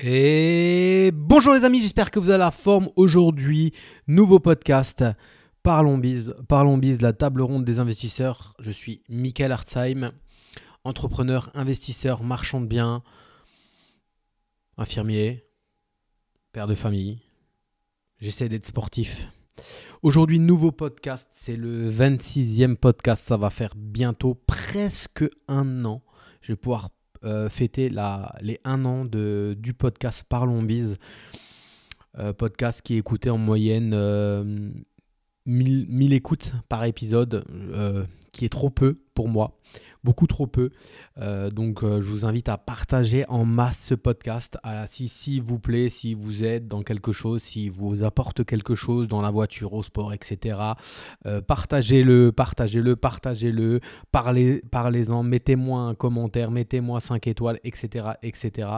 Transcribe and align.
Et 0.00 1.10
bonjour 1.12 1.54
les 1.54 1.64
amis, 1.64 1.82
j'espère 1.82 2.12
que 2.12 2.20
vous 2.20 2.30
avez 2.30 2.38
la 2.38 2.52
forme 2.52 2.88
aujourd'hui. 2.94 3.72
Nouveau 4.06 4.38
podcast, 4.38 5.04
Parlons 5.64 5.98
Bise, 5.98 6.36
Parlons 6.46 6.78
Bise, 6.78 7.00
la 7.00 7.12
table 7.12 7.42
ronde 7.42 7.64
des 7.64 7.80
investisseurs. 7.80 8.54
Je 8.60 8.70
suis 8.70 9.02
Michael 9.08 9.50
Hartzheim, 9.50 10.12
entrepreneur, 10.84 11.50
investisseur, 11.54 12.22
marchand 12.22 12.60
de 12.60 12.66
biens, 12.66 13.02
infirmier, 14.76 15.44
père 16.52 16.68
de 16.68 16.76
famille. 16.76 17.18
J'essaie 18.20 18.48
d'être 18.48 18.66
sportif. 18.66 19.26
Aujourd'hui, 20.02 20.38
nouveau 20.38 20.70
podcast, 20.70 21.26
c'est 21.32 21.56
le 21.56 21.90
26e 21.90 22.76
podcast, 22.76 23.24
ça 23.26 23.36
va 23.36 23.50
faire 23.50 23.74
bientôt 23.74 24.36
presque 24.46 25.24
un 25.48 25.84
an. 25.84 26.04
Je 26.40 26.52
vais 26.52 26.56
pouvoir 26.56 26.90
euh, 27.24 27.48
fêter 27.48 27.90
les 28.40 28.58
un 28.64 28.84
an 28.84 29.04
de, 29.04 29.56
du 29.58 29.74
podcast 29.74 30.24
Parlons 30.28 30.62
Bise. 30.62 30.98
Euh, 32.18 32.32
podcast 32.32 32.82
qui 32.82 32.94
est 32.94 32.98
écouté 32.98 33.30
en 33.30 33.38
moyenne 33.38 33.90
1000, 35.46 36.12
euh, 36.12 36.14
écoutes 36.14 36.54
par 36.68 36.84
épisode, 36.84 37.44
qui 38.32 38.44
est 38.44 38.50
trop 38.50 38.70
peu 38.70 38.98
pour 39.14 39.28
moi 39.28 39.58
beaucoup 40.08 40.26
trop 40.26 40.46
peu. 40.46 40.70
Euh, 41.18 41.50
donc 41.50 41.84
euh, 41.84 42.00
je 42.00 42.06
vous 42.10 42.24
invite 42.24 42.48
à 42.48 42.56
partager 42.56 43.26
en 43.28 43.44
masse 43.44 43.78
ce 43.84 43.94
podcast. 43.94 44.56
Ah, 44.62 44.86
si 44.86 45.06
s'il 45.06 45.42
vous 45.42 45.58
plaît, 45.58 45.90
si 45.90 46.14
vous 46.14 46.44
êtes 46.44 46.66
dans 46.66 46.82
quelque 46.82 47.12
chose, 47.12 47.42
si 47.42 47.68
vous 47.68 48.02
apporte 48.02 48.42
quelque 48.42 48.74
chose 48.74 49.06
dans 49.06 49.20
la 49.20 49.30
voiture, 49.30 49.74
au 49.74 49.82
sport, 49.82 50.14
etc. 50.14 50.58
Euh, 51.26 51.42
partagez-le, 51.42 52.32
partagez-le, 52.32 52.96
partagez-le, 52.96 53.80
parlez, 54.10 54.62
parlez-en, 54.70 55.22
mettez-moi 55.22 55.82
un 55.82 55.94
commentaire, 55.94 56.50
mettez-moi 56.50 57.00
5 57.00 57.26
étoiles, 57.26 57.60
etc. 57.62 58.12
etc. 58.22 58.68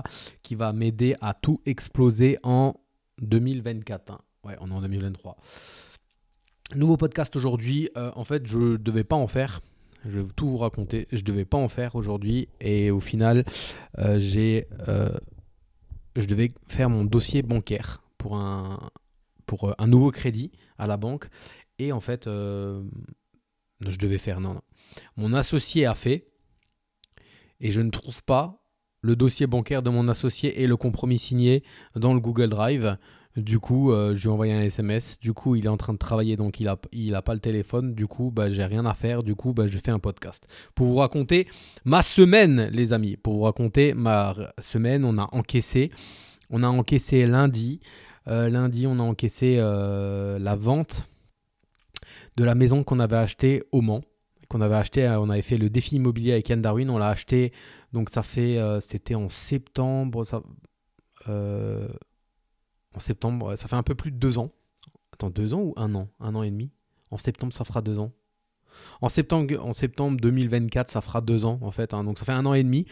qui 0.43 0.57
va 0.57 0.73
m'aider 0.73 1.15
à 1.21 1.33
tout 1.33 1.61
exploser 1.65 2.39
en 2.43 2.75
2024. 3.23 4.11
Hein. 4.11 4.19
Ouais, 4.43 4.57
on 4.61 4.69
est 4.69 4.75
en 4.75 4.81
2023. 4.81 5.37
Nouveau 6.75 6.97
podcast 6.97 7.37
aujourd'hui. 7.37 7.89
en 7.95 8.25
fait, 8.25 8.49
je 8.49 8.59
ne 8.59 8.77
devais 8.77 9.05
pas 9.05 9.17
en 9.17 9.29
faire 9.29 9.61
je 10.05 10.21
vais 10.21 10.29
tout 10.35 10.49
vous 10.49 10.59
raconter. 10.59 11.07
Je 11.13 11.23
devais 11.23 11.45
pas 11.45 11.59
en 11.59 11.69
faire 11.69 11.95
aujourd'hui 11.95 12.49
et 12.61 12.91
au 12.91 13.01
final, 13.01 13.45
euh, 13.99 14.19
j'ai, 14.21 14.67
euh, 14.89 15.11
je 16.17 16.27
devais 16.27 16.53
faire 16.67 16.91
mon 16.91 17.05
dossier 17.05 17.43
bancaire 17.43 18.03
pour 18.19 18.37
un, 18.37 18.91
pour 19.47 19.71
euh, 19.71 19.75
un 19.79 19.87
nouveau 19.87 20.11
crédit 20.11 20.53
à 20.79 20.87
la 20.87 20.97
banque. 20.97 21.29
Et 21.79 21.93
en 21.93 22.01
fait, 22.01 22.27
je 22.27 22.83
devais 23.81 24.19
faire, 24.19 24.41
non, 24.41 24.53
non. 24.55 24.63
Mon 25.17 25.33
associé 25.33 25.87
a 25.87 25.95
fait 25.95 26.27
et 27.61 27.71
je 27.71 27.81
ne 27.81 27.91
trouve 27.91 28.23
pas 28.23 28.63
le 29.01 29.17
dossier 29.17 29.47
bancaire 29.47 29.83
de 29.83 29.89
mon 29.89 30.09
associé 30.09 30.63
et 30.63 30.67
le 30.67 30.77
compromis 30.77 31.19
signé 31.19 31.65
dans 31.95 32.13
le 32.13 32.21
Google 32.21 32.49
Drive. 32.49 32.99
Du 33.37 33.61
coup, 33.61 33.93
euh, 33.93 34.17
je 34.17 34.23
lui 34.23 34.29
ai 34.29 34.33
envoyé 34.33 34.53
un 34.53 34.61
SMS. 34.61 35.21
Du 35.21 35.33
coup, 35.33 35.55
il 35.55 35.65
est 35.67 35.69
en 35.69 35.77
train 35.77 35.93
de 35.93 35.99
travailler, 35.99 36.37
donc 36.37 36.59
il 36.59 37.11
n'a 37.11 37.23
pas 37.23 37.35
le 37.35 37.41
téléphone. 37.41 37.95
Du 37.95 38.09
coup, 38.09 38.33
bah, 38.35 38.51
j'ai 38.51 38.65
rien 38.65 38.85
à 38.87 38.95
faire. 38.95 39.23
Du 39.23 39.37
coup, 39.37 39.53
bah, 39.53 39.69
je 39.69 39.79
fais 39.79 39.93
un 39.93 40.01
podcast. 40.01 40.49
Pour 40.75 40.89
vous 40.89 40.97
raconter 40.97 41.47
ma 41.85 42.03
semaine, 42.03 42.69
les 42.73 42.93
amis. 42.93 43.17
Pour 43.17 43.35
vous 43.35 43.43
raconter 43.43 43.95
ma 43.95 44.35
semaine, 44.59 45.05
on 45.05 45.17
a 45.17 45.29
encaissé. 45.33 45.91
On 46.51 46.65
a 46.65 46.69
encaissé 46.69 47.25
lundi. 47.27 47.81
Euh, 48.27 48.49
lundi, 48.49 48.87
on 48.89 48.99
a 48.99 49.03
encaissé 49.03 49.57
euh, 49.59 50.39
la 50.41 50.57
vente 50.57 51.09
de 52.37 52.43
la 52.43 52.57
maison 52.57 52.83
qu'on 52.83 52.99
avait 52.99 53.17
achetée 53.17 53.63
au 53.71 53.81
Mans. 53.81 54.03
Qu'on 54.49 54.61
avait 54.61 54.75
acheté, 54.75 55.07
on 55.09 55.31
avait 55.31 55.43
fait 55.43 55.59
le 55.59 55.71
défi 55.71 55.95
immobilier 55.97 56.33
avec 56.33 56.49
Yann 56.49 56.61
Darwin. 56.61 56.91
On 56.91 56.99
l'a 56.99 57.11
acheté, 57.11 57.53
donc 57.93 58.11
ça 58.11 58.25
fait, 58.25 58.59
c'était 58.81 59.15
en 59.15 59.29
septembre. 59.29 60.25
En 62.95 63.01
septembre. 63.01 63.57
Ça 63.57 63.69
fait 63.69 63.77
un 63.77 63.83
peu 63.83 63.95
plus 63.95 64.11
de 64.11 64.17
deux 64.17 64.39
ans. 64.39 64.51
Attends, 65.13 65.31
deux 65.31 65.55
ans 65.55 65.61
ou 65.61 65.75
un 65.77 65.95
an? 65.95 66.09
Un 66.21 66.35
an 66.35 66.43
et 66.43 66.51
demi? 66.51 66.71
En 67.11 67.19
septembre, 67.19 67.53
ça 67.53 67.65
fera 67.65 67.83
deux 67.83 67.99
ans. 67.99 68.13
En 69.01 69.09
septembre, 69.09 69.55
en 69.63 69.73
septembre 69.73 70.21
2024, 70.21 70.89
ça 70.89 71.01
fera 71.01 71.21
deux 71.21 71.45
ans 71.45 71.59
en 71.63 71.71
fait. 71.71 71.95
Hein. 71.95 72.05
donc 72.05 72.19
ça 72.19 72.25
fait 72.25 72.33
un 72.33 72.47
an 72.47 72.55
et 72.55 72.63
demi. 72.63 72.87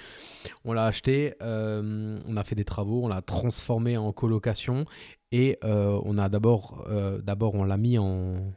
On 0.64 0.72
l'a 0.72 0.86
acheté, 0.86 1.34
euh, 1.42 2.18
on 2.26 2.36
a 2.36 2.44
fait 2.44 2.54
des 2.54 2.64
travaux, 2.64 3.04
on 3.04 3.08
l'a 3.08 3.22
transformé 3.22 3.96
en 3.96 4.12
colocation 4.12 4.84
et 5.32 5.58
euh, 5.64 6.00
on 6.04 6.18
a 6.18 6.28
d'abord, 6.28 6.84
euh, 6.88 7.20
d'abord 7.20 7.54
on 7.54 7.64
l'a 7.64 7.76
mis 7.76 7.98
en, 7.98 8.52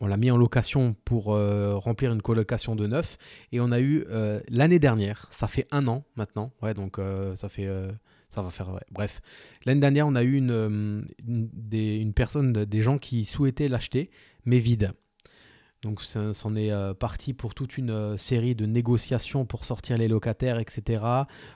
on 0.00 0.06
l'a 0.06 0.16
mis 0.16 0.30
en 0.30 0.36
location 0.36 0.94
pour 1.04 1.24
remplir 1.24 2.12
une 2.12 2.22
colocation 2.22 2.76
de 2.76 2.86
neuf 2.86 3.18
et 3.52 3.60
on 3.60 3.72
a 3.72 3.80
eu 3.80 4.06
l'année 4.48 4.78
dernière, 4.78 5.28
ça 5.32 5.48
fait 5.48 5.66
un 5.70 5.88
an 5.88 6.04
maintenant, 6.14 6.52
ouais 6.62 6.74
donc 6.74 7.00
ça 7.34 7.48
fait 7.48 7.68
ça 8.30 8.42
va 8.42 8.50
faire. 8.50 8.68
Bref, 8.90 9.20
l'année 9.64 9.80
dernière, 9.80 10.06
on 10.06 10.14
a 10.14 10.22
eu 10.22 10.36
une, 10.36 10.50
euh, 10.50 11.02
des, 11.22 11.96
une 11.96 12.12
personne, 12.12 12.52
des 12.52 12.82
gens 12.82 12.98
qui 12.98 13.24
souhaitaient 13.24 13.68
l'acheter, 13.68 14.10
mais 14.44 14.58
vide. 14.58 14.92
Donc, 15.82 16.02
c'en 16.02 16.56
est 16.56 16.72
euh, 16.72 16.92
parti 16.92 17.32
pour 17.34 17.54
toute 17.54 17.78
une 17.78 17.90
euh, 17.90 18.16
série 18.16 18.56
de 18.56 18.66
négociations 18.66 19.46
pour 19.46 19.64
sortir 19.64 19.96
les 19.96 20.08
locataires, 20.08 20.58
etc. 20.58 21.04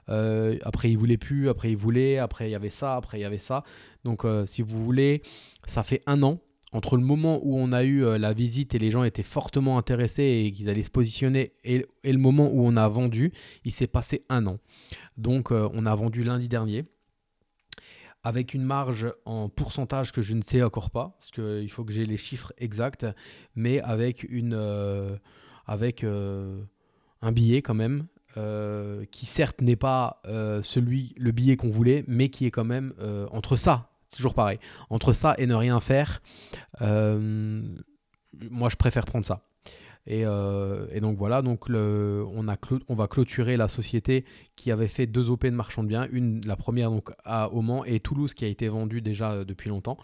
après, 0.07 0.91
ils 0.91 0.97
voulaient 0.97 1.17
plus, 1.17 1.49
après, 1.49 1.73
ils 1.73 1.77
voulaient, 1.77 2.19
après, 2.19 2.49
il 2.49 2.53
y 2.53 2.55
avait 2.55 2.69
ça, 2.69 2.97
après, 2.97 3.19
il 3.19 3.23
y 3.23 3.27
avait 3.27 3.39
ça. 3.39 3.65
Donc, 4.05 4.25
si 4.47 4.63
vous 4.63 4.83
voulez, 4.83 5.23
ça 5.67 5.83
fait 5.83 6.03
un 6.07 6.23
an 6.23 6.41
entre 6.73 6.97
le 6.97 7.03
moment 7.03 7.41
où 7.43 7.57
on 7.57 7.73
a 7.73 7.85
eu 7.85 8.19
la 8.19 8.33
visite 8.33 8.75
et 8.75 8.79
les 8.79 8.91
gens 8.91 9.05
étaient 9.05 9.23
fortement 9.23 9.79
intéressés 9.79 10.45
et 10.47 10.53
qu'ils 10.53 10.69
allaient 10.69 10.83
se 10.83 10.91
positionner 10.91 11.53
et, 11.65 11.87
le 12.05 12.19
moment 12.19 12.51
où 12.51 12.65
on 12.65 12.77
a 12.77 12.89
vendu, 12.89 13.33
il 13.65 13.73
s'est 13.73 13.87
passé 13.87 14.25
un 14.29 14.47
an. 14.47 14.59
Donc 15.17 15.53
euh, 15.53 15.69
on 15.73 15.87
a 15.87 15.95
vendu 15.95 16.25
lundi 16.25 16.49
dernier 16.49 16.85
avec 18.25 18.55
une 18.55 18.63
marge 18.63 19.13
en 19.25 19.49
pourcentage 19.49 20.13
que 20.13 20.23
je 20.23 20.35
ne 20.35 20.43
sais 20.43 20.63
encore 20.63 20.91
pas, 20.91 21.17
parce 21.19 21.33
qu'il 21.33 21.69
faut 21.71 21.85
que 21.85 21.93
j'ai 21.93 22.07
les 22.07 22.17
chiffres 22.17 22.53
exacts, 22.57 23.05
mais 23.57 23.81
avec, 23.81 24.23
une, 24.23 24.55
euh, 24.55 25.17
avec 25.67 26.05
euh, 26.05 26.63
un 27.21 27.33
billet 27.33 27.63
quand 27.63 27.75
même, 27.75 28.07
qui 29.11 29.27
certes 29.27 29.61
n'est 29.61 29.77
pas 29.77 30.23
celui, 30.63 31.13
le 31.19 31.33
billet 31.33 31.57
qu'on 31.57 31.69
voulait, 31.69 32.03
mais 32.07 32.31
qui 32.31 32.47
est 32.47 32.51
quand 32.51 32.65
même 32.65 32.95
entre 33.31 33.57
ça, 33.57 33.92
toujours 34.17 34.35
pareil, 34.35 34.59
entre 34.91 35.13
ça 35.13 35.35
et 35.39 35.47
ne 35.47 35.55
rien 35.55 35.81
faire, 35.81 36.23
moi 36.81 38.69
je 38.69 38.77
préfère 38.77 39.05
prendre 39.05 39.25
ça. 39.25 39.43
Euh, 40.11 40.87
et, 40.91 41.01
donc 41.01 41.17
voilà, 41.17 41.43
donc 41.43 41.69
on, 41.69 42.95
va 42.95 43.07
clôturer 43.07 43.57
la 43.57 43.69
société 43.69 44.25
qui 44.57 44.71
avait 44.71 44.89
fait 44.89 45.07
deux 45.07 45.31
OP 45.31 45.45
de 45.45 45.51
marchand 45.51 45.83
de 45.83 45.89
biens, 45.89 46.09
une, 46.11 46.45
la 46.47 46.57
première 46.57 46.91
donc 46.91 47.11
à 47.25 47.49
Mans 47.53 47.85
et 47.85 48.01
Toulouse 48.01 48.35
qui 48.35 48.45
a 48.45 48.49
été 48.49 48.69
vendue 48.69 49.01
déjà 49.01 49.33
euh, 49.33 49.45
depuis 49.45 49.69
longtemps. 49.69 49.97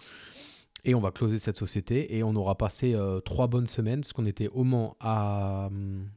Et 0.85 0.95
on 0.95 1.01
va 1.01 1.11
closer 1.11 1.41
cette 1.41 1.57
société 1.57 2.17
et 2.17 2.23
on 2.23 2.37
aura 2.37 2.57
passé 2.57 2.95
euh, 2.95 3.21
trois 3.21 3.49
bonnes 3.49 3.67
semaines 3.67 4.01
parce 4.01 4.13
qu'on 4.13 4.27
était 4.27 4.49
au 4.49 4.63
Mans 4.63 4.97
à 5.01 5.67
hum, 5.67 6.09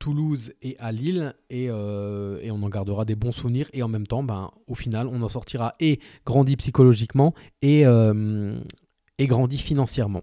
Toulouse 0.00 0.52
et 0.62 0.76
à 0.80 0.90
Lille 0.90 1.34
et, 1.50 1.66
et, 1.66 1.70
on 1.70 2.62
en 2.62 2.68
gardera 2.68 3.04
des 3.04 3.14
bons 3.14 3.30
souvenirs 3.30 3.68
et 3.72 3.84
en 3.84 3.88
même 3.88 4.08
temps, 4.08 4.24
ben, 4.24 4.50
au 4.66 4.74
final, 4.74 5.06
on 5.06 5.22
en 5.22 5.28
sortira 5.28 5.76
et 5.78 6.00
grandi 6.26 6.56
psychologiquement 6.56 7.34
et, 7.62 7.82
et 7.82 9.26
grandi 9.26 9.58
financièrement. 9.58 10.22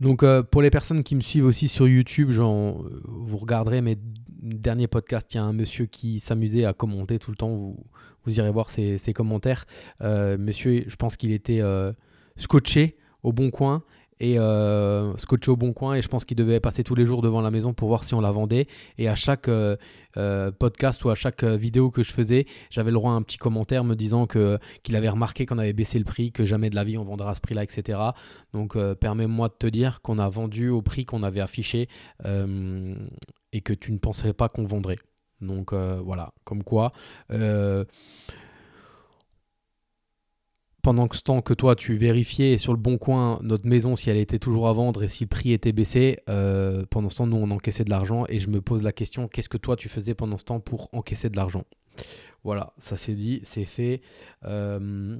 Donc 0.00 0.22
euh, 0.22 0.42
pour 0.42 0.60
les 0.60 0.70
personnes 0.70 1.02
qui 1.02 1.14
me 1.14 1.20
suivent 1.20 1.46
aussi 1.46 1.68
sur 1.68 1.86
YouTube, 1.86 2.30
genre, 2.30 2.82
euh, 2.82 3.00
vous 3.06 3.38
regarderez 3.38 3.80
mes 3.80 3.96
derniers 3.98 4.88
podcasts, 4.88 5.32
il 5.34 5.36
y 5.36 5.40
a 5.40 5.44
un 5.44 5.52
monsieur 5.52 5.86
qui 5.86 6.20
s'amusait 6.20 6.64
à 6.64 6.72
commenter 6.72 7.18
tout 7.18 7.30
le 7.30 7.36
temps, 7.36 7.74
vous, 8.24 8.38
irez 8.38 8.50
voir 8.50 8.70
ses, 8.70 8.98
commentaires. 9.14 9.66
Euh, 10.02 10.36
monsieur, 10.36 10.84
je 10.86 10.96
pense 10.96 11.16
qu'il 11.16 11.32
était 11.32 11.62
scotché 12.36 12.96
au 13.22 13.32
bon 13.32 13.50
coin 13.50 13.82
et 14.20 14.38
euh, 14.38 15.16
scotché 15.16 15.50
au 15.50 15.56
bon 15.56 15.72
coin. 15.72 15.94
Et 15.94 16.02
je 16.02 16.08
pense 16.08 16.24
qu'il 16.24 16.36
devait 16.36 16.60
passer 16.60 16.84
tous 16.84 16.94
les 16.94 17.06
jours 17.06 17.22
devant 17.22 17.40
la 17.40 17.50
maison 17.50 17.72
pour 17.72 17.88
voir 17.88 18.04
si 18.04 18.14
on 18.14 18.20
la 18.20 18.30
vendait. 18.30 18.66
Et 18.98 19.08
à 19.08 19.14
chaque 19.14 19.48
euh, 19.48 19.76
euh, 20.16 20.50
podcast 20.50 21.04
ou 21.04 21.10
à 21.10 21.14
chaque 21.14 21.44
vidéo 21.44 21.90
que 21.90 22.02
je 22.02 22.12
faisais 22.12 22.46
j'avais 22.70 22.90
le 22.90 22.94
droit 22.94 23.12
à 23.12 23.14
un 23.14 23.22
petit 23.22 23.38
commentaire 23.38 23.82
me 23.82 23.94
disant 23.94 24.26
que 24.26 24.58
qu'il 24.84 24.94
avait 24.94 25.08
remarqué 25.08 25.44
qu'on 25.44 25.58
avait 25.58 25.72
baissé 25.72 25.98
le 25.98 26.04
prix 26.04 26.30
que 26.30 26.44
jamais 26.44 26.70
de 26.70 26.76
la 26.76 26.84
vie 26.84 26.96
on 26.96 27.04
vendra 27.04 27.30
à 27.30 27.34
ce 27.34 27.40
prix 27.40 27.54
là 27.54 27.64
etc 27.64 27.98
donc 28.52 28.78
permets-moi 28.94 29.48
de 29.48 29.54
te 29.58 29.66
dire 29.66 30.00
qu'on 30.02 30.18
a 30.18 30.28
vendu 30.28 30.68
au 30.68 30.82
prix 30.82 31.04
qu'on 31.04 31.24
avait 31.24 31.40
affiché 31.40 31.88
et 32.24 33.60
que 33.60 33.72
tu 33.72 33.92
ne 33.92 33.98
penserais 33.98 34.32
pas 34.32 34.48
qu'on 34.48 34.64
vendrait. 34.64 34.98
Donc 35.40 35.74
voilà. 35.74 36.32
Comme 36.44 36.62
quoi 36.62 36.92
pendant 40.84 41.08
ce 41.10 41.22
temps 41.22 41.40
que 41.40 41.54
toi 41.54 41.74
tu 41.74 41.94
vérifiais 41.96 42.58
sur 42.58 42.74
le 42.74 42.78
bon 42.78 42.98
coin 42.98 43.40
notre 43.42 43.66
maison 43.66 43.96
si 43.96 44.10
elle 44.10 44.18
était 44.18 44.38
toujours 44.38 44.68
à 44.68 44.72
vendre 44.74 45.02
et 45.02 45.08
si 45.08 45.24
le 45.24 45.28
prix 45.28 45.52
était 45.52 45.72
baissé, 45.72 46.18
euh, 46.28 46.84
pendant 46.90 47.08
ce 47.08 47.16
temps 47.16 47.26
nous 47.26 47.38
on 47.38 47.50
encaissait 47.50 47.84
de 47.84 47.90
l'argent 47.90 48.26
et 48.28 48.38
je 48.38 48.50
me 48.50 48.60
pose 48.60 48.82
la 48.82 48.92
question 48.92 49.26
qu'est-ce 49.26 49.48
que 49.48 49.56
toi 49.56 49.76
tu 49.76 49.88
faisais 49.88 50.14
pendant 50.14 50.36
ce 50.36 50.44
temps 50.44 50.60
pour 50.60 50.90
encaisser 50.92 51.30
de 51.30 51.36
l'argent? 51.36 51.64
Voilà, 52.44 52.74
ça 52.78 52.98
c'est 52.98 53.14
dit, 53.14 53.40
c'est 53.44 53.64
fait. 53.64 54.02
Euh, 54.44 55.16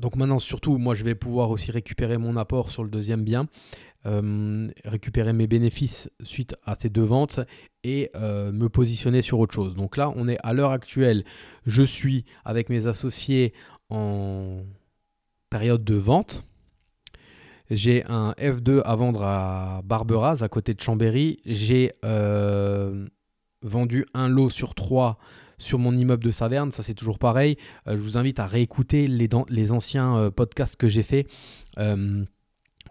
donc 0.00 0.16
maintenant 0.16 0.38
surtout 0.38 0.78
moi 0.78 0.94
je 0.94 1.04
vais 1.04 1.14
pouvoir 1.14 1.50
aussi 1.50 1.70
récupérer 1.70 2.16
mon 2.16 2.38
apport 2.38 2.70
sur 2.70 2.82
le 2.82 2.88
deuxième 2.88 3.22
bien. 3.22 3.48
récupérer 4.84 5.34
mes 5.34 5.46
bénéfices 5.46 6.08
suite 6.22 6.56
à 6.64 6.74
ces 6.74 6.88
deux 6.88 7.02
ventes 7.02 7.40
et 7.84 8.10
me 8.14 8.68
positionner 8.68 9.20
sur 9.20 9.40
autre 9.40 9.52
chose. 9.52 9.74
Donc 9.74 9.96
là, 9.96 10.12
on 10.16 10.28
est 10.28 10.38
à 10.42 10.52
l'heure 10.52 10.70
actuelle, 10.70 11.24
je 11.66 11.82
suis 11.82 12.24
avec 12.44 12.70
mes 12.70 12.86
associés 12.86 13.52
en 13.90 14.62
période 15.50 15.84
de 15.84 15.94
vente. 15.94 16.44
J'ai 17.70 18.04
un 18.04 18.32
F2 18.38 18.80
à 18.84 18.94
vendre 18.94 19.22
à 19.22 19.82
Barberaz, 19.84 20.42
à 20.42 20.48
côté 20.48 20.74
de 20.74 20.80
Chambéry. 20.80 21.40
J'ai 21.44 21.92
vendu 23.62 24.06
un 24.14 24.28
lot 24.28 24.50
sur 24.50 24.74
trois 24.74 25.18
sur 25.58 25.78
mon 25.78 25.96
immeuble 25.96 26.24
de 26.24 26.30
Saverne. 26.30 26.70
Ça, 26.70 26.82
c'est 26.82 26.94
toujours 26.94 27.18
pareil. 27.18 27.56
Euh, 27.86 27.96
je 27.96 28.02
vous 28.02 28.18
invite 28.18 28.38
à 28.38 28.46
réécouter 28.46 29.06
les, 29.06 29.72
anciens 29.72 30.16
euh, 30.16 30.30
podcasts 30.30 30.76
que 30.76 30.88
j'ai 30.88 31.02
fait. 31.02 31.26
Euh, 31.78 32.24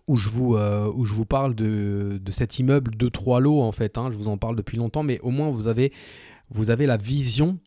où 0.08 0.18
je, 0.18 0.30
vous, 0.30 0.56
où 0.56 1.04
je 1.04 1.14
vous 1.14 1.26
parle 1.26 1.56
de, 1.56 2.22
cet 2.30 2.60
immeuble 2.60 2.96
de 2.96 3.10
trois 3.10 3.40
lots 3.40 3.64
en 3.64 3.72
fait. 3.72 3.98
Hein. 3.98 4.10
Je 4.12 4.16
vous 4.16 4.28
en 4.28 4.38
parle 4.38 4.56
depuis 4.56 4.78
longtemps, 4.78 5.02
mais 5.02 5.20
au 5.22 5.32
moins 5.32 5.50
vous 5.50 5.68
avez, 5.68 5.92
vous 6.52 6.70
avez 6.70 6.86
la 6.86 6.98
vision 6.98 7.58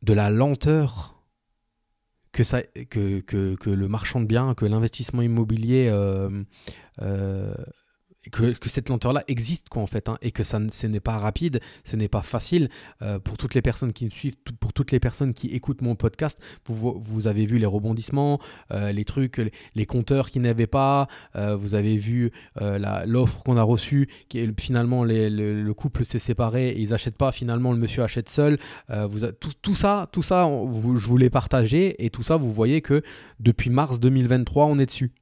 de 0.00 0.14
la 0.14 0.30
lenteur 0.30 1.17
que, 2.38 2.44
ça, 2.44 2.62
que, 2.62 3.18
que, 3.18 3.68
le 3.68 3.88
marchand 3.88 4.20
de 4.20 4.26
biens, 4.26 4.54
que 4.54 4.64
l'investissement 4.64 5.22
immobilier 5.22 5.90
que, 8.30 8.54
cette 8.68 8.88
lenteur-là 8.88 9.24
existe 9.28 9.68
quoi 9.68 9.82
en 9.82 9.86
fait, 9.86 10.08
hein, 10.08 10.18
et 10.22 10.30
que 10.30 10.44
ça, 10.44 10.60
ce 10.70 10.86
n'est 10.86 11.00
pas 11.00 11.18
rapide, 11.18 11.60
ce 11.84 11.96
n'est 11.96 12.08
pas 12.08 12.22
facile. 12.22 12.68
Euh, 13.02 13.18
pour 13.18 13.36
toutes 13.36 13.54
les 13.54 13.62
personnes 13.62 13.92
qui 13.92 14.04
me 14.04 14.10
suivent, 14.10 14.36
pour 14.60 14.72
toutes 14.72 14.92
les 14.92 15.00
personnes 15.00 15.34
qui 15.34 15.48
écoutent 15.48 15.82
mon 15.82 15.94
podcast, 15.94 16.38
vous, 16.66 17.00
vous 17.00 17.26
avez 17.26 17.46
vu 17.46 17.58
les 17.58 17.66
rebondissements, 17.66 18.40
euh, 18.72 18.92
les 18.92 19.04
trucs, 19.04 19.40
les, 19.74 19.86
compteurs 19.86 20.30
qui 20.30 20.40
n'avaient 20.40 20.66
pas, 20.66 21.08
euh, 21.36 21.56
vous 21.56 21.74
avez 21.74 21.96
vu 21.96 22.30
l'offre 23.06 23.42
qu'on 23.42 23.56
a 23.56 23.62
reçue, 23.62 24.08
qui 24.28 24.46
finalement 24.58 25.04
le, 25.04 25.72
couple 25.72 26.04
s'est 26.04 26.18
séparé, 26.18 26.74
ils 26.76 26.90
n'achètent 26.90 27.16
pas, 27.16 27.32
finalement 27.32 27.72
le 27.72 27.78
monsieur 27.78 28.02
achète 28.02 28.28
seul. 28.28 28.58
vous 28.88 29.26
tout, 29.62 29.74
ça, 29.74 30.08
tout 30.12 30.22
ça, 30.22 30.48
je 30.48 31.06
voulais 31.06 31.30
partager, 31.30 32.04
et 32.04 32.10
tout 32.10 32.22
ça, 32.22 32.36
vous 32.36 32.52
voyez 32.52 32.82
que 32.82 33.02
depuis 33.40 33.70
mars 33.70 34.00
2023, 34.00 34.66
on 34.66 34.78
est 34.78 34.86
dessus. 34.86 35.12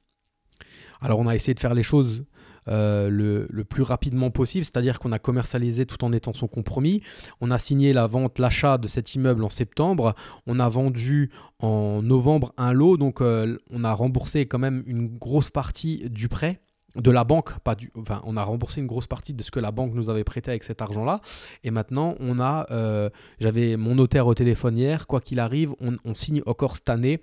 Alors 1.01 1.19
on 1.19 1.27
a 1.27 1.35
essayé 1.35 1.53
de 1.53 1.59
faire 1.59 1.73
les 1.73 1.83
choses 1.83 2.25
euh, 2.67 3.09
le, 3.09 3.63
plus 3.63 3.83
rapidement 3.83 4.31
possible, 4.31 4.65
c'est-à-dire 4.65 4.99
qu'on 4.99 5.11
a 5.11 5.19
commercialisé 5.19 5.85
tout 5.85 6.03
en 6.03 6.11
étant 6.11 6.33
son 6.33 6.47
compromis. 6.47 7.01
On 7.41 7.51
a 7.51 7.59
signé 7.59 7.93
la 7.93 8.07
vente, 8.07 8.39
l'achat 8.39 8.77
de 8.77 8.87
cet 8.87 9.15
immeuble 9.15 9.43
en 9.43 9.49
septembre. 9.49 10.15
On 10.45 10.59
a 10.59 10.69
vendu 10.69 11.31
en 11.59 12.01
novembre 12.01 12.53
un 12.57 12.73
lot, 12.73 12.97
donc 12.97 13.21
euh, 13.21 13.57
on 13.71 13.83
a 13.83 13.93
remboursé 13.93 14.45
quand 14.45 14.59
même 14.59 14.83
une 14.85 15.07
grosse 15.07 15.49
partie 15.49 16.09
du 16.09 16.27
prêt 16.27 16.61
de 16.95 17.11
la 17.11 17.23
banque, 17.23 17.59
pas 17.59 17.75
du, 17.75 17.91
enfin, 17.95 18.21
on 18.25 18.37
a 18.37 18.43
remboursé 18.43 18.81
une 18.81 18.87
grosse 18.87 19.07
partie 19.07 19.33
de 19.33 19.43
ce 19.43 19.51
que 19.51 19.59
la 19.59 19.71
banque 19.71 19.93
nous 19.93 20.09
avait 20.09 20.23
prêté 20.23 20.49
avec 20.49 20.63
cet 20.63 20.81
argent-là. 20.81 21.21
Et 21.63 21.71
maintenant, 21.71 22.15
on 22.19 22.39
a, 22.39 22.65
euh, 22.71 23.09
j'avais 23.39 23.77
mon 23.77 23.95
notaire 23.95 24.27
au 24.27 24.33
téléphone 24.33 24.77
hier, 24.77 25.07
quoi 25.07 25.21
qu'il 25.21 25.39
arrive, 25.39 25.73
on, 25.79 25.97
on, 26.05 26.13
signe 26.13 26.41
encore 26.45 26.77
cette 26.77 26.89
année 26.89 27.21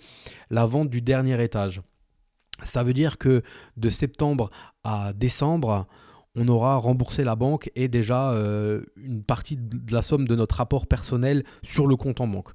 la 0.51 0.65
vente 0.65 0.91
du 0.91 1.01
dernier 1.01 1.43
étage. 1.43 1.83
Ça 2.63 2.83
veut 2.83 2.95
dire 2.95 3.19
que 3.19 3.43
de 3.77 3.89
septembre 3.89 4.51
à 4.85 5.13
décembre, 5.13 5.87
on 6.37 6.49
aura 6.49 6.77
remboursé 6.77 7.25
la 7.25 7.37
banque 7.37 7.71
et 7.75 7.89
déjà 7.89 8.33
euh, 8.33 8.83
une 8.97 9.23
partie 9.23 9.57
de 9.57 9.93
la 9.93 10.03
somme 10.03 10.27
de 10.27 10.35
notre 10.35 10.57
rapport 10.57 10.87
personnel 10.87 11.45
sur 11.63 11.87
le 11.87 11.97
compte 11.97 12.21
en 12.21 12.27
banque. 12.27 12.49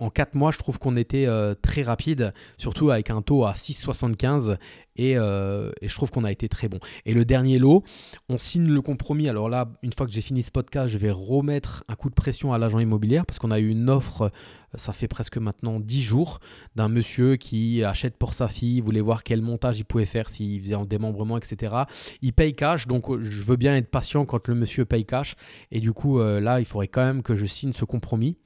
En 0.00 0.10
4 0.10 0.34
mois, 0.34 0.50
je 0.50 0.58
trouve 0.58 0.78
qu'on 0.78 0.96
était 0.96 1.26
euh, 1.26 1.54
très 1.60 1.82
rapide, 1.82 2.32
surtout 2.56 2.90
avec 2.90 3.10
un 3.10 3.22
taux 3.22 3.44
à 3.44 3.52
6,75 3.52 4.56
euh, 4.98 5.70
et, 5.80 5.88
je 5.88 5.94
trouve 5.94 6.10
qu'on 6.10 6.24
a 6.24 6.32
été 6.32 6.48
très 6.48 6.68
bon. 6.68 6.78
Et 7.06 7.14
le 7.14 7.24
dernier 7.24 7.58
lot, 7.58 7.84
on 8.28 8.38
signe 8.38 8.68
le 8.68 8.82
compromis. 8.82 9.28
Alors 9.28 9.48
là, 9.48 9.68
une 9.82 9.92
fois 9.92 10.06
que 10.06 10.12
j'ai 10.12 10.20
fini 10.20 10.42
ce 10.42 10.50
podcast, 10.50 10.88
je 10.88 10.98
vais 10.98 11.10
remettre 11.10 11.84
un 11.88 11.94
coup 11.94 12.10
de 12.10 12.14
pression 12.14 12.52
à 12.52 12.58
l'agent 12.58 12.78
immobilier 12.78 13.22
parce 13.26 13.38
qu'on 13.38 13.50
a 13.50 13.60
eu 13.60 13.68
une 13.68 13.88
offre, 13.88 14.30
ça 14.74 14.92
fait 14.92 15.08
presque 15.08 15.38
maintenant 15.38 15.80
10 15.80 16.02
jours, 16.02 16.40
d'un 16.76 16.88
monsieur 16.88 17.36
qui 17.36 17.82
achète 17.82 18.16
pour 18.16 18.34
sa 18.34 18.48
fille, 18.48 18.80
voulait 18.80 19.00
voir 19.00 19.22
quel 19.22 19.42
montage 19.42 19.78
il 19.78 19.84
pouvait 19.84 20.04
faire, 20.04 20.28
s'il 20.28 20.60
faisait 20.62 20.74
un 20.74 20.84
démembrement, 20.84 21.36
etc. 21.36 21.74
Il 22.22 22.32
paye 22.32 22.54
cash, 22.54 22.86
donc 22.86 23.06
je 23.20 23.42
veux 23.42 23.56
bien 23.56 23.76
être 23.76 23.90
patient 23.90 24.24
quand 24.24 24.48
le 24.48 24.54
monsieur 24.54 24.84
paye 24.84 25.04
cash. 25.04 25.36
Et 25.70 25.80
du 25.80 25.92
coup, 25.92 26.20
euh, 26.20 26.40
là, 26.40 26.60
il 26.60 26.66
faudrait 26.66 26.88
quand 26.88 27.04
même 27.04 27.22
que 27.22 27.34
je 27.34 27.46
signe 27.46 27.72
ce 27.72 27.84
compromis. 27.84 28.36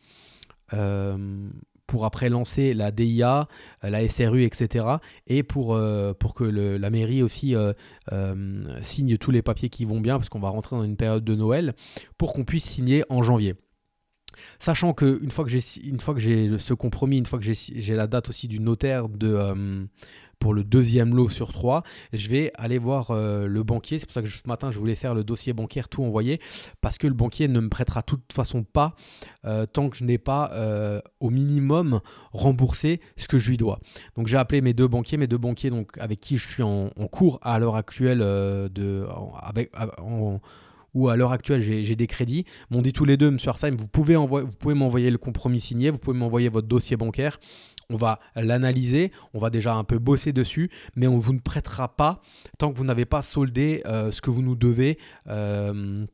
Euh, 0.72 1.48
pour 1.86 2.06
après 2.06 2.30
lancer 2.30 2.72
la 2.72 2.90
DIA, 2.90 3.46
euh, 3.84 3.90
la 3.90 4.08
SRU, 4.08 4.44
etc. 4.44 4.86
Et 5.26 5.42
pour, 5.42 5.74
euh, 5.74 6.14
pour 6.14 6.34
que 6.34 6.44
la 6.44 6.90
mairie 6.90 7.22
aussi 7.22 7.54
signe 8.80 9.16
tous 9.18 9.30
les 9.30 9.42
papiers 9.42 9.68
qui 9.68 9.84
vont 9.84 10.00
bien, 10.00 10.16
parce 10.16 10.28
qu'on 10.28 10.40
va 10.40 10.48
rentrer 10.48 10.76
dans 10.76 10.82
une 10.82 10.96
période 10.96 11.24
de 11.24 11.34
Noël, 11.34 11.74
pour 12.16 12.32
qu'on 12.32 12.44
puisse 12.44 12.64
signer 12.64 13.04
en 13.10 13.22
janvier. 13.22 13.54
Sachant 14.58 14.94
qu'une 14.94 15.30
fois 15.30 15.44
que 15.44 15.50
j'ai 15.50 15.60
ce 15.60 16.74
compromis, 16.74 17.18
une 17.18 17.26
fois 17.26 17.38
que 17.38 17.44
j'ai 17.44 17.94
la 17.94 18.06
date 18.06 18.30
aussi 18.30 18.48
du 18.48 18.60
notaire 18.60 19.08
de, 19.08 19.86
pour 20.38 20.54
le 20.54 20.64
deuxième 20.64 21.14
lot 21.14 21.28
sur 21.28 21.52
trois. 21.52 21.82
Je 22.12 22.28
vais 22.28 22.52
aller 22.54 22.78
voir 22.78 23.10
euh, 23.10 23.46
le 23.46 23.62
banquier. 23.62 23.98
C'est 23.98 24.06
pour 24.06 24.14
ça 24.14 24.22
que 24.22 24.28
ce 24.28 24.46
matin, 24.46 24.70
je 24.70 24.78
voulais 24.78 24.94
faire 24.94 25.14
le 25.14 25.24
dossier 25.24 25.52
bancaire 25.52 25.88
tout 25.88 26.02
envoyé 26.02 26.40
parce 26.80 26.98
que 26.98 27.06
le 27.06 27.14
banquier 27.14 27.48
ne 27.48 27.60
me 27.60 27.68
prêtera 27.68 28.00
de 28.00 28.06
toute 28.06 28.32
façon 28.32 28.64
pas 28.64 28.94
euh, 29.44 29.66
tant 29.66 29.88
que 29.88 29.96
je 29.96 30.04
n'ai 30.04 30.18
pas 30.18 30.50
euh, 30.52 31.00
au 31.20 31.30
minimum 31.30 32.00
remboursé 32.32 33.00
ce 33.16 33.28
que 33.28 33.38
je 33.38 33.50
lui 33.50 33.56
dois. 33.56 33.80
Donc 34.16 34.26
j'ai 34.26 34.36
appelé 34.36 34.60
mes 34.60 34.74
deux 34.74 34.88
banquiers, 34.88 35.18
mes 35.18 35.26
deux 35.26 35.38
banquiers 35.38 35.70
avec 35.98 36.20
qui 36.20 36.36
je 36.36 36.48
suis 36.48 36.62
en, 36.62 36.88
cours 37.10 37.38
à 37.42 37.58
l'heure 37.58 37.76
actuelle 37.76 38.18
de 38.18 39.06
à 41.08 41.16
l'heure 41.16 41.32
actuelle 41.32 41.60
j'ai 41.60 41.96
des 41.96 42.06
crédits, 42.06 42.44
m'ont 42.70 42.82
dit 42.82 42.92
tous 42.92 43.04
les 43.04 43.16
deux, 43.16 43.30
Monsieur 43.30 43.50
Arsheim, 43.50 43.76
vous 43.76 43.88
pouvez 43.88 44.16
m'envoyer 44.74 45.10
le 45.10 45.18
compromis 45.18 45.60
signé, 45.60 45.90
vous 45.90 45.98
pouvez 45.98 46.16
m'envoyer 46.16 46.48
votre 46.48 46.68
dossier 46.68 46.96
bancaire 46.96 47.38
on 47.90 47.96
va 47.96 48.20
l'analyser, 48.36 49.12
on 49.32 49.38
va 49.38 49.50
déjà 49.50 49.74
un 49.74 49.84
peu 49.84 49.98
bosser 49.98 50.32
dessus, 50.32 50.70
mais 50.96 51.06
on 51.06 51.18
vous 51.18 51.32
ne 51.32 51.40
prêtera 51.40 51.96
pas 51.96 52.20
tant 52.58 52.72
que 52.72 52.78
vous 52.78 52.84
n'avez 52.84 53.04
pas 53.04 53.22
soldé 53.22 53.82
euh, 53.86 54.10
ce 54.10 54.20
que 54.20 54.30
vous 54.30 54.42
nous 54.42 54.56
devez. 54.56 54.98
Euh, 55.28 56.06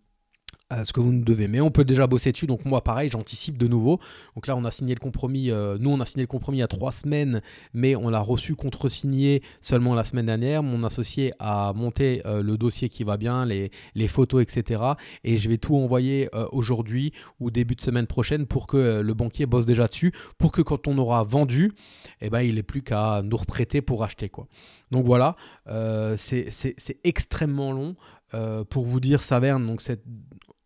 ce 0.85 0.93
que 0.93 1.01
vous 1.01 1.13
nous 1.13 1.25
devez. 1.25 1.49
Mais 1.49 1.61
on 1.61 1.71
peut 1.71 1.85
déjà 1.85 2.07
bosser 2.07 2.33
dessus. 2.33 2.47
Donc 2.47 2.65
moi, 2.65 2.83
pareil, 2.83 3.09
j'anticipe 3.09 3.59
de 3.59 3.67
nouveau. 3.67 3.99
Donc 4.35 4.47
là, 4.47 4.57
on 4.57 4.65
a 4.65 4.71
signé 4.71 4.95
le 4.95 5.01
compromis. 5.01 5.51
Euh, 5.51 5.77
nous, 5.81 5.91
on 5.91 6.01
a 6.01 6.07
signé 6.07 6.23
le 6.23 6.29
compromis 6.29 6.59
il 6.59 6.61
y 6.61 6.65
a 6.65 6.69
trois 6.69 6.93
semaines, 6.93 7.43
mais 7.75 7.97
on 7.97 8.09
l'a 8.09 8.21
reçu 8.21 8.55
contre-signé 8.55 9.43
seulement 9.61 9.95
la 9.95 10.05
semaine 10.05 10.27
dernière. 10.27 10.63
Mon 10.63 10.85
associé 10.85 11.33
a 11.39 11.73
monté 11.75 12.23
euh, 12.27 12.43
le 12.43 12.57
dossier 12.57 12.89
qui 12.89 13.05
va 13.05 13.17
bien, 13.17 13.45
les, 13.45 13.71
photos, 14.09 14.43
etc. 14.43 14.83
Et 15.25 15.37
je 15.37 15.49
vais 15.49 15.59
tout 15.59 15.77
envoyer 15.77 16.29
euh, 16.35 16.47
aujourd'hui 16.53 17.13
ou 17.39 17.51
début 17.51 17.75
de 17.75 17.81
semaine 17.81 18.07
prochaine 18.07 18.47
pour 18.47 18.67
que 18.67 19.01
le 19.01 19.15
banquier 19.15 19.47
bosse 19.47 19.67
déjà 19.67 19.87
dessus, 19.87 20.13
pour 20.39 20.53
que 20.53 20.62
quand 20.62 20.89
on 20.89 20.99
aura 20.99 21.23
vendu, 21.23 21.73
eh 22.21 22.31
ben, 22.31 22.41
il 22.41 22.57
n'ait 22.57 22.62
plus 22.62 22.83
qu'à 22.83 23.23
nous 23.23 23.37
reprêter 23.37 23.83
pour 23.83 24.03
acheter. 24.03 24.29
Quoi. 24.29 24.47
Donc 24.91 25.05
voilà, 25.05 25.37
c'est 26.17 26.49
extrêmement 27.05 27.73
long. 27.73 27.95
pour 28.71 28.85
vous 28.85 29.00
dire, 29.00 29.23
Saverne, 29.23 29.67
donc 29.67 29.81
cette, 29.81 30.03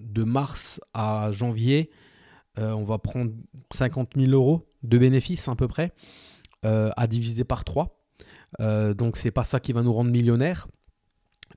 de 0.01 0.25
mars 0.25 0.81
à 0.93 1.31
janvier, 1.33 1.91
euh, 2.59 2.73
on 2.73 2.85
va 2.85 2.99
prendre 2.99 3.33
50 3.73 4.11
000 4.17 4.33
euros 4.33 4.69
de 4.83 4.99
bénéfices 4.99 5.49
à 5.49 5.57
peu 5.57 5.69
près, 5.69 5.93
euh, 6.65 6.91
à 6.97 7.07
diviser 7.07 7.45
par 7.45 7.65
3. 7.65 8.01
Euh, 8.61 8.95
donc 8.95 9.17
c'est 9.17 9.33
pas 9.33 9.45
ça 9.45 9.59
qui 9.61 9.73
va 9.73 9.83
nous 9.83 9.93
rendre 9.93 10.11
millionnaires. 10.11 10.69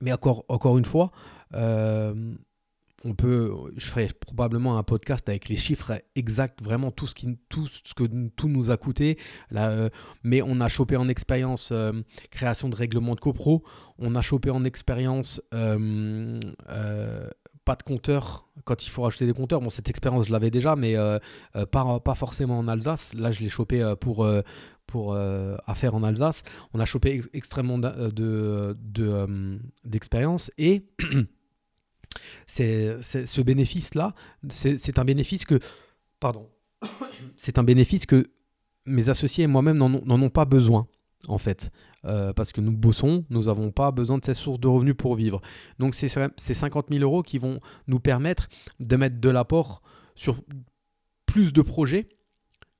Mais 0.00 0.12
encore, 0.12 0.44
encore 0.48 0.78
une 0.78 0.84
fois, 0.84 1.10
on 1.52 3.14
peut, 3.16 3.52
je 3.76 3.86
ferai 3.86 4.08
probablement 4.08 4.76
un 4.76 4.82
podcast 4.82 5.28
avec 5.28 5.48
les 5.48 5.56
chiffres 5.56 6.02
exacts, 6.14 6.62
vraiment 6.62 6.90
tout 6.90 7.06
ce, 7.06 7.14
qui, 7.14 7.38
tout 7.48 7.66
ce 7.66 7.94
que 7.94 8.04
tout 8.36 8.48
nous 8.48 8.70
a 8.70 8.76
coûté. 8.76 9.18
mais 10.22 10.42
on 10.42 10.60
a 10.60 10.68
chopé 10.68 10.96
en 10.96 11.08
expérience 11.08 11.72
création 12.30 12.68
de 12.68 12.76
règlement 12.76 13.14
de 13.14 13.20
copro, 13.20 13.64
on 13.98 14.14
a 14.14 14.22
chopé 14.22 14.50
en 14.50 14.62
expérience 14.64 15.40
pas 17.68 17.76
de 17.76 17.82
compteur 17.82 18.48
quand 18.64 18.86
il 18.86 18.88
faut 18.88 19.02
rajouter 19.02 19.26
des 19.26 19.34
compteurs. 19.34 19.60
Bon, 19.60 19.68
cette 19.68 19.90
expérience, 19.90 20.28
je 20.28 20.32
l'avais 20.32 20.50
déjà, 20.50 20.74
mais 20.74 20.96
euh, 20.96 21.18
euh, 21.54 21.66
pas, 21.66 22.00
pas 22.00 22.14
forcément 22.14 22.58
en 22.58 22.66
Alsace. 22.66 23.12
Là, 23.12 23.30
je 23.30 23.40
l'ai 23.40 23.50
chopé 23.50 23.82
euh, 23.82 23.94
pour, 23.94 24.26
pour 24.86 25.14
à 25.14 25.74
faire 25.74 25.94
en 25.94 26.02
Alsace. 26.02 26.44
On 26.72 26.80
a 26.80 26.86
chopé 26.86 27.20
extrêmement 27.34 27.76
de, 27.76 28.74
d'expérience 29.84 30.50
et 30.56 30.86
c'est, 32.46 33.02
ce 33.02 33.40
bénéfice-là, 33.42 34.14
c'est 34.48 34.98
un 34.98 35.04
bénéfice 35.04 35.44
que. 35.44 35.60
Pardon. 36.20 36.48
c'est 37.36 37.58
un 37.58 37.64
bénéfice 37.64 38.06
que 38.06 38.30
mes 38.86 39.10
associés 39.10 39.44
et 39.44 39.46
moi-même 39.46 39.76
n'en 39.76 40.22
ont 40.22 40.30
pas 40.30 40.46
besoin 40.46 40.86
en 41.26 41.38
fait. 41.38 41.70
Euh, 42.04 42.32
parce 42.32 42.52
que 42.52 42.60
nous 42.60 42.70
bossons, 42.70 43.24
nous 43.28 43.44
n'avons 43.44 43.72
pas 43.72 43.90
besoin 43.90 44.18
de 44.18 44.24
ces 44.24 44.34
sources 44.34 44.60
de 44.60 44.68
revenus 44.68 44.94
pour 44.96 45.16
vivre. 45.16 45.40
Donc 45.78 45.94
c'est 45.94 46.08
ces 46.08 46.54
50 46.54 46.86
000 46.90 47.02
euros 47.02 47.22
qui 47.22 47.38
vont 47.38 47.60
nous 47.88 47.98
permettre 47.98 48.48
de 48.78 48.96
mettre 48.96 49.20
de 49.20 49.28
l'apport 49.28 49.82
sur 50.14 50.40
plus 51.26 51.52
de 51.52 51.60
projets 51.60 52.08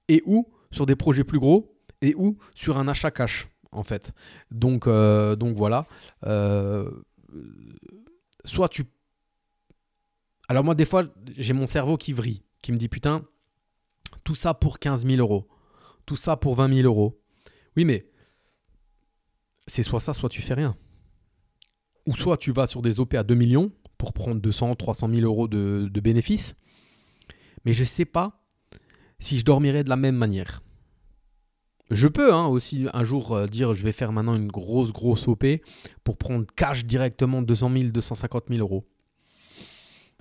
et 0.09 0.23
ou 0.25 0.49
sur 0.71 0.87
des 0.87 0.97
projets 0.97 1.25
plus 1.25 1.41
gros 1.41 1.79
et 2.01 2.15
ou 2.15 2.39
sur 2.55 2.79
un 2.79 2.87
achat 2.87 3.11
cash. 3.11 3.49
en 3.73 3.83
fait. 3.83 4.13
Donc, 4.51 4.87
euh, 4.87 5.37
donc 5.37 5.57
voilà. 5.57 5.87
Euh, 6.25 6.91
soit 8.45 8.69
tu. 8.69 8.85
Alors, 10.49 10.65
moi, 10.65 10.75
des 10.75 10.87
fois, 10.87 11.05
j'ai 11.37 11.53
mon 11.53 11.67
cerveau 11.67 11.97
qui 11.97 12.13
vrille, 12.13 12.43
qui 12.63 12.73
me 12.73 12.79
dit 12.79 12.89
putain, 12.89 13.25
tout 14.25 14.35
ça 14.35 14.55
pour 14.55 14.79
15 14.79 15.07
000 15.07 15.19
euros, 15.19 15.47
tout 16.07 16.17
ça 16.17 16.37
pour 16.37 16.55
20 16.55 16.75
000 16.75 16.87
euros. 16.87 17.21
Oui, 17.77 17.85
mais 17.85 18.07
c'est 19.69 19.83
soit 19.83 20.01
ça, 20.01 20.15
soit 20.15 20.29
tu 20.29 20.43
fais 20.43 20.55
rien. 20.55 20.77
Ou 22.07 22.17
soit 22.17 22.37
tu 22.37 22.53
vas 22.53 22.67
sur 22.67 22.83
des 22.83 23.01
OP 23.01 23.15
à 23.15 23.23
2 23.23 23.35
millions 23.35 23.71
pour 23.99 24.13
prendre 24.13 24.41
200, 24.41 24.77
300 24.77 25.09
000 25.09 25.21
euros 25.23 25.47
de, 25.47 26.01
bénéfices. 26.01 26.57
Mais 27.65 27.75
je 27.75 27.81
ne 27.81 27.87
sais 27.87 28.05
pas 28.05 28.41
si 29.19 29.39
je 29.39 29.45
dormirais 29.45 29.85
de 29.85 29.91
la 29.91 29.97
même 29.97 30.17
manière. 30.17 30.63
Je 31.91 32.07
peux 32.07 32.33
hein, 32.33 32.47
aussi 32.47 32.87
un 32.93 33.05
jour 33.05 33.35
euh, 33.35 33.47
dire 33.47 33.73
je 33.73 33.83
vais 33.83 33.93
faire 33.93 34.13
maintenant 34.13 34.37
une 34.37 34.49
grosse 34.49 34.93
grosse 34.93 35.27
OP 35.27 35.45
pour 36.05 36.19
prendre 36.19 36.47
cash 36.55 36.85
directement 36.85 37.41
200 37.41 37.73
000, 37.73 37.85
250 37.91 38.45
000 38.49 38.61
euros. 38.61 38.87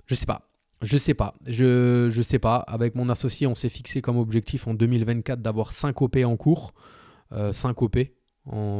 Je 0.06 0.14
sais 0.14 0.26
pas. 0.26 0.48
Je 0.80 0.96
sais 0.96 1.14
pas. 1.14 1.34
Je, 1.46 2.08
je 2.10 2.22
sais 2.22 2.38
pas. 2.38 2.56
Avec 2.56 2.94
mon 2.94 3.08
associé, 3.08 3.46
on 3.46 3.54
s'est 3.54 3.68
fixé 3.68 4.00
comme 4.00 4.16
objectif 4.16 4.66
en 4.66 4.74
2024 4.74 5.42
d'avoir 5.42 5.72
5 5.72 6.00
OP 6.00 6.16
en 6.24 6.36
cours. 6.36 6.72
5 7.30 7.36
euh, 7.82 8.06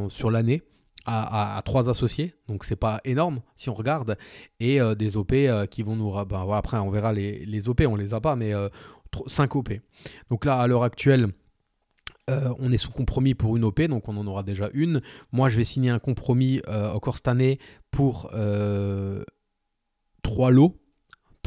Sur 0.09 0.31
l'année. 0.31 0.63
À, 1.11 1.63
trois 1.65 1.89
associés, 1.89 2.35
donc 2.49 2.65
c'est 2.65 2.77
pas 2.77 3.01
énorme 3.03 3.41
si 3.57 3.71
on 3.71 3.75
regarde, 3.75 4.19
et 4.61 4.79
euh, 4.79 4.95
des 4.95 5.17
OP 5.17 5.33
qui 5.71 5.83
vont 5.83 5.97
nous... 5.97 6.13
Ben, 6.27 6.47
après 6.53 6.77
on 6.77 6.91
verra 6.91 7.15
les, 7.15 7.47
les, 7.47 7.67
OP, 7.71 7.81
on 7.89 7.97
les 7.97 8.13
a 8.13 8.21
pas, 8.21 8.37
mais 8.37 8.53
5 9.27 9.57
OP. 9.57 9.71
Donc 10.31 10.45
là, 10.45 10.59
à 10.59 10.67
l'heure 10.67 10.83
actuelle, 10.83 11.33
euh, 12.29 12.53
on 12.59 12.71
est 12.73 12.77
sous 12.77 12.91
compromis 12.91 13.35
pour 13.35 13.57
une 13.57 13.65
OP, 13.65 13.81
donc 13.83 14.09
on 14.09 14.17
en 14.17 14.27
aura 14.27 14.43
déjà 14.43 14.69
une. 14.75 15.01
Moi, 15.33 15.49
je 15.49 15.57
vais 15.57 15.65
signer 15.65 15.91
un 15.91 15.99
compromis 15.99 16.61
euh, 16.69 16.93
encore 16.93 17.17
cette 17.17 17.29
année 17.29 17.59
pour 17.91 18.31
euh, 18.35 19.25
trois 20.23 20.51
lots. 20.51 20.77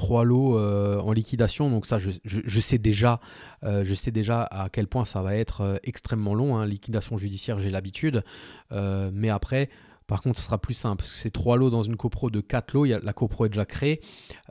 Trois 0.01 0.23
lots 0.23 0.57
en 0.57 1.11
liquidation, 1.11 1.69
donc 1.69 1.85
ça, 1.85 1.99
je, 1.99 2.59
sais 2.59 2.79
déjà, 2.79 3.19
je 3.61 3.93
sais 3.93 4.09
déjà 4.09 4.41
à 4.41 4.67
quel 4.69 4.87
point 4.87 5.05
ça 5.05 5.21
va 5.21 5.35
être 5.35 5.79
extrêmement 5.83 6.33
long. 6.33 6.57
Hein. 6.57 6.65
Liquidation 6.65 7.17
judiciaire, 7.17 7.59
j'ai 7.59 7.69
l'habitude, 7.69 8.23
mais 8.71 9.29
après, 9.29 9.69
par 10.07 10.23
contre, 10.23 10.39
ce 10.39 10.45
sera 10.45 10.57
plus 10.57 10.73
simple. 10.73 11.03
C'est 11.05 11.29
trois 11.29 11.55
lots 11.55 11.69
dans 11.69 11.83
une 11.83 11.97
copro 11.97 12.31
de 12.31 12.41
quatre 12.41 12.73
lots. 12.73 12.85
la 12.85 13.13
copro 13.13 13.45
est 13.45 13.49
déjà 13.49 13.65
créée. 13.65 14.01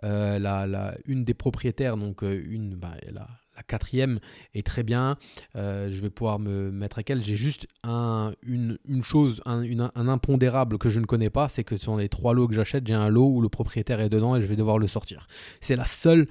la, 0.02 0.94
une 1.06 1.24
des 1.24 1.34
propriétaires, 1.34 1.96
donc 1.96 2.22
une, 2.22 2.76
bah, 2.76 2.94
la 3.10 3.26
quatrième 3.62 4.20
est 4.54 4.66
très 4.66 4.82
bien. 4.82 5.16
Euh, 5.56 5.90
je 5.92 6.00
vais 6.00 6.10
pouvoir 6.10 6.38
me 6.38 6.70
mettre 6.70 6.98
avec 6.98 7.10
elle. 7.10 7.22
J'ai 7.22 7.36
juste 7.36 7.66
un, 7.82 8.32
une, 8.42 8.78
chose, 9.02 9.42
un, 9.46 9.62
un, 9.94 10.08
impondérable 10.08 10.78
que 10.78 10.88
je 10.88 11.00
ne 11.00 11.06
connais 11.06 11.30
pas, 11.30 11.48
c'est 11.48 11.64
que 11.64 11.76
sur 11.76 11.96
les 11.96 12.08
trois 12.08 12.34
lots 12.34 12.48
que 12.48 12.54
j'achète, 12.54 12.86
j'ai 12.86 12.94
un 12.94 13.08
lot 13.08 13.28
où 13.28 13.40
le 13.40 13.48
propriétaire 13.48 14.00
est 14.00 14.08
dedans 14.08 14.36
et 14.36 14.40
je 14.40 14.46
vais 14.46 14.56
devoir 14.56 14.78
le 14.78 14.86
sortir. 14.86 15.26
C'est 15.60 15.76
la 15.76 15.86
seule 15.86 16.26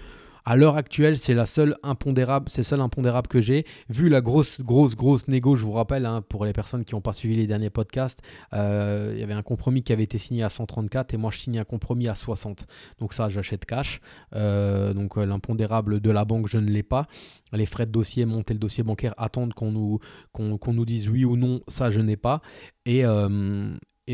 à 0.49 0.55
l'heure 0.55 0.77
actuelle, 0.77 1.19
c'est 1.19 1.35
la 1.35 1.45
seule 1.45 1.75
impondérable, 1.83 2.49
c'est 2.49 2.63
seul 2.63 2.81
impondérable 2.81 3.27
que 3.27 3.39
j'ai. 3.39 3.67
Vu 3.87 4.09
la 4.09 4.19
grosse, 4.19 4.61
grosse, 4.61 4.95
grosse 4.95 5.27
négo, 5.27 5.53
je 5.53 5.63
vous 5.63 5.73
rappelle, 5.73 6.07
hein, 6.07 6.23
pour 6.27 6.43
les 6.43 6.53
personnes 6.53 6.85
qui 6.85 6.95
n'ont 6.95 7.01
pas 7.01 7.13
suivi 7.13 7.35
les 7.35 7.45
derniers 7.45 7.69
podcasts, 7.69 8.19
euh, 8.53 9.11
il 9.13 9.19
y 9.19 9.23
avait 9.23 9.35
un 9.35 9.43
compromis 9.43 9.83
qui 9.83 9.93
avait 9.93 10.01
été 10.01 10.17
signé 10.17 10.41
à 10.41 10.49
134 10.49 11.13
et 11.13 11.17
moi 11.17 11.29
je 11.29 11.37
signe 11.37 11.59
un 11.59 11.65
compromis 11.65 12.07
à 12.07 12.15
60. 12.15 12.65
Donc 12.97 13.13
ça, 13.13 13.29
j'achète 13.29 13.65
cash. 13.65 14.01
Euh, 14.33 14.91
donc 14.95 15.19
euh, 15.19 15.25
l'impondérable 15.27 15.99
de 15.99 16.09
la 16.09 16.25
banque, 16.25 16.47
je 16.47 16.57
ne 16.57 16.67
l'ai 16.67 16.81
pas. 16.81 17.05
Les 17.53 17.67
frais 17.67 17.85
de 17.85 17.91
dossier, 17.91 18.25
monter 18.25 18.55
le 18.55 18.59
dossier 18.59 18.83
bancaire, 18.83 19.13
attendre 19.19 19.53
qu'on 19.53 19.71
nous, 19.71 19.99
qu'on, 20.31 20.73
nous 20.73 20.85
dise 20.85 21.09
oui 21.09 21.25
ou 21.25 21.37
non, 21.37 21.61
ça 21.67 21.91
je 21.91 22.01
n'ai 22.01 22.17
pas. 22.17 22.41
Et 22.87 23.03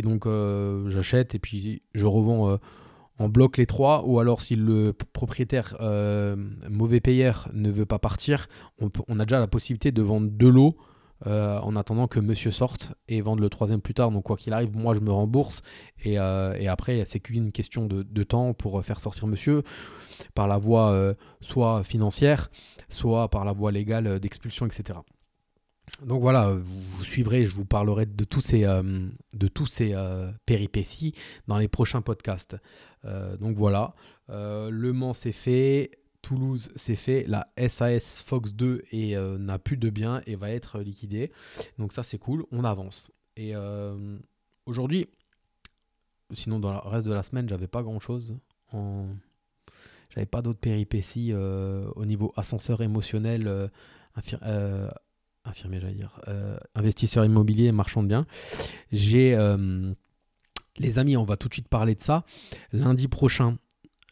donc 0.01 0.27
j'achète 0.89 1.34
et 1.34 1.39
puis 1.39 1.82
je 1.94 2.06
revends 2.06 2.60
on 3.19 3.29
bloque 3.29 3.57
les 3.57 3.65
trois, 3.65 4.03
ou 4.05 4.19
alors 4.19 4.41
si 4.41 4.55
le 4.55 4.93
propriétaire 4.93 5.75
euh, 5.79 6.36
mauvais 6.69 7.00
payeur 7.00 7.50
ne 7.53 7.72
veut 7.72 7.86
pas 7.86 8.00
partir, 8.00 8.48
on, 8.79 9.19
a 9.19 9.25
déjà 9.25 9.39
la 9.39 9.48
possibilité 9.48 9.91
de 9.91 10.01
vendre 10.01 10.29
deux 10.29 10.50
lots 10.50 10.75
euh, 11.27 11.57
en 11.60 11.77
attendant 11.77 12.07
que 12.07 12.19
monsieur 12.19 12.51
sorte 12.51 12.93
et 13.07 13.22
vendre 13.22 13.41
le 13.41 13.50
troisième 13.50 13.79
plus 13.79 13.93
tard. 13.93 14.12
Donc 14.12 14.24
quoi 14.25 14.36
qu'il 14.36 14.51
arrive, 14.51 14.75
moi 14.75 14.93
je 14.93 15.00
me 15.00 15.12
rembourse 15.12 15.62
et, 16.03 16.19
euh, 16.19 16.53
après 16.69 17.03
c'est 17.05 17.22
qu'une 17.22 17.53
question 17.53 17.86
de, 17.86 18.24
temps 18.24 18.53
pour 18.53 18.84
faire 18.84 19.00
sortir 19.00 19.27
monsieur 19.27 19.63
par 20.34 20.48
la 20.48 20.57
voie 20.57 21.13
soit 21.39 21.84
financière, 21.84 22.50
soit 22.89 23.29
par 23.29 23.45
la 23.45 23.53
voie 23.53 23.72
légale 23.72 24.19
d'expulsion, 24.19 24.65
etc. 24.65 25.00
Donc 26.01 26.22
voilà, 26.22 26.51
vous, 26.51 27.03
suivrez, 27.03 27.45
je 27.45 27.55
vous 27.55 27.63
parlerai 27.63 28.05
de 28.05 28.25
de 29.34 29.48
tous 29.48 29.65
ces 29.67 29.95
péripéties 30.45 31.13
dans 31.48 31.57
les 31.57 31.69
prochains 31.69 32.01
podcasts. 32.01 32.57
Euh, 33.05 33.38
donc 33.38 33.57
voilà, 33.57 33.93
euh, 34.29 34.69
Le 34.69 34.93
Mans 34.93 35.13
c'est 35.13 35.31
fait, 35.31 35.91
Toulouse 36.21 36.71
c'est 36.75 36.95
fait, 36.95 37.25
la 37.27 37.47
SAS 37.67 38.21
Fox 38.21 38.53
2 38.53 38.83
euh, 38.93 39.38
n'a 39.38 39.59
plus 39.59 39.77
de 39.77 39.89
biens 39.89 40.21
et 40.25 40.35
va 40.35 40.51
être 40.51 40.79
liquidée. 40.79 41.31
Donc 41.77 41.93
ça 41.93 42.03
c'est 42.03 42.17
cool, 42.17 42.45
on 42.51 42.63
avance. 42.63 43.12
Et 43.38 43.53
aujourd'hui, 44.65 45.09
sinon 46.33 46.59
dans 46.59 46.71
le 46.71 46.79
reste 46.79 47.05
de 47.05 47.13
la 47.13 47.24
semaine, 47.24 47.50
j'avais 47.50 47.67
pas 47.67 47.83
grand 47.83 48.00
chose. 48.00 48.38
En... 48.71 49.07
J'avais 50.09 50.25
pas 50.25 50.41
d'autres 50.41 50.59
péripéties 50.59 51.33
au 51.33 52.05
niveau 52.05 52.31
ascenseur 52.38 52.81
émotionnel, 52.81 53.69
j'allais 55.53 55.93
dire, 55.93 56.21
investisseur 56.75 57.25
immobilier, 57.25 57.74
marchand 57.74 58.03
de 58.03 58.07
biens. 58.07 58.25
J'ai 58.93 59.35
les 60.77 61.00
amis, 61.00 61.17
on 61.17 61.24
va 61.24 61.38
tout 61.38 61.48
de 61.48 61.53
suite 61.53 61.67
parler 61.67 61.96
de 61.96 62.01
ça. 62.01 62.24
Lundi 62.74 63.08
prochain, 63.08 63.58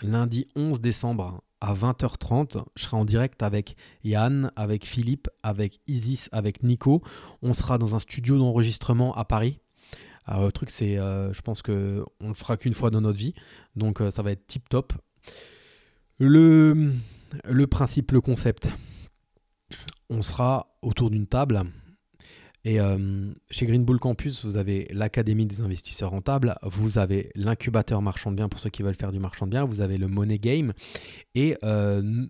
lundi 0.02 0.48
11 0.56 0.82
décembre 0.82 1.44
à 1.62 1.74
20h30, 1.74 2.64
je 2.76 2.84
serai 2.84 2.98
en 2.98 3.06
direct 3.06 3.42
avec 3.42 3.76
Yann, 4.04 4.52
avec 4.56 4.86
Philippe, 4.86 5.30
avec 5.44 5.80
Isis, 5.88 6.30
avec 6.32 6.64
Nico. 6.64 7.02
On 7.42 7.54
sera 7.54 7.78
dans 7.78 7.96
un 7.96 8.00
studio 8.00 8.38
d'enregistrement 8.38 9.16
à 9.16 9.24
Paris. 9.24 9.60
Alors, 10.26 10.46
le 10.46 10.52
truc, 10.52 10.70
c'est, 10.70 10.98
euh, 10.98 11.34
je 11.34 11.42
pense 11.42 11.62
que 11.62 12.06
on 12.22 12.30
le 12.30 12.34
fera 12.34 12.58
qu'une 12.58 12.74
fois 12.74 12.90
dans 12.90 13.02
notre 13.02 13.18
vie, 13.18 13.34
donc 13.76 14.02
euh, 14.02 14.12
ça 14.12 14.22
va 14.24 14.32
être 14.32 14.48
tip 14.48 14.70
top. 14.70 14.94
Le 16.20 16.94
principe, 17.70 18.12
le 18.12 18.22
concept, 18.22 18.70
on 20.10 20.22
sera 20.22 20.78
autour 20.82 21.10
d'une 21.10 21.28
table 21.28 21.64
et 22.66 22.80
euh, 22.80 23.34
chez 23.50 23.66
Green 23.66 23.84
Bull 23.84 24.00
Campus, 24.00 24.46
vous 24.46 24.56
avez 24.56 24.88
l'Académie 24.92 25.46
des 25.46 25.62
investisseurs 25.62 26.12
rentables, 26.12 26.56
vous 26.64 26.98
avez 26.98 27.30
l'incubateur 27.36 28.02
marchand 28.02 28.32
de 28.32 28.38
biens 28.38 28.48
pour 28.48 28.60
ceux 28.60 28.70
qui 28.70 28.84
veulent 28.84 28.96
faire 28.96 29.12
du 29.12 29.20
marchand 29.20 29.46
de 29.46 29.52
biens, 29.52 29.66
vous 29.66 29.82
avez 29.82 29.98
le 29.98 30.08
Money 30.08 30.40
Game. 30.40 30.72
Et 31.36 31.58
euh, 31.64 32.26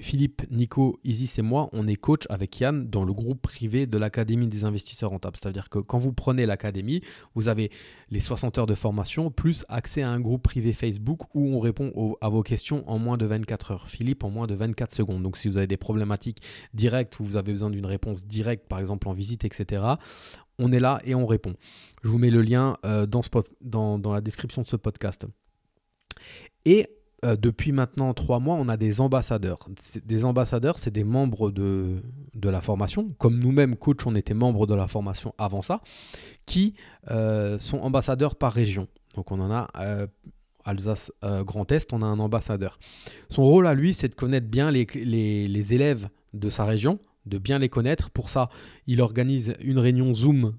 Philippe, 0.00 0.42
Nico, 0.50 0.98
Isis 1.04 1.38
et 1.38 1.42
moi, 1.42 1.68
on 1.72 1.86
est 1.86 1.96
coach 1.96 2.24
avec 2.30 2.58
Yann 2.58 2.88
dans 2.88 3.04
le 3.04 3.12
groupe 3.12 3.42
privé 3.42 3.86
de 3.86 3.98
l'Académie 3.98 4.48
des 4.48 4.64
investisseurs 4.64 5.10
rentables. 5.10 5.36
C'est-à-dire 5.40 5.68
que 5.68 5.78
quand 5.78 5.98
vous 5.98 6.12
prenez 6.12 6.46
l'Académie, 6.46 7.02
vous 7.34 7.48
avez 7.48 7.70
les 8.10 8.20
60 8.20 8.58
heures 8.58 8.66
de 8.66 8.74
formation 8.74 9.30
plus 9.30 9.64
accès 9.68 10.02
à 10.02 10.10
un 10.10 10.20
groupe 10.20 10.42
privé 10.42 10.72
Facebook 10.72 11.22
où 11.34 11.48
on 11.54 11.60
répond 11.60 12.16
à 12.20 12.28
vos 12.28 12.42
questions 12.42 12.88
en 12.88 12.98
moins 12.98 13.18
de 13.18 13.26
24 13.26 13.70
heures. 13.72 13.88
Philippe 13.88 14.24
en 14.24 14.30
moins 14.30 14.46
de 14.46 14.54
24 14.54 14.92
secondes. 14.92 15.22
Donc 15.22 15.36
si 15.36 15.48
vous 15.48 15.58
avez 15.58 15.66
des 15.66 15.76
problématiques 15.76 16.42
directes 16.74 17.20
ou 17.20 17.24
vous 17.24 17.36
avez 17.36 17.52
besoin 17.52 17.70
d'une 17.70 17.86
réponse 17.86 18.26
directe, 18.26 18.66
par 18.68 18.78
exemple 18.78 19.08
en 19.08 19.12
visite, 19.12 19.44
etc., 19.44 19.82
on 20.58 20.72
est 20.72 20.80
là 20.80 21.00
et 21.04 21.14
on 21.14 21.26
répond. 21.26 21.54
Je 22.02 22.08
vous 22.08 22.18
mets 22.18 22.30
le 22.30 22.42
lien 22.42 22.76
euh, 22.84 23.06
dans, 23.06 24.00
la 24.12 24.20
description 24.20 24.62
de 24.62 24.66
ce 24.66 24.76
podcast. 24.76 25.26
Et 26.64 26.86
euh, 27.24 27.36
depuis 27.36 27.72
maintenant 27.72 28.14
trois 28.14 28.40
mois, 28.40 28.56
on 28.56 28.68
a 28.68 28.76
des 28.76 29.00
ambassadeurs. 29.00 29.58
Des 30.04 30.24
ambassadeurs, 30.24 30.78
c'est 30.78 30.90
des 30.90 31.04
membres 31.04 31.50
de, 31.50 32.02
de 32.34 32.48
la 32.48 32.60
formation, 32.60 33.10
comme 33.18 33.38
nous-mêmes, 33.38 33.76
coach, 33.76 34.06
on 34.06 34.14
était 34.14 34.34
membres 34.34 34.66
de 34.66 34.74
la 34.74 34.86
formation 34.86 35.34
avant 35.38 35.62
ça, 35.62 35.82
qui 36.46 36.74
euh, 37.10 37.58
sont 37.58 37.78
ambassadeurs 37.78 38.36
par 38.36 38.52
région. 38.52 38.88
Donc 39.14 39.32
on 39.32 39.40
en 39.40 39.50
a 39.50 39.68
euh, 39.78 40.06
Alsace 40.64 41.12
Grand 41.22 41.70
Est, 41.72 41.92
on 41.92 42.02
a 42.02 42.06
un 42.06 42.18
ambassadeur. 42.18 42.78
Son 43.28 43.44
rôle 43.44 43.66
à 43.66 43.74
lui, 43.74 43.94
c'est 43.94 44.08
de 44.08 44.14
connaître 44.14 44.46
bien 44.46 44.70
les, 44.70 44.86
les, 44.94 45.48
les 45.48 45.74
élèves 45.74 46.08
de 46.34 46.48
sa 46.48 46.64
région, 46.64 47.00
de 47.26 47.38
bien 47.38 47.58
les 47.58 47.68
connaître. 47.68 48.10
Pour 48.10 48.28
ça, 48.28 48.50
il 48.86 49.00
organise 49.00 49.54
une 49.60 49.78
réunion 49.78 50.12
Zoom 50.14 50.54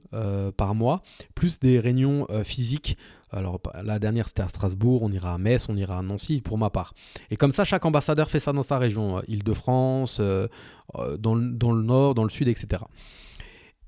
par 0.58 0.74
mois, 0.76 1.04
plus 1.36 1.60
des 1.60 1.80
réunions 1.80 2.28
physiques 2.44 2.98
alors 3.32 3.60
la 3.84 4.00
dernière 4.00 4.28
c'était 4.28 4.42
à 4.42 4.48
Strasbourg, 4.48 5.04
on 5.04 5.12
ira 5.12 5.34
à 5.34 5.38
Metz, 5.38 5.70
on 5.70 5.78
ira 5.78 5.98
à 5.98 6.02
Nancy 6.02 6.42
pour 6.42 6.58
ma 6.58 6.70
part. 6.70 6.94
Et 7.30 7.38
comme 7.38 7.54
ça, 7.54 7.64
chaque 7.64 7.86
ambassadeur 7.86 8.30
fait 8.30 8.40
ça 8.40 8.52
dans 8.54 8.64
sa 8.64 8.78
région, 8.78 9.18
euh, 9.18 9.22
Île-de-France, 9.28 10.18
euh, 10.20 10.48
euh, 10.96 11.18
dans, 11.18 11.36
le 11.36 11.82
nord, 11.82 12.14
dans 12.14 12.24
le 12.24 12.30
sud, 12.30 12.48
etc. 12.48 12.84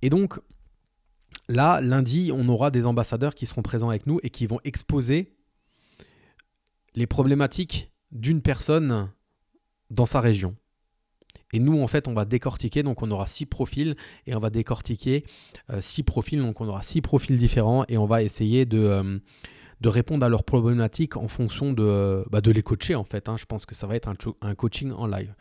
Et 0.01 0.09
donc 0.09 0.39
là, 1.49 1.81
lundi, 1.81 2.31
on 2.33 2.47
aura 2.47 2.71
des 2.71 2.85
ambassadeurs 2.85 3.35
qui 3.35 3.45
seront 3.45 3.61
présents 3.61 3.89
avec 3.89 4.07
nous 4.07 4.19
et 4.23 4.29
qui 4.29 4.47
vont 4.47 4.59
exposer 4.63 5.33
les 6.95 7.07
problématiques 7.07 7.91
d'une 8.11 8.41
personne 8.41 9.09
dans 9.89 10.05
sa 10.05 10.21
région. 10.21 10.55
Et 11.53 11.59
nous, 11.59 11.81
en 11.81 11.87
fait, 11.87 12.07
on 12.07 12.13
va 12.13 12.25
décortiquer, 12.25 12.81
donc 12.81 13.03
on 13.03 13.11
aura 13.11 13.27
six 13.27 13.45
profils, 13.45 13.95
et 14.25 14.35
on 14.35 14.39
va 14.39 14.49
décortiquer 14.49 15.23
euh, 15.69 15.79
six 15.81 16.01
profils, 16.01 16.39
donc 16.39 16.59
on 16.59 16.67
aura 16.67 16.81
six 16.81 17.01
profils 17.01 17.37
différents, 17.37 17.85
et 17.87 17.97
on 17.97 18.05
va 18.05 18.23
essayer 18.23 18.65
de, 18.65 18.79
euh, 18.79 19.19
de 19.79 19.89
répondre 19.89 20.25
à 20.25 20.29
leurs 20.29 20.43
problématiques 20.43 21.15
en 21.15 21.27
fonction 21.27 21.71
de, 21.71 22.25
bah, 22.31 22.41
de 22.41 22.51
les 22.51 22.63
coacher, 22.63 22.95
en 22.95 23.03
fait. 23.03 23.29
Hein. 23.29 23.37
Je 23.37 23.45
pense 23.45 23.67
que 23.67 23.75
ça 23.75 23.85
va 23.85 23.95
être 23.95 24.09
un, 24.09 24.15
un, 24.41 24.55
coaching 24.55 24.91
en 24.91 25.05
live. 25.05 25.33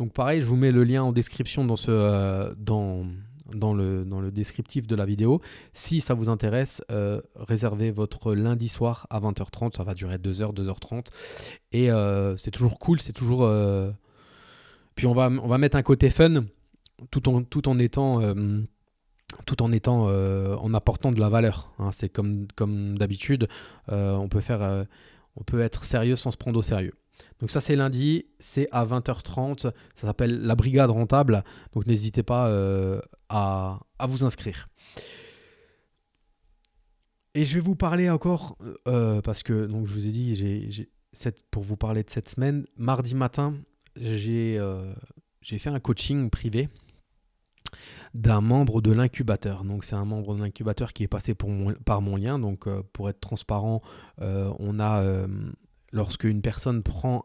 Donc 0.00 0.12
pareil, 0.12 0.42
je 0.42 0.46
vous 0.46 0.56
mets 0.56 0.72
le 0.72 0.82
lien 0.82 1.04
en 1.04 1.12
description 1.12 1.64
dans, 1.64 1.76
ce, 1.76 1.92
euh, 1.92 2.52
dans, 2.56 3.06
dans, 3.54 3.72
le, 3.72 4.04
dans 4.04 4.20
le 4.20 4.32
descriptif 4.32 4.88
de 4.88 4.96
la 4.96 5.04
vidéo. 5.04 5.40
Si 5.74 6.00
ça 6.00 6.14
vous 6.14 6.28
intéresse, 6.28 6.82
réservez 7.36 7.92
votre 7.92 8.34
lundi 8.34 8.68
soir 8.68 9.06
à 9.10 9.20
20h30, 9.20 9.76
ça 9.76 9.84
va 9.84 9.94
durer 9.94 10.16
2h, 10.16 10.52
2h30. 10.54 11.06
Et 11.70 11.90
c'est 12.36 12.50
toujours 12.50 12.80
cool, 12.80 13.00
c'est 13.00 13.12
toujours 13.12 13.46
puis 14.94 15.06
on 15.06 15.14
va, 15.14 15.58
mettre 15.58 15.76
un 15.76 15.82
côté 15.82 16.10
fun 16.10 16.44
tout 17.10 17.28
en, 17.28 17.78
étant, 17.78 18.20
euh, 18.20 18.62
euh, 19.48 20.56
en 20.56 20.74
apportant 20.74 21.12
de 21.12 21.20
la 21.20 21.28
valeur. 21.28 21.72
Hein. 21.78 21.90
C'est 21.96 22.08
comme, 22.08 22.46
d'habitude, 22.98 23.48
euh, 23.90 24.14
on, 24.14 24.28
peut 24.28 25.60
être 25.60 25.84
sérieux 25.84 26.16
sans 26.16 26.30
se 26.30 26.36
prendre 26.36 26.58
au 26.58 26.62
sérieux. 26.62 26.94
Donc 27.40 27.50
ça 27.50 27.60
c'est 27.60 27.76
lundi, 27.76 28.26
c'est 28.38 28.68
à 28.72 28.84
20h30, 28.84 29.60
ça 29.60 29.72
s'appelle 29.94 30.42
la 30.42 30.56
brigade 30.56 30.90
rentable, 30.90 31.44
donc 31.72 31.86
n'hésitez 31.86 32.22
pas 32.22 32.50
à, 33.28 33.80
vous 34.08 34.24
inscrire. 34.24 34.68
Et 37.34 37.44
je 37.44 37.54
vais 37.54 37.60
vous 37.60 37.76
parler 37.76 38.10
encore, 38.10 38.56
parce 38.84 39.42
que 39.42 39.68
je 39.68 39.94
vous 39.94 40.06
ai 40.06 40.10
dit, 40.10 40.70
j'ai, 40.70 40.88
pour 41.50 41.62
vous 41.62 41.76
parler 41.76 42.02
de 42.02 42.10
cette 42.10 42.28
semaine, 42.28 42.66
mardi 42.76 43.14
matin, 43.14 43.54
euh, 43.98 44.94
j'ai 45.40 45.58
fait 45.58 45.70
un 45.70 45.80
coaching 45.80 46.30
privé 46.30 46.68
d'un 48.14 48.40
membre 48.40 48.82
de 48.82 48.92
l'incubateur. 48.92 49.64
Donc 49.64 49.84
c'est 49.84 49.94
un 49.94 50.04
membre 50.04 50.34
de 50.34 50.42
l'incubateur 50.42 50.92
qui 50.92 51.02
est 51.02 51.08
passé 51.08 51.34
par 51.34 52.02
mon 52.02 52.16
lien. 52.16 52.38
Donc 52.38 52.66
euh, 52.66 52.82
pour 52.92 53.08
être 53.08 53.20
transparent, 53.20 53.82
euh, 54.20 54.52
on 54.58 54.78
a 54.80 55.04
lorsque 55.92 56.24
une 56.24 56.42
personne 56.42 56.82
prend 56.82 57.24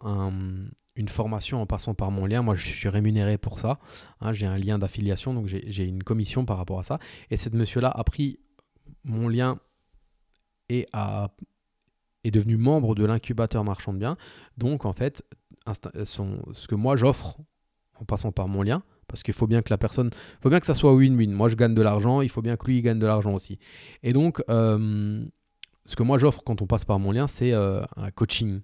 une 0.96 1.10
formation 1.10 1.62
en 1.62 1.68
passant 1.68 1.94
par 1.94 2.10
mon 2.10 2.26
lien, 2.26 2.42
moi 2.42 2.56
je 2.56 2.66
suis 2.66 2.90
rémunéré 2.90 3.38
pour 3.38 3.60
ça. 3.60 3.80
Hein, 4.20 4.34
j'ai 4.34 4.48
un 4.48 4.58
lien 4.58 4.80
d'affiliation, 4.80 5.34
donc 5.34 5.48
j'ai 5.48 5.84
une 5.86 6.04
commission 6.04 6.44
par 6.46 6.58
rapport 6.58 6.80
à 6.80 6.84
ça. 6.84 7.00
Et 7.30 7.38
ce 7.38 7.50
monsieur-là 7.50 7.90
a 7.90 8.04
pris 8.04 8.40
mon 9.04 9.28
lien 9.30 9.60
et 10.70 10.88
a, 10.94 11.30
est 12.24 12.32
devenu 12.32 12.58
membre 12.58 12.96
de 12.96 13.06
l'incubateur 13.06 13.64
marchand 13.64 13.94
de 13.94 14.00
biens. 14.00 14.18
Donc 14.58 14.86
en 14.86 14.94
fait, 14.94 15.24
euh, 15.96 16.06
ce 16.06 16.68
que 16.68 16.76
moi 16.76 16.96
j'offre 16.96 17.38
en 18.00 18.06
passant 18.06 18.32
par 18.32 18.48
mon 18.48 18.62
lien, 18.62 18.84
parce 19.08 19.24
qu'il 19.24 19.34
faut 19.34 19.48
bien 19.48 19.62
que 19.62 19.70
la 19.70 19.78
personne, 19.78 20.12
faut 20.42 20.50
bien 20.50 20.60
que 20.60 20.66
ça 20.66 20.74
soit 20.74 20.94
win-win. 20.94 21.32
Moi 21.32 21.48
je 21.48 21.56
gagne 21.56 21.74
de 21.74 21.82
l'argent, 21.82 22.22
il 22.22 22.30
faut 22.30 22.42
bien 22.42 22.58
que 22.58 22.66
lui 22.66 22.78
il 22.78 22.82
gagne 22.82 23.00
de 23.00 23.08
l'argent 23.08 23.34
aussi. 23.34 23.58
Et 24.04 24.14
donc, 24.14 24.44
euh, 24.50 25.24
ce 25.86 25.96
que 25.96 26.04
moi 26.04 26.18
j'offre 26.18 26.44
quand 26.46 26.62
on 26.62 26.68
passe 26.68 26.86
par 26.86 27.00
mon 27.00 27.12
lien, 27.12 27.28
c'est 27.28 27.54
euh, 27.54 27.82
un 27.96 28.12
coaching. 28.12 28.62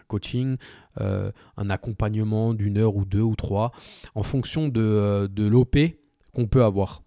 Un 0.00 0.04
coaching, 0.08 0.56
un 0.96 1.70
accompagnement 1.70 2.54
d'une 2.54 2.78
heure 2.78 2.96
ou 2.96 3.04
deux 3.04 3.20
ou 3.20 3.36
trois, 3.36 3.72
en 4.14 4.22
fonction 4.22 4.68
de, 4.68 5.28
de 5.30 5.46
l'OP 5.46 5.76
qu'on 6.32 6.46
peut 6.46 6.64
avoir. 6.64 7.02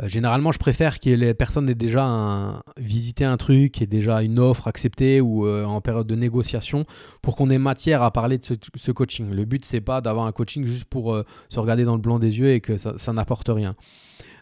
Euh, 0.00 0.08
généralement, 0.08 0.52
je 0.52 0.58
préfère 0.58 1.00
que 1.00 1.10
les 1.10 1.34
personnes 1.34 1.68
aient 1.68 1.74
déjà 1.74 2.62
visité 2.76 3.24
un 3.24 3.36
truc, 3.36 3.82
aient 3.82 3.86
déjà 3.86 4.22
une 4.22 4.38
offre 4.38 4.68
acceptée 4.68 5.20
ou 5.20 5.46
euh, 5.46 5.64
en 5.64 5.80
période 5.80 6.06
de 6.06 6.14
négociation 6.14 6.84
pour 7.22 7.36
qu'on 7.36 7.50
ait 7.50 7.58
matière 7.58 8.02
à 8.02 8.12
parler 8.12 8.38
de 8.38 8.44
ce, 8.44 8.92
coaching. 8.92 9.30
Le 9.30 9.44
but, 9.44 9.64
c'est 9.64 9.80
pas 9.80 10.00
d'avoir 10.00 10.26
un 10.26 10.32
coaching 10.32 10.64
juste 10.64 10.84
pour 10.84 11.14
euh, 11.14 11.24
se 11.48 11.58
regarder 11.58 11.84
dans 11.84 11.94
le 11.94 12.00
blanc 12.00 12.18
des 12.18 12.38
yeux 12.38 12.52
et 12.52 12.60
que 12.60 12.76
ça, 12.76 13.12
n'apporte 13.12 13.48
rien. 13.48 13.74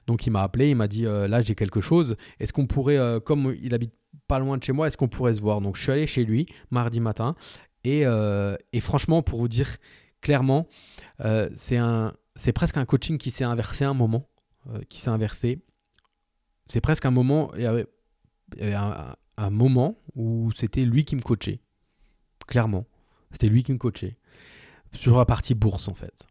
Donc 0.06 0.26
il 0.26 0.30
m'a 0.30 0.42
appelé, 0.42 0.70
il 0.70 0.76
m'a 0.76 0.86
dit 0.86 1.02
là 1.02 1.40
j'ai 1.40 1.56
quelque 1.56 1.80
chose. 1.80 2.16
Est-ce 2.38 2.52
qu'on 2.52 2.66
pourrait, 2.66 3.18
comme 3.24 3.56
il 3.60 3.74
habite 3.74 3.92
pas 4.28 4.38
loin 4.38 4.56
de 4.56 4.62
chez 4.62 4.70
moi, 4.70 4.86
est-ce 4.86 4.96
qu'on 4.96 5.08
pourrait 5.08 5.34
se 5.34 5.40
voir? 5.40 5.60
Donc 5.60 5.76
je 5.76 5.82
suis 5.82 5.90
allé 5.90 6.06
chez 6.06 6.24
lui 6.24 6.46
mardi 6.70 7.00
matin 7.00 7.34
et, 7.82 8.04
franchement 8.80 9.22
pour 9.22 9.40
vous 9.40 9.48
dire 9.48 9.78
clairement, 10.20 10.68
c'est 11.56 12.52
presque 12.54 12.76
un 12.76 12.84
coaching 12.84 13.18
qui 13.18 13.32
s'est 13.32 13.42
inversé 13.42 13.84
un 13.84 13.94
moment 13.94 14.28
euh, 14.74 14.80
qui 14.88 15.00
s'est 15.00 15.10
inversé. 15.10 15.60
C'est 16.68 16.80
presque 16.80 17.06
un 17.06 17.10
moment, 17.10 17.52
il 17.54 17.62
y 17.62 17.66
avait, 17.66 17.86
un, 18.60 19.50
moment 19.50 19.98
où 20.14 20.50
c'était 20.52 20.84
lui 20.84 21.04
qui 21.04 21.14
me 21.14 21.22
coachait. 21.22 21.60
Clairement. 22.46 22.86
C'était 23.30 23.48
lui 23.48 23.62
qui 23.62 23.72
me 23.72 23.78
coachait. 23.78 24.16
Sur 24.92 25.18
la 25.18 25.24
partie 25.24 25.54
bourse, 25.54 25.88
en 25.88 25.94
fait. 25.94 26.26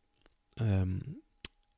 Euh, 0.61 0.85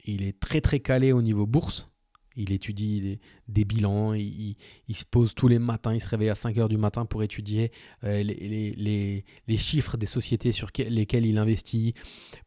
il 0.06 0.24
est 0.24 0.40
très 0.40 0.62
très 0.62 0.80
calé 0.80 1.12
au 1.12 1.22
niveau 1.22 1.46
bourse. 1.46 1.90
Il 2.36 2.52
étudie 2.52 3.20
des, 3.48 3.66
bilans, 3.66 4.14
il, 4.14 4.56
se 4.94 5.06
pose 5.06 5.34
tous 5.34 5.48
les 5.48 5.58
matins, 5.58 5.94
il 5.94 6.00
se 6.00 6.08
réveille 6.08 6.30
à 6.30 6.36
5 6.36 6.56
heures 6.60 6.70
du 6.70 6.78
matin 6.78 7.06
pour 7.06 7.24
étudier 7.24 7.72
euh, 8.04 8.22
les, 8.22 9.24
les, 9.48 9.58
chiffres 9.58 9.98
des 9.98 10.06
sociétés 10.06 10.52
sur 10.52 10.70
lesquelles 10.78 11.26
il 11.26 11.40
investit, 11.40 11.94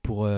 pour, 0.00 0.28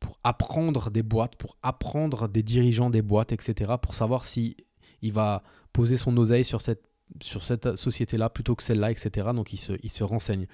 pour 0.00 0.18
apprendre 0.24 0.90
des 0.90 1.02
boîtes, 1.02 1.36
pour 1.36 1.56
apprendre 1.62 2.28
des 2.28 2.42
dirigeants 2.42 2.90
des 2.90 3.02
boîtes, 3.02 3.32
etc., 3.32 3.74
pour 3.80 3.94
savoir 3.94 4.24
si 4.24 4.56
il 5.02 5.12
va 5.12 5.42
poser 5.72 5.96
son 5.96 6.16
oseille 6.16 6.44
sur 6.44 6.60
cette, 6.60 6.82
sur 7.20 7.42
cette 7.42 7.76
société-là 7.76 8.30
plutôt 8.30 8.54
que 8.54 8.62
celle-là, 8.62 8.90
etc. 8.90 9.28
Donc 9.34 9.52
il 9.52 9.58
se, 9.58 9.72
il 9.82 9.90
se 9.90 10.04
renseigne. 10.04 10.46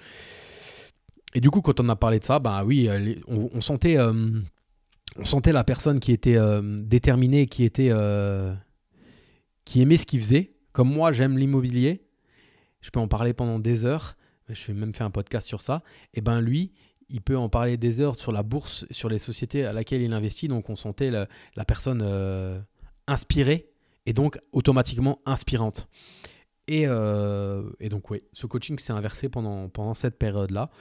Et 1.33 1.41
du 1.41 1.49
coup, 1.49 1.61
quand 1.61 1.79
on 1.79 1.89
a 1.89 1.95
parlé 1.95 2.19
de 2.19 2.23
ça, 2.23 2.39
bah 2.39 2.63
oui, 2.63 2.89
on, 3.27 3.59
sentait, 3.59 3.97
euh, 3.97 4.39
on 5.15 5.25
sentait 5.25 5.51
la 5.51 5.63
personne 5.63 5.99
qui 5.99 6.11
était 6.11 6.35
euh, 6.35 6.61
déterminée, 6.81 7.47
qui 7.47 7.63
était, 7.63 7.89
euh, 7.91 8.53
qui 9.65 9.81
aimait 9.81 9.97
ce 9.97 10.05
qu'il 10.05 10.21
faisait. 10.21 10.53
Comme 10.71 10.91
moi, 10.91 11.11
j'aime 11.11 11.37
l'immobilier. 11.37 12.05
Je 12.81 12.91
peux 12.91 12.99
en 12.99 13.07
parler 13.07 13.33
pendant 13.33 13.59
des 13.59 13.85
heures. 13.85 14.15
Je 14.49 14.67
vais 14.67 14.73
même 14.73 14.93
faire 14.93 15.07
un 15.07 15.11
podcast 15.11 15.47
sur 15.47 15.61
ça. 15.61 15.83
Et 16.13 16.21
ben 16.21 16.41
lui, 16.41 16.73
il 17.13 17.21
peut 17.21 17.37
en 17.37 17.47
parler 17.47 17.77
des 17.77 18.01
heures 18.01 18.19
sur 18.19 18.31
la 18.31 18.41
bourse, 18.41 18.87
sur 18.89 19.07
les 19.07 19.19
sociétés 19.19 19.63
à 19.65 19.71
laquelle 19.71 20.01
il 20.01 20.11
investit. 20.13 20.47
Donc 20.47 20.69
on 20.71 20.75
sentait 20.75 21.11
la, 21.11 21.27
personne 21.65 22.01
euh, 22.03 22.59
inspirée 23.05 23.69
et 24.07 24.13
donc 24.13 24.39
automatiquement 24.51 25.21
inspirante. 25.27 25.87
Et, 26.67 26.85
euh, 26.87 27.69
donc 27.91 28.09
oui, 28.09 28.23
ce 28.33 28.47
coaching 28.47 28.79
s'est 28.79 28.93
inversé 28.93 29.29
pendant, 29.29 29.69
pendant 29.69 29.93
cette 29.93 30.17
période-là. 30.17 30.71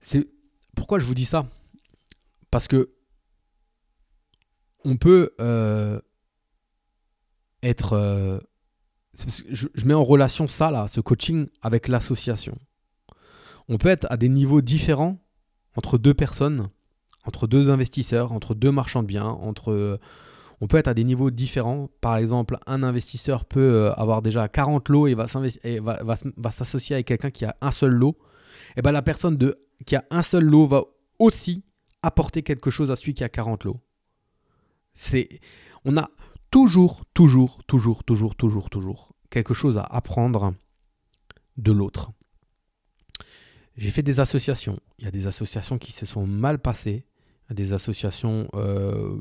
C'est 0.00 0.26
pourquoi 0.74 0.98
je 0.98 1.04
vous 1.04 1.14
dis 1.14 1.26
ça? 1.26 1.46
Parce 2.50 2.66
que 2.66 2.94
on 4.84 4.96
peut 4.96 5.34
euh, 5.38 6.00
être... 7.62 8.40
je, 9.14 9.66
je 9.74 9.84
mets 9.84 9.94
en 9.94 10.02
relation 10.02 10.48
ça, 10.48 10.70
là, 10.70 10.88
ce 10.88 11.00
coaching, 11.00 11.46
avec 11.60 11.88
l'association. 11.88 12.56
On 13.68 13.76
peut 13.76 13.90
être 13.90 14.06
à 14.08 14.16
des 14.16 14.30
niveaux 14.30 14.62
différents 14.62 15.18
entre 15.76 15.98
deux 15.98 16.14
personnes, 16.14 16.68
entre 17.24 17.46
deux 17.46 17.70
investisseurs, 17.70 18.32
entre 18.32 18.54
deux 18.54 18.72
marchands 18.72 19.02
de 19.02 19.08
biens, 19.08 19.26
entre 19.26 19.98
on 20.62 20.68
peut 20.68 20.76
être 20.76 20.86
à 20.86 20.94
des 20.94 21.02
niveaux 21.02 21.32
différents. 21.32 21.90
Par 22.00 22.16
exemple, 22.16 22.56
un 22.68 22.84
investisseur 22.84 23.44
peut 23.44 23.60
euh, 23.60 23.92
avoir 23.94 24.22
déjà 24.22 24.46
40 24.48 24.88
lots 24.90 25.08
et 25.08 25.14
va, 25.14 25.26
s'associer 26.52 26.94
avec 26.94 27.08
quelqu'un 27.08 27.30
qui 27.30 27.44
a 27.44 27.56
un 27.60 27.72
seul 27.72 27.90
lot. 27.90 28.16
Et 28.76 28.82
bien 28.82 28.92
la 28.92 29.02
personne 29.02 29.36
de, 29.36 29.58
qui 29.86 29.96
a 29.96 30.04
un 30.12 30.22
seul 30.22 30.44
lot 30.44 30.66
va 30.66 30.84
aussi 31.18 31.64
apporter 32.02 32.44
quelque 32.44 32.70
chose 32.70 32.92
à 32.92 32.96
celui 32.96 33.12
qui 33.12 33.24
a 33.24 33.28
40 33.28 33.64
lots. 33.64 33.80
C'est, 34.92 35.40
on 35.84 35.96
a 35.96 36.08
toujours, 36.52 37.02
toujours, 37.12 37.64
toujours, 37.64 38.04
toujours, 38.04 38.36
toujours, 38.36 38.70
toujours 38.70 39.12
quelque 39.30 39.54
chose 39.54 39.78
à 39.78 39.82
apprendre 39.82 40.54
de 41.56 41.72
l'autre. 41.72 42.12
J'ai 43.76 43.90
fait 43.90 44.02
des 44.02 44.20
associations. 44.20 44.78
Il 44.98 45.04
y 45.04 45.08
a 45.08 45.10
des 45.10 45.26
associations 45.26 45.78
qui 45.78 45.92
se 45.92 46.06
sont 46.06 46.26
mal 46.26 46.58
passées. 46.58 47.06
Il 47.46 47.50
y 47.50 47.52
a 47.52 47.54
des 47.54 47.72
associations 47.72 48.48
euh, 48.54 49.16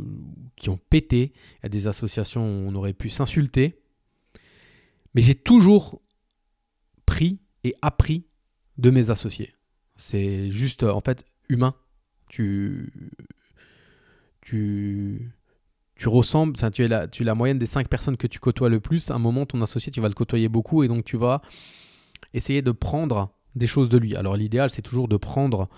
qui 0.56 0.70
ont 0.70 0.80
pété. 0.90 1.34
Il 1.36 1.64
y 1.64 1.66
a 1.68 1.70
des 1.70 1.88
associations 1.88 2.44
où 2.44 2.70
on 2.70 2.76
aurait 2.76 2.94
pu 2.94 3.10
s'insulter. 3.10 3.82
Mais 5.14 5.22
j'ai 5.22 5.36
toujours 5.36 6.02
pris 7.06 7.40
et 7.64 7.76
appris 7.82 8.26
de 8.78 8.90
mes 8.90 9.10
associés. 9.10 9.54
C'est 9.98 10.52
juste, 10.52 10.84
en 10.84 11.02
fait, 11.02 11.26
humain. 11.50 11.76
Tu, 12.30 12.92
tu, 14.42 15.32
tu 15.96 16.08
ressembles, 16.08 16.58
tu 16.72 16.84
es, 16.84 16.88
la, 16.88 17.08
tu 17.08 17.24
es 17.24 17.26
la 17.26 17.36
moyenne 17.36 17.60
des 17.60 17.66
cinq 17.66 17.90
personnes 17.90 18.18
que 18.18 18.28
tu 18.28 18.40
côtoies 18.40 18.70
le 18.70 18.80
plus. 18.80 19.12
À 19.12 19.16
un 19.16 19.20
moment, 19.20 19.46
ton 19.46 19.62
associé, 19.62 19.92
tu 19.92 20.02
vas 20.02 20.08
le 20.08 20.14
côtoyer 20.14 20.50
beaucoup 20.50 20.84
et 20.84 20.88
donc 20.88 21.04
tu 21.04 21.18
vas 21.18 21.42
essayer 22.34 22.62
de 22.62 22.72
prendre 22.72 23.34
des 23.56 23.68
choses 23.68 23.90
de 23.90 23.98
lui. 23.98 24.16
Alors 24.16 24.36
l'idéal, 24.36 24.70
c'est 24.70 24.82
toujours 24.82 25.08
de 25.08 25.18
prendre 25.18 25.70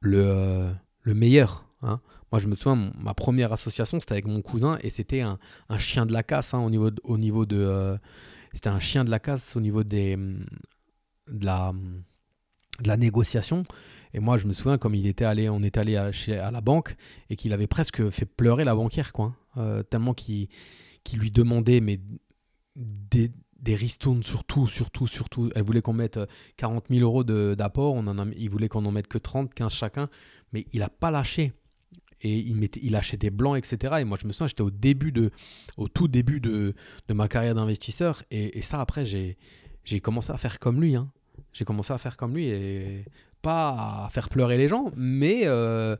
le, 0.00 0.24
euh, 0.26 0.70
le 1.02 1.14
meilleur. 1.14 1.68
Hein. 1.82 2.00
Moi, 2.32 2.40
je 2.40 2.48
me 2.48 2.54
souviens, 2.54 2.92
ma 2.98 3.14
première 3.14 3.52
association, 3.52 4.00
c'était 4.00 4.12
avec 4.12 4.26
mon 4.26 4.42
cousin 4.42 4.78
et 4.82 4.90
c'était 4.90 5.20
un, 5.20 5.38
chien 5.78 6.06
de 6.06 6.12
la 6.12 6.22
casse 6.22 6.54
au 6.54 6.70
niveau 6.70 6.90
niveau 7.18 7.46
de 7.46 7.56
euh, 7.56 7.96
la 9.10 9.18
casse 9.18 9.56
au 9.56 9.60
niveau 9.60 9.84
des, 9.84 10.16
de 10.16 11.44
la, 11.44 11.72
de 12.80 12.88
la 12.88 12.96
négociation. 12.96 13.62
Et 14.12 14.20
moi, 14.20 14.36
je 14.38 14.46
me 14.46 14.52
souviens, 14.52 14.78
comme 14.78 14.94
il 14.94 15.06
était 15.06 15.24
allé, 15.24 15.48
on 15.48 15.62
est 15.62 15.76
allé 15.76 15.96
à, 15.96 16.50
la 16.50 16.60
banque 16.60 16.96
et 17.30 17.36
qu'il 17.36 17.52
avait 17.52 17.66
presque 17.66 18.08
fait 18.10 18.24
pleurer 18.24 18.64
la 18.64 18.74
banquière, 18.74 19.12
quoi. 19.12 19.34
Hein. 19.56 19.82
tellement 19.88 20.14
qu'il 20.14 20.48
lui 21.14 21.30
demandait 21.30 21.80
des, 22.74 23.30
des 23.60 23.74
ristournes 23.74 24.22
surtout, 24.22 24.66
surtout, 24.66 25.06
surtout. 25.06 25.50
Elle 25.54 25.62
voulait 25.62 25.82
qu'on 25.82 25.92
mette 25.92 26.20
40 26.56 26.86
000 26.90 27.00
euros 27.02 27.24
d'apport. 27.24 27.94
On 27.94 28.06
en 28.06 28.18
a, 28.18 28.26
il 28.36 28.50
voulait 28.50 28.68
qu'on 28.68 28.84
en 28.84 28.92
mette 28.92 29.08
que 29.08 29.18
30, 29.18 29.54
15 29.54 29.72
chacun. 29.72 30.08
Mais 30.52 30.66
il 30.72 30.80
n'a 30.80 30.88
pas 30.88 31.10
lâché 31.10 31.52
et 32.22 32.38
il, 32.38 32.56
mettait, 32.56 32.80
il 32.82 32.96
achetait 32.96 33.16
des 33.16 33.30
blancs, 33.30 33.56
etc. 33.56 33.96
Et 34.00 34.04
moi, 34.04 34.18
je 34.20 34.26
me 34.26 34.32
souviens, 34.32 34.46
j'étais 34.46 34.62
au 34.62 34.70
début 34.70 35.12
de, 35.12 35.30
au 35.76 35.88
tout 35.88 36.08
début 36.08 36.40
de, 36.40 36.74
ma 37.12 37.28
carrière 37.28 37.54
d'investisseur. 37.54 38.22
Et, 38.30 38.62
ça, 38.62 38.80
après, 38.80 39.04
j'ai, 39.04 39.36
commencé 40.00 40.32
à 40.32 40.36
faire 40.36 40.58
comme 40.58 40.80
lui. 40.80 40.96
Hein. 40.96 41.10
J'ai 41.52 41.64
commencé 41.64 41.92
à 41.92 41.98
faire 41.98 42.16
comme 42.16 42.34
lui 42.34 42.46
et 42.46 43.04
pas 43.42 44.04
à 44.06 44.08
faire 44.10 44.28
pleurer 44.28 44.56
les 44.56 44.66
gens, 44.66 44.90
mais 44.96 45.42
euh, 45.44 45.96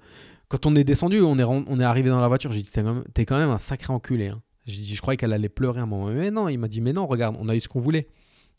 quand 0.48 0.66
on 0.66 0.74
est 0.74 0.84
descendu, 0.84 1.20
on 1.20 1.36
est, 1.38 1.84
arrivé 1.84 2.08
dans 2.08 2.20
la 2.20 2.28
voiture, 2.28 2.50
j'ai 2.50 2.62
dit, 2.62 2.70
t'es 2.70 3.26
quand 3.26 3.38
même 3.38 3.50
un 3.50 3.58
sacré 3.58 3.92
enculé. 3.92 4.28
Hein. 4.28 4.42
J'ai 4.66 4.82
dit, 4.82 4.94
je 4.94 5.00
croyais 5.00 5.16
qu'elle 5.16 5.32
allait 5.32 5.48
pleurer 5.48 5.80
un 5.80 5.86
moment. 5.86 6.06
Mais 6.06 6.30
non, 6.30 6.48
il 6.48 6.58
m'a 6.58 6.68
dit, 6.68 6.80
mais 6.80 6.92
non, 6.92 7.06
regarde, 7.06 7.36
on 7.38 7.48
a 7.48 7.54
eu 7.54 7.60
ce 7.60 7.68
qu'on 7.68 7.80
voulait. 7.80 8.08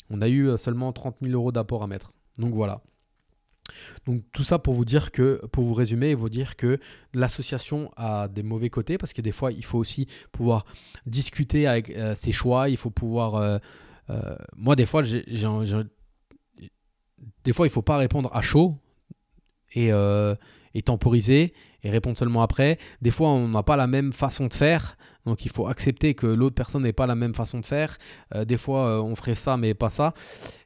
On 0.10 0.22
a 0.22 0.30
eu 0.30 0.48
euh, 0.48 0.58
seulement 0.58 0.94
30 0.94 1.18
000 1.22 1.34
euros 1.34 1.52
d'apport 1.52 1.84
à 1.84 1.88
mettre. 1.88 2.14
Donc 2.38 2.54
voilà. 2.54 2.82
Donc 4.06 4.24
tout 4.32 4.44
ça 4.44 4.60
pour 4.60 4.74
vous 4.74 4.86
dire 4.86 5.12
que, 5.12 5.46
pour 5.52 5.66
vous 5.66 5.74
résumer 5.74 6.12
et 6.12 6.16
vous 6.16 6.30
dire 6.30 6.56
que 6.56 6.80
l'association 7.14 7.92
a 7.98 8.30
des 8.30 8.44
mauvais 8.44 8.70
côtés 8.70 8.98
parce 8.98 9.12
que 9.12 9.22
des 9.22 9.34
fois 9.34 9.52
il 9.52 9.66
faut 9.66 9.78
aussi 9.78 10.08
pouvoir 10.32 10.66
discuter 11.06 11.68
avec 11.68 11.90
euh, 11.90 12.16
ses 12.16 12.32
choix, 12.32 12.70
il 12.70 12.78
faut 12.78 12.92
pouvoir... 12.92 13.36
Euh, 13.36 13.58
moi 14.56 14.78
des 14.78 14.86
fois, 14.86 15.04
j'ai, 15.04 15.26
des 17.44 17.52
fois 17.52 17.68
il 17.68 17.70
faut 17.70 17.82
pas 17.82 17.98
répondre 17.98 18.30
à 18.34 18.42
chaud 18.42 18.78
et 19.76 19.92
temporiser 20.86 21.54
et 21.84 21.90
répondre 21.90 22.18
seulement 22.18 22.42
après. 22.42 22.80
Des 23.02 23.12
fois 23.12 23.30
on 23.30 23.48
n'a 23.50 23.64
pas 23.64 23.76
la 23.76 23.88
même 23.88 24.12
façon 24.12 24.48
de 24.48 24.54
faire. 24.54 24.98
Donc 25.26 25.46
il 25.46 25.52
faut 25.52 25.68
accepter 25.68 26.16
que 26.16 26.28
l'autre 26.28 26.56
personne 26.56 26.84
n'ait 26.84 26.94
pas 26.94 27.08
la 27.08 27.16
même 27.16 27.34
façon 27.34 27.60
de 27.60 27.66
faire. 27.66 27.98
des 28.46 28.58
fois 28.58 29.04
on 29.04 29.16
ferait 29.16 29.36
ça 29.36 29.58
mais 29.58 29.74
pas 29.74 29.90
ça. 29.90 30.14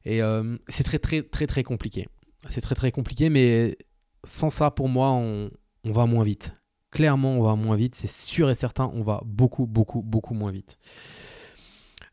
Et 0.06 0.22
c'est 0.68 0.84
très 0.84 1.00
très 1.00 1.24
très 1.24 1.48
très 1.48 1.64
compliqué. 1.64 2.08
C'est 2.50 2.62
très 2.62 2.76
très 2.76 2.92
compliqué, 2.92 3.30
mais 3.30 3.78
sans 4.24 4.50
ça, 4.50 4.72
pour 4.72 4.90
moi, 4.90 5.12
on, 5.12 5.52
va 5.84 6.06
moins 6.06 6.24
vite. 6.24 6.54
Clairement, 6.90 7.38
on 7.38 7.44
va 7.44 7.56
moins 7.56 7.76
vite. 7.76 7.96
C'est 7.96 8.10
sûr 8.10 8.50
et 8.50 8.56
certain, 8.56 8.90
on 8.94 9.04
va 9.04 9.22
beaucoup, 9.26 9.68
beaucoup, 9.68 10.02
beaucoup 10.02 10.34
moins 10.34 10.52
vite. 10.52 10.78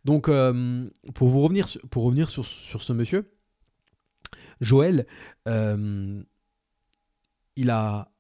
Donc, 0.05 0.29
euh, 0.29 0.89
pour, 1.15 1.29
vous 1.29 1.41
revenir, 1.41 1.67
pour 1.91 2.05
revenir 2.05 2.29
sur, 2.29 2.45
ce 2.45 2.93
monsieur, 2.93 3.35
Joël, 4.61 5.07
euh, 5.47 6.23
il 7.57 7.71
a. 7.71 8.11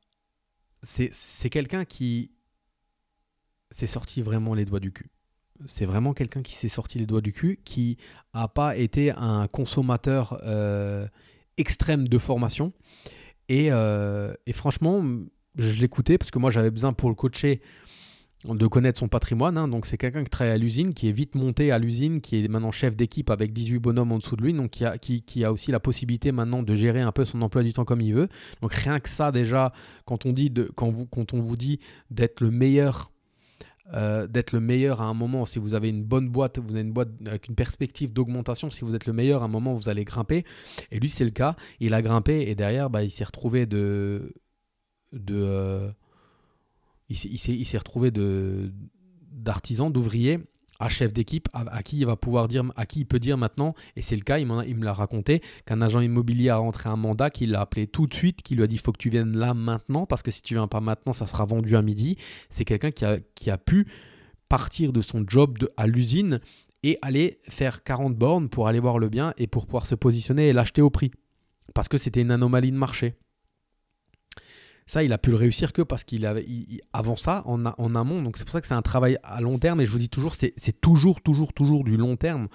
C'est 0.82 1.50
quelqu'un 1.50 1.84
qui 1.84 2.30
s'est 3.70 3.86
sorti 3.86 4.22
vraiment 4.22 4.54
les 4.54 4.64
doigts 4.64 4.80
du 4.80 4.92
cul. 4.92 5.10
C'est 5.66 5.86
vraiment 5.86 6.14
quelqu'un 6.14 6.42
qui 6.42 6.54
s'est 6.54 6.68
sorti 6.68 6.98
les 6.98 7.06
doigts 7.06 7.20
du 7.20 7.32
cul, 7.32 7.58
qui 7.64 7.98
n'a 8.32 8.48
pas 8.48 8.76
été 8.76 9.10
un 9.10 9.48
consommateur 9.48 10.40
euh, 10.44 11.06
extrême 11.56 12.06
de 12.06 12.18
formation. 12.18 12.72
Euh, 13.50 14.34
et, 14.46 14.52
franchement, 14.52 15.04
je 15.56 15.80
l'écoutais 15.80 16.18
parce 16.18 16.30
que 16.30 16.38
moi 16.38 16.50
j'avais 16.50 16.70
besoin 16.70 16.92
pour 16.92 17.08
le 17.08 17.14
coacher 17.14 17.60
de 18.44 18.66
connaître 18.66 18.98
son 18.98 19.08
patrimoine. 19.08 19.58
Hein. 19.58 19.68
Donc 19.68 19.86
c'est 19.86 19.98
quelqu'un 19.98 20.22
qui 20.22 20.30
travaille 20.30 20.54
à 20.54 20.58
l'usine, 20.58 20.94
qui 20.94 21.08
est 21.08 21.12
vite 21.12 21.34
monté 21.34 21.72
à 21.72 21.78
l'usine, 21.78 22.20
qui 22.20 22.44
est 22.44 22.48
maintenant 22.48 22.70
chef 22.70 22.96
d'équipe 22.96 23.30
avec 23.30 23.52
18 23.52 23.78
bonhommes 23.78 24.12
en 24.12 24.18
dessous 24.18 24.36
de 24.36 24.42
lui, 24.42 24.52
donc 24.52 24.70
qui 24.70 24.84
a, 24.84 24.96
qui, 24.98 25.44
a, 25.44 25.52
aussi 25.52 25.70
la 25.72 25.80
possibilité 25.80 26.32
maintenant 26.32 26.62
de 26.62 26.74
gérer 26.74 27.00
un 27.00 27.12
peu 27.12 27.24
son 27.24 27.42
emploi 27.42 27.62
du 27.62 27.72
temps 27.72 27.84
comme 27.84 28.00
il 28.00 28.14
veut. 28.14 28.28
Donc 28.62 28.72
rien 28.72 29.00
que 29.00 29.08
ça 29.08 29.32
déjà, 29.32 29.72
quand 30.04 30.26
on, 30.26 30.32
dit 30.32 30.52
quand 30.76 30.90
vous, 30.90 31.06
quand 31.06 31.34
on 31.34 31.40
vous 31.40 31.56
dit 31.56 31.80
d'être 32.10 32.40
le 32.40 32.50
meilleur 32.50 33.10
euh, 33.94 34.26
d'être 34.26 34.52
le 34.52 34.60
meilleur 34.60 35.00
à 35.00 35.06
un 35.06 35.14
moment. 35.14 35.46
Si 35.46 35.58
vous 35.58 35.74
avez 35.74 35.88
une 35.88 36.04
bonne 36.04 36.28
boîte, 36.28 36.58
vous 36.58 36.72
avez 36.72 36.82
une 36.82 36.92
boîte 36.92 37.08
avec 37.24 37.48
une 37.48 37.54
perspective 37.54 38.12
d'augmentation, 38.12 38.68
si 38.68 38.84
vous 38.84 38.94
êtes 38.94 39.06
le 39.06 39.14
meilleur 39.14 39.42
à 39.42 39.46
un 39.46 39.48
moment, 39.48 39.72
vous 39.72 39.88
allez 39.88 40.04
grimper. 40.04 40.44
Et 40.90 41.00
lui, 41.00 41.08
c'est 41.08 41.24
le 41.24 41.30
cas. 41.30 41.56
Il 41.80 41.94
a 41.94 42.02
grimpé 42.02 42.42
et 42.48 42.54
derrière, 42.54 42.90
bah, 42.90 43.02
il 43.02 43.10
s'est 43.10 43.24
retrouvé 43.24 43.64
de. 43.64 44.34
de 45.12 45.34
euh, 45.34 45.90
il 47.08 47.66
s'est 47.66 47.78
retrouvé 47.78 48.10
de 48.10 48.72
d'artisan, 49.32 49.88
d'ouvrier 49.90 50.40
à 50.80 50.88
chef 50.88 51.12
d'équipe 51.12 51.48
à, 51.52 51.82
qui 51.82 51.98
il 51.98 52.06
va 52.06 52.16
pouvoir 52.16 52.46
dire, 52.46 52.64
à 52.76 52.86
qui 52.86 53.00
il 53.00 53.04
peut 53.04 53.18
dire 53.18 53.36
maintenant, 53.36 53.74
et 53.96 54.02
c'est 54.02 54.14
le 54.14 54.22
cas, 54.22 54.38
il, 54.38 54.46
me 54.46 54.84
l'a 54.84 54.92
raconté, 54.92 55.42
qu'un 55.66 55.80
agent 55.80 56.00
immobilier 56.00 56.50
a 56.50 56.56
rentré 56.56 56.88
un 56.88 56.96
mandat, 56.96 57.30
qu'il 57.30 57.50
l'a 57.50 57.62
appelé 57.62 57.86
tout 57.86 58.06
de 58.06 58.14
suite, 58.14 58.42
qui 58.42 58.54
lui 58.54 58.62
a 58.62 58.66
dit 58.66 58.76
il 58.76 58.80
faut 58.80 58.92
que 58.92 58.98
tu 58.98 59.10
viennes 59.10 59.36
là 59.36 59.54
maintenant, 59.54 60.06
parce 60.06 60.22
que 60.22 60.30
si 60.30 60.42
tu 60.42 60.54
viens 60.54 60.68
pas 60.68 60.80
maintenant, 60.80 61.12
ça 61.12 61.26
sera 61.26 61.44
vendu 61.46 61.76
à 61.76 61.82
midi. 61.82 62.16
C'est 62.50 62.64
quelqu'un 62.64 62.92
qui 62.92 63.04
a, 63.04 63.18
qui 63.34 63.50
a 63.50 63.58
pu 63.58 63.88
partir 64.48 64.92
de 64.92 65.00
son 65.00 65.24
job 65.26 65.58
à 65.76 65.86
l'usine 65.86 66.40
et 66.84 66.96
aller 67.02 67.40
faire 67.48 67.82
40 67.82 68.14
bornes 68.14 68.48
pour 68.48 68.68
aller 68.68 68.80
voir 68.80 68.98
le 68.98 69.08
bien 69.08 69.34
et 69.36 69.48
pour 69.48 69.66
pouvoir 69.66 69.86
se 69.86 69.96
positionner 69.96 70.48
et 70.48 70.52
l'acheter 70.52 70.80
au 70.80 70.90
prix. 70.90 71.10
Parce 71.74 71.88
que 71.88 71.98
c'était 71.98 72.20
une 72.20 72.30
anomalie 72.30 72.70
de 72.70 72.76
marché. 72.76 73.16
Ça, 74.88 75.04
il 75.04 75.12
a 75.12 75.18
pu 75.18 75.28
le 75.28 75.36
réussir 75.36 75.74
que 75.74 75.82
parce 75.82 76.02
qu'il 76.02 76.24
avait 76.24 76.46
avant 76.94 77.14
ça, 77.14 77.42
en, 77.44 77.62
en 77.66 77.94
amont. 77.94 78.22
Donc 78.22 78.38
c'est 78.38 78.44
pour 78.44 78.52
ça 78.52 78.62
que 78.62 78.66
c'est 78.66 78.74
un 78.74 78.82
travail 78.82 79.18
à 79.22 79.42
long 79.42 79.58
terme. 79.58 79.82
Et 79.82 79.84
je 79.84 79.90
vous 79.90 79.98
dis 79.98 80.08
toujours, 80.08 80.34
c'est 80.34 80.80
toujours, 80.80 81.20
toujours, 81.20 81.52
toujours 81.52 81.84
du 81.84 81.98
long 81.98 82.16
terme. 82.16 82.48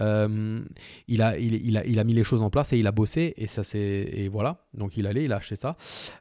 Euh, 0.00 0.60
il, 1.06 1.22
a, 1.22 1.38
il, 1.38 1.76
a, 1.76 1.86
il 1.86 1.98
a 1.98 2.04
mis 2.04 2.14
les 2.14 2.24
choses 2.24 2.42
en 2.42 2.50
place 2.50 2.72
et 2.72 2.78
il 2.78 2.86
a 2.88 2.92
bossé. 2.92 3.32
Et 3.36 3.46
ça 3.46 3.62
c'est 3.62 4.28
voilà. 4.30 4.64
Donc 4.74 4.96
il 4.96 5.06
allait, 5.06 5.24
il 5.24 5.32
a 5.32 5.36
acheté 5.36 5.54
ça. 5.54 5.76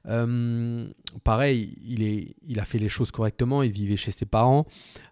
Euh, 0.07 0.87
pareil, 1.23 1.75
il, 1.83 2.03
est, 2.03 2.35
il 2.47 2.59
a 2.59 2.63
fait 2.63 2.77
les 2.77 2.89
choses 2.89 3.09
correctement. 3.09 3.63
Il 3.63 3.71
vivait 3.71 3.97
chez 3.97 4.11
ses 4.11 4.25
parents. 4.25 4.67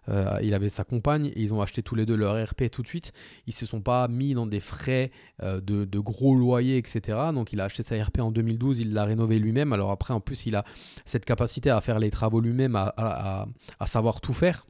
Euh, 0.08 0.38
il 0.42 0.54
avait 0.54 0.70
sa 0.70 0.84
compagne. 0.84 1.26
Et 1.34 1.42
ils 1.42 1.52
ont 1.54 1.60
acheté 1.60 1.82
tous 1.82 1.96
les 1.96 2.06
deux 2.06 2.14
leur 2.14 2.40
RP 2.50 2.70
tout 2.70 2.82
de 2.82 2.88
suite. 2.88 3.12
Ils 3.48 3.52
se 3.52 3.66
sont 3.66 3.80
pas 3.80 4.06
mis 4.06 4.34
dans 4.34 4.46
des 4.46 4.60
frais 4.60 5.10
de, 5.42 5.60
de, 5.60 5.98
gros 5.98 6.36
loyers, 6.36 6.76
etc. 6.76 7.18
Donc 7.34 7.52
il 7.52 7.60
a 7.60 7.64
acheté 7.64 7.82
sa 7.82 8.00
RP 8.00 8.20
en 8.20 8.30
2012. 8.30 8.78
Il 8.78 8.92
l'a 8.92 9.04
rénové 9.04 9.40
lui-même. 9.40 9.72
Alors 9.72 9.90
après, 9.90 10.14
en 10.14 10.20
plus 10.20 10.35
il 10.44 10.56
a 10.56 10.64
cette 11.04 11.24
capacité 11.24 11.70
à 11.70 11.80
faire 11.80 11.98
les 11.98 12.10
travaux 12.10 12.40
lui-même, 12.40 12.76
à, 12.76 13.46
savoir 13.86 14.20
tout 14.20 14.34
faire. 14.34 14.66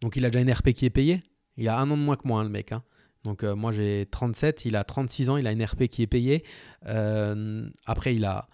Donc 0.00 0.16
il 0.16 0.24
a 0.24 0.30
déjà 0.30 0.40
une 0.40 0.52
RP 0.52 0.70
qui 0.70 0.86
est 0.86 0.90
payée. 0.90 1.22
Il 1.56 1.68
a 1.68 1.78
un 1.78 1.90
an 1.90 1.96
de 1.96 2.02
moins 2.02 2.16
que 2.16 2.26
moi, 2.26 2.40
hein, 2.40 2.44
le 2.44 2.50
mec. 2.50 2.72
Hein. 2.72 2.82
Donc 3.24 3.42
euh, 3.42 3.54
moi 3.56 3.72
j'ai 3.72 4.06
37, 4.10 4.64
il 4.64 4.76
a 4.76 4.84
36 4.84 5.30
ans, 5.30 5.36
il 5.36 5.46
a 5.46 5.52
une 5.52 5.64
RP 5.64 5.88
qui 5.88 6.02
est 6.02 6.06
payée. 6.06 6.44
Euh, 6.86 7.68
après 7.84 8.14
il 8.14 8.24
a, 8.24 8.48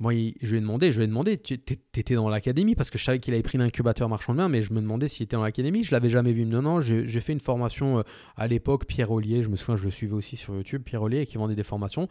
moi, 0.00 0.12
je 0.12 0.50
lui 0.50 0.58
ai 0.58 0.60
demandé, 0.60 0.92
je 0.92 0.98
lui 0.98 1.04
ai 1.04 1.06
demandé, 1.08 1.38
tu 1.38 1.54
étais 1.54 2.14
dans 2.14 2.28
l'académie? 2.28 2.76
Parce 2.76 2.88
que 2.88 2.98
je 2.98 3.04
savais 3.04 3.18
qu'il 3.18 3.34
avait 3.34 3.42
pris 3.42 3.58
l'incubateur 3.58 4.08
marchand 4.08 4.32
de 4.32 4.38
biens, 4.38 4.48
mais 4.48 4.62
je 4.62 4.72
me 4.72 4.80
demandais 4.80 5.08
s'il 5.08 5.24
était 5.24 5.34
dans 5.34 5.42
l'académie. 5.42 5.82
Je 5.82 5.90
l'avais 5.90 6.08
jamais 6.08 6.32
vu. 6.32 6.46
Non, 6.46 6.62
non, 6.62 6.80
j'ai 6.80 7.20
fait 7.20 7.32
une 7.32 7.40
formation 7.40 7.98
euh, 7.98 8.02
à 8.36 8.46
l'époque, 8.46 8.86
Pierre 8.86 9.10
Ollier. 9.10 9.42
Je 9.42 9.48
me 9.48 9.56
souviens, 9.56 9.74
je 9.74 9.84
le 9.84 9.90
suivais 9.90 10.14
aussi 10.14 10.36
sur 10.36 10.54
YouTube, 10.54 10.82
Pierre 10.84 11.02
Ollier, 11.02 11.26
qui 11.26 11.36
vendait 11.36 11.56
des 11.56 11.64
formations. 11.64 12.08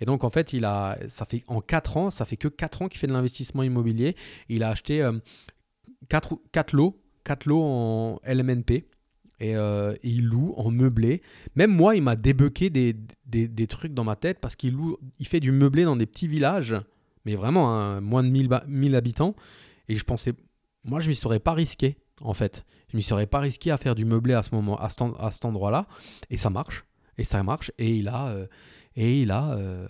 Et 0.00 0.04
donc, 0.04 0.22
en 0.22 0.30
fait, 0.30 0.52
il 0.52 0.64
a, 0.64 0.96
ça 1.08 1.24
fait 1.24 1.42
en 1.48 1.60
4 1.60 1.96
ans, 1.96 2.10
ça 2.10 2.24
fait 2.24 2.36
que 2.36 2.46
4 2.46 2.82
ans 2.82 2.88
qu'il 2.88 3.00
fait 3.00 3.08
de 3.08 3.12
l'investissement 3.12 3.64
immobilier. 3.64 4.14
Il 4.48 4.62
a 4.62 4.68
acheté 4.68 5.04
4, 6.08 6.34
euh, 6.34 6.62
lots, 6.72 7.02
4 7.24 7.46
lots 7.46 7.62
en 7.62 8.20
LMNP. 8.24 8.84
Euh, 9.42 9.94
et, 10.04 10.08
il 10.08 10.26
loue 10.26 10.54
en 10.56 10.70
meublé. 10.70 11.20
Même 11.56 11.72
moi, 11.72 11.96
il 11.96 12.02
m'a 12.02 12.14
débloqué 12.14 12.70
des, 12.70 12.94
des, 13.26 13.48
des, 13.48 13.66
trucs 13.66 13.92
dans 13.92 14.04
ma 14.04 14.14
tête 14.14 14.38
parce 14.40 14.54
qu'il 14.54 14.76
il 15.18 15.26
fait 15.26 15.40
du 15.40 15.50
meublé 15.50 15.82
dans 15.82 15.96
des 15.96 16.06
petits 16.06 16.28
villages 16.28 16.76
mais 17.24 17.34
vraiment 17.34 17.74
hein, 17.74 18.00
moins 18.00 18.22
de 18.22 18.28
1000, 18.28 18.94
habitants. 18.94 19.34
Et 19.88 19.96
je 19.96 20.04
pensais, 20.04 20.32
moi 20.84 21.00
je 21.00 21.08
m'y 21.08 21.14
serais 21.14 21.40
pas 21.40 21.52
risqué 21.52 21.96
en 22.20 22.34
fait. 22.34 22.64
Je 22.88 22.96
m'y 22.96 23.02
serais 23.02 23.26
pas 23.26 23.40
risqué 23.40 23.70
à 23.70 23.76
faire 23.76 23.94
du 23.94 24.04
meublé 24.04 24.34
à 24.34 24.42
ce 24.42 24.54
moment, 24.54 24.78
à, 24.78 24.88
cet 24.88 25.44
endroit-là. 25.44 25.86
Et 26.30 26.36
ça 26.36 26.50
marche. 26.50 26.84
Et 27.18 27.24
ça 27.24 27.42
marche. 27.42 27.72
Et 27.78 27.96
il 27.96 28.08
a, 28.08 28.28
euh, 28.28 28.46
et 28.96 29.20
il 29.20 29.30
a 29.30 29.52
euh, 29.52 29.88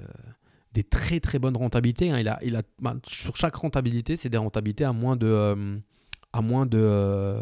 des 0.73 0.85
très 0.85 1.21
très 1.21 1.39
bonnes 1.39 1.57
rentabilités. 1.57 2.11
Hein. 2.11 2.19
Il 2.19 2.29
a, 2.29 2.39
il 2.43 2.57
a, 2.57 2.63
bah, 2.81 2.97
sur 3.07 3.37
chaque 3.37 3.57
rentabilité, 3.57 4.17
c'est 4.17 4.31
des 4.31 4.39
rentabilités 4.39 4.85
à 4.85 4.93
moins 4.93 5.17
de, 5.17 5.27
euh, 5.27 5.77
à 6.33 6.41
moins 6.41 6.67
de, 6.67 7.39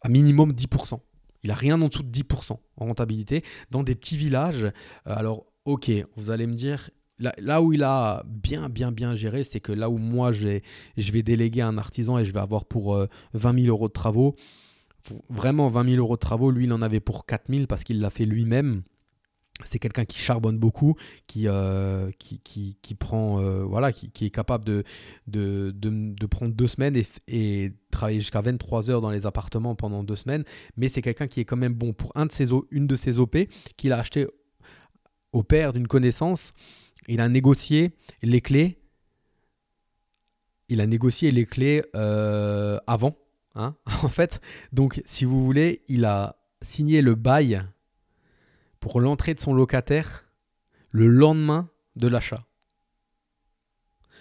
à 0.00 0.08
minimum 0.08 0.52
10%. 0.52 0.98
Il 1.44 1.50
a 1.50 1.54
rien 1.54 1.80
en 1.80 1.88
dessous 1.88 2.04
de 2.04 2.10
10% 2.10 2.52
en 2.52 2.84
rentabilité 2.84 3.44
dans 3.70 3.82
des 3.82 3.94
petits 3.94 4.16
villages. 4.16 4.70
alors, 5.06 5.46
ok, 5.64 5.90
vous 6.16 6.30
allez 6.30 6.46
me 6.46 6.54
dire, 6.54 6.90
Là, 7.38 7.62
où 7.62 7.72
il 7.72 7.82
a 7.82 8.24
bien, 8.26 8.68
bien, 8.68 8.92
bien 8.92 9.14
géré, 9.14 9.44
c'est 9.44 9.60
que 9.60 9.72
là 9.72 9.88
où 9.88 9.98
moi, 9.98 10.32
je 10.32 10.60
vais 10.96 11.22
déléguer 11.22 11.62
un 11.62 11.78
artisan 11.78 12.18
et 12.18 12.24
je 12.24 12.32
vais 12.32 12.40
avoir 12.40 12.64
pour 12.64 12.96
20 13.34 13.54
euh, 13.54 13.58
000 13.60 13.68
euros 13.68 13.88
de 13.88 13.92
travaux, 13.92 14.34
vraiment 15.28 15.68
20 15.68 15.90
000 15.90 15.96
euros 15.96 16.16
de 16.16 16.20
travaux, 16.20 16.50
lui, 16.50 16.64
il 16.64 16.72
en 16.72 16.82
avait 16.82 17.00
pour 17.00 17.26
4 17.26 17.44
000 17.48 17.66
parce 17.66 17.84
qu'il 17.84 18.00
l'a 18.00 18.10
fait 18.10 18.24
lui-même. 18.24 18.82
C'est 19.64 19.78
quelqu'un 19.78 20.04
qui 20.04 20.18
charbonne 20.18 20.58
beaucoup, 20.58 20.96
qui, 21.26 21.46
euh, 21.46 22.10
prend, 22.98 23.40
euh, 23.40 23.62
voilà, 23.62 23.92
qui, 23.92 24.24
est 24.24 24.30
capable 24.30 24.64
de, 24.64 26.26
prendre 26.30 26.54
deux 26.54 26.66
semaines 26.66 27.00
et, 27.28 27.72
travailler 27.90 28.20
jusqu'à 28.20 28.40
23 28.40 28.90
heures 28.90 29.00
dans 29.00 29.10
les 29.10 29.26
appartements 29.26 29.74
pendant 29.76 30.02
deux 30.02 30.16
semaines. 30.16 30.44
Mais 30.76 30.88
c'est 30.88 31.02
quelqu'un 31.02 31.28
qui 31.28 31.40
est 31.40 31.44
quand 31.44 31.56
même 31.56 31.74
bon 31.74 31.92
pour 31.92 32.12
une 32.70 32.86
de 32.86 32.96
ses 32.96 33.18
OP 33.18 33.36
qu'il 33.76 33.92
a 33.92 33.98
acheté 33.98 34.26
au 35.32 35.42
père 35.42 35.72
d'une 35.72 35.86
connaissance, 35.86 36.52
il 37.08 37.20
a 37.20 37.28
négocié 37.28 37.92
les 38.22 38.40
clés. 38.40 38.78
Il 40.68 40.80
a 40.80 40.86
négocié 40.86 41.30
les 41.30 41.46
clés 41.46 41.82
euh, 41.94 42.78
avant. 42.86 43.16
Hein 43.54 43.76
en 44.02 44.08
fait, 44.08 44.40
donc 44.72 45.02
si 45.04 45.24
vous 45.24 45.44
voulez, 45.44 45.82
il 45.88 46.04
a 46.04 46.36
signé 46.62 47.02
le 47.02 47.14
bail 47.14 47.62
pour 48.80 49.00
l'entrée 49.00 49.34
de 49.34 49.40
son 49.40 49.52
locataire 49.52 50.24
le 50.90 51.08
lendemain 51.08 51.70
de 51.96 52.06
l'achat. 52.06 52.46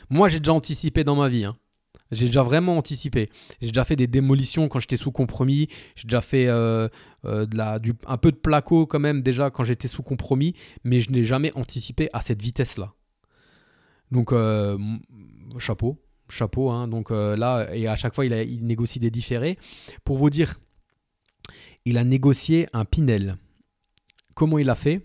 Moi, 0.10 0.30
j'ai 0.30 0.39
déjà 0.39 0.54
anticipé 0.54 1.04
dans 1.04 1.15
ma 1.15 1.28
vie. 1.28 1.46
Hein. 1.46 1.58
J'ai 2.12 2.26
déjà 2.26 2.44
vraiment 2.44 2.78
anticipé. 2.78 3.30
J'ai 3.62 3.70
déjà 3.70 3.86
fait 3.86 3.96
des 3.96 4.08
démolitions 4.08 4.68
quand 4.68 4.80
j'étais 4.80 4.98
sous 4.98 5.12
compromis. 5.12 5.70
J'ai 5.96 6.08
déjà 6.08 6.22
fait 6.22 6.48
euh, 6.48 6.90
euh, 7.26 7.46
de 7.46 7.58
la, 7.58 7.80
du, 7.80 7.94
un 8.06 8.18
peu 8.18 8.32
de 8.32 8.38
placo 8.38 8.86
quand 8.86 9.00
même 9.00 9.22
déjà 9.22 9.50
quand 9.50 9.64
j'étais 9.64 9.88
sous 9.88 10.04
compromis. 10.04 10.54
Mais 10.84 11.00
je 11.00 11.12
n'ai 11.12 11.24
jamais 11.24 11.54
anticipé 11.56 12.10
à 12.12 12.22
cette 12.22 12.42
vitesse-là. 12.42 12.94
Donc, 14.12 14.34
euh, 14.34 14.78
chapeau. 15.58 16.02
Chapeau. 16.28 16.70
Hein. 16.70 16.88
Donc 16.90 17.12
là, 17.12 17.68
et 17.74 17.88
à 17.88 17.96
chaque 17.96 18.14
fois, 18.14 18.26
il, 18.26 18.34
il 18.34 18.66
négocie 18.66 19.00
des 19.00 19.12
différés. 19.12 19.58
Pour 20.04 20.18
vous 20.18 20.30
dire, 20.30 20.56
il 21.86 21.98
a 21.98 22.04
négocié 22.04 22.68
un 22.74 22.86
Pinel. 22.86 23.38
Comment 24.34 24.58
il 24.60 24.70
a 24.70 24.76
fait? 24.76 25.02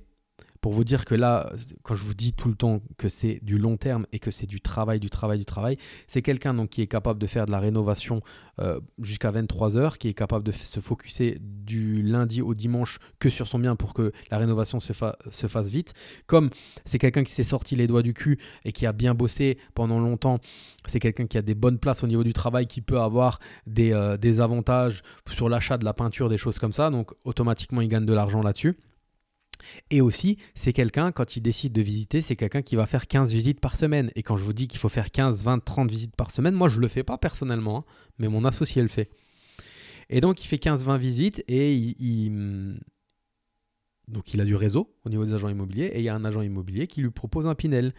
Pour 0.67 0.73
vous 0.73 0.83
dire 0.83 1.05
que 1.05 1.15
là, 1.15 1.53
quand 1.85 1.95
je 1.95 2.03
vous 2.03 2.15
dis 2.15 2.33
tout 2.33 2.49
le 2.49 2.57
temps 2.57 2.81
que 2.99 3.09
c'est 3.09 3.39
du 3.41 3.57
long 3.57 3.77
terme 3.77 4.05
et 4.11 4.19
que 4.19 4.33
c'est 4.33 4.49
du 4.49 4.61
travail, 4.61 4.99
du 4.99 5.11
travail, 5.11 5.39
du 5.39 5.45
travail, 5.45 5.79
c'est 6.09 6.23
quelqu'un 6.23 6.55
donc 6.55 6.71
qui 6.71 6.83
est 6.83 6.89
capable 6.89 7.21
de 7.21 7.29
faire 7.29 7.47
de 7.47 7.53
la 7.53 7.61
rénovation 7.61 8.21
euh, 8.59 8.81
jusqu'à 9.01 9.31
23 9.31 9.77
heures, 9.77 9.97
qui 9.97 10.09
est 10.09 10.13
capable 10.13 10.45
de 10.45 10.51
se 10.51 10.81
focuser 10.81 11.39
du 11.41 12.03
lundi 12.03 12.43
au 12.43 12.53
dimanche 12.53 12.99
que 13.21 13.31
sur 13.31 13.47
son 13.47 13.61
bien 13.61 13.77
pour 13.77 13.95
que 13.95 14.11
la 14.33 14.39
rénovation 14.39 14.81
se, 14.81 14.93
se 15.31 15.47
fasse 15.47 15.71
vite. 15.71 15.95
Comme 16.27 16.51
c'est 16.85 16.99
quelqu'un 16.99 17.23
qui 17.23 17.31
s'est 17.31 17.45
sorti 17.45 17.77
les 17.77 17.87
doigts 17.87 18.03
du 18.03 18.13
cul 18.13 18.41
et 18.65 18.73
qui 18.73 18.87
a 18.87 18.93
bien 18.93 19.15
bossé 19.15 19.59
pendant 19.75 20.01
longtemps, 20.01 20.41
c'est 20.87 20.99
quelqu'un 20.99 21.29
qui 21.29 21.39
a 21.39 21.43
des 21.43 21.55
bonnes 21.55 21.79
places 21.79 22.03
au 22.03 22.09
niveau 22.09 22.25
du 22.25 22.33
travail, 22.33 22.67
qui 22.67 22.81
peut 22.81 22.99
avoir 22.99 23.39
des, 23.69 23.93
euh, 23.93 24.17
des 24.17 24.41
avantages 24.41 25.05
sur 25.31 25.49
l'achat 25.49 25.79
de 25.79 25.85
la 25.85 25.93
peinture, 25.93 26.29
des 26.29 26.39
choses 26.39 26.59
comme 26.59 26.73
ça. 26.73 26.91
Donc 26.91 27.13
automatiquement, 27.25 27.83
il 27.83 27.89
gagne 27.89 28.05
de 28.05 28.13
l'argent 28.13 28.43
là-dessus. 28.43 28.77
Et 29.91 30.01
aussi, 30.01 30.39
c'est 30.55 30.73
quelqu'un, 30.73 31.13
quand 31.13 31.37
il 31.37 31.41
décide 31.41 31.73
de 31.73 31.83
visiter, 31.83 32.21
c'est 32.21 32.37
quelqu'un 32.37 32.63
qui 32.63 32.77
va 32.77 32.87
faire 32.87 33.07
15 33.07 33.33
visites 33.33 33.61
par 33.61 33.77
semaine. 33.77 34.11
Et 34.15 34.23
quand 34.23 34.37
je 34.37 34.45
vous 34.45 34.53
dis 34.53 34.69
qu'il 34.69 34.81
faut 34.81 34.89
faire 34.89 35.11
15, 35.11 35.45
20, 35.45 35.65
30 35.65 35.91
visites 35.91 36.17
par 36.17 36.31
semaine, 36.31 36.55
moi 36.55 36.69
je 36.69 36.77
ne 36.77 36.83
le 36.83 36.89
fais 36.89 37.03
pas 37.03 37.19
personnellement, 37.19 37.79
hein, 37.79 37.85
mais 38.19 38.29
mon 38.29 38.45
associé 38.45 38.83
le 38.83 38.89
fait. 38.89 39.11
Et 40.09 40.21
donc 40.21 40.45
il 40.45 40.47
fait 40.47 40.57
15-20 40.57 40.99
visites 40.99 41.45
et 41.49 41.75
il, 41.75 42.79
donc 44.09 44.33
il 44.35 44.41
a 44.41 44.45
du 44.45 44.55
réseau 44.55 44.95
au 45.05 45.09
niveau 45.09 45.25
des 45.25 45.35
agents 45.35 45.49
immobiliers 45.49 45.87
et 45.87 45.99
il 45.99 46.05
y 46.05 46.09
a 46.09 46.15
un 46.15 46.25
agent 46.25 46.43
immobilier 46.43 46.87
qui 46.87 47.01
lui 47.01 47.11
propose 47.11 47.47
un 47.47 47.55
Pinel. 47.55 47.93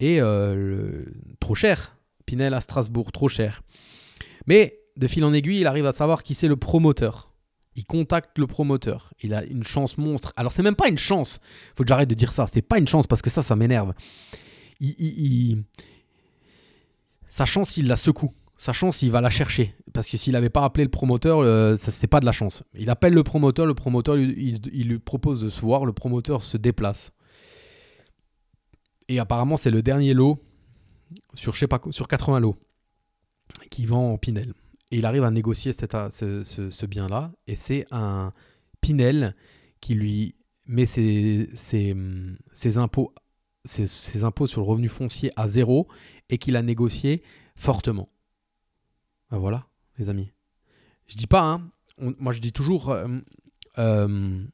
Et 0.00 0.20
euh, 0.20 1.04
trop 1.38 1.54
cher. 1.54 1.96
Pinel 2.26 2.54
à 2.54 2.60
Strasbourg, 2.60 3.12
trop 3.12 3.28
cher. 3.28 3.62
Mais 4.46 4.80
de 4.96 5.06
fil 5.06 5.24
en 5.24 5.32
aiguille, 5.32 5.60
il 5.60 5.66
arrive 5.66 5.86
à 5.86 5.92
savoir 5.92 6.22
qui 6.22 6.34
c'est 6.34 6.48
le 6.48 6.56
promoteur. 6.56 7.31
Il 7.74 7.84
contacte 7.84 8.38
le 8.38 8.46
promoteur. 8.46 9.14
Il 9.22 9.32
a 9.32 9.44
une 9.44 9.62
chance 9.62 9.96
monstre. 9.96 10.32
Alors, 10.36 10.52
c'est 10.52 10.62
même 10.62 10.76
pas 10.76 10.88
une 10.88 10.98
chance. 10.98 11.40
Faut 11.74 11.84
que 11.84 11.88
j'arrête 11.88 12.10
de 12.10 12.14
dire 12.14 12.32
ça. 12.32 12.46
C'est 12.46 12.62
pas 12.62 12.78
une 12.78 12.86
chance 12.86 13.06
parce 13.06 13.22
que 13.22 13.30
ça, 13.30 13.42
ça 13.42 13.56
m'énerve. 13.56 13.94
Sa 17.28 17.46
chance, 17.46 17.76
il 17.78 17.86
la 17.86 17.96
secoue. 17.96 18.34
Sa 18.58 18.72
chance, 18.72 19.02
il 19.02 19.10
va 19.10 19.20
la 19.20 19.30
chercher. 19.30 19.74
Parce 19.92 20.08
que 20.08 20.16
s'il 20.16 20.34
n'avait 20.34 20.50
pas 20.50 20.64
appelé 20.64 20.84
le 20.84 20.90
promoteur, 20.90 21.40
euh, 21.40 21.76
c'est 21.76 22.06
pas 22.06 22.20
de 22.20 22.26
la 22.26 22.32
chance. 22.32 22.62
Il 22.74 22.90
appelle 22.90 23.14
le 23.14 23.22
promoteur. 23.22 23.64
Le 23.64 23.74
promoteur, 23.74 24.18
il, 24.18 24.88
lui 24.88 24.98
propose 24.98 25.40
de 25.40 25.48
se 25.48 25.60
voir. 25.62 25.86
Le 25.86 25.92
promoteur 25.92 26.42
se 26.42 26.58
déplace. 26.58 27.10
Et 29.08 29.18
apparemment, 29.18 29.56
c'est 29.56 29.70
le 29.70 29.82
dernier 29.82 30.14
lot 30.14 30.38
sur, 31.34 31.52
je 31.54 31.60
sais 31.60 31.66
pas, 31.66 31.80
sur 31.90 32.06
80 32.06 32.40
lots 32.40 32.56
qui 33.70 33.86
vend 33.86 34.12
en 34.12 34.18
Pinel. 34.18 34.54
Et 34.92 34.98
il 34.98 35.06
arrive 35.06 35.24
à 35.24 35.30
négocier 35.30 35.72
ce, 35.72 36.86
bien-là. 36.86 37.32
Et 37.46 37.56
c'est 37.56 37.86
un 37.90 38.34
Pinel 38.82 39.34
qui 39.80 39.94
lui 39.94 40.34
met 40.66 40.84
ses, 40.84 41.48
impôts, 42.76 43.14
ses, 43.64 44.24
impôts 44.24 44.46
sur 44.46 44.60
le 44.60 44.66
revenu 44.66 44.88
foncier 44.88 45.32
à 45.34 45.48
zéro 45.48 45.88
et 46.28 46.36
qu'il 46.36 46.56
a 46.56 46.62
négocié 46.62 47.22
fortement. 47.56 48.10
Ben 49.30 49.38
voilà, 49.38 49.66
les 49.96 50.10
amis. 50.10 50.30
Je 51.06 51.16
dis 51.16 51.26
pas, 51.26 51.42
hein, 51.42 51.70
moi 51.96 52.32
je 52.34 52.40
dis 52.40 52.52
toujours, 52.52 52.90
euh, 52.90 53.08
euh, 53.78 54.44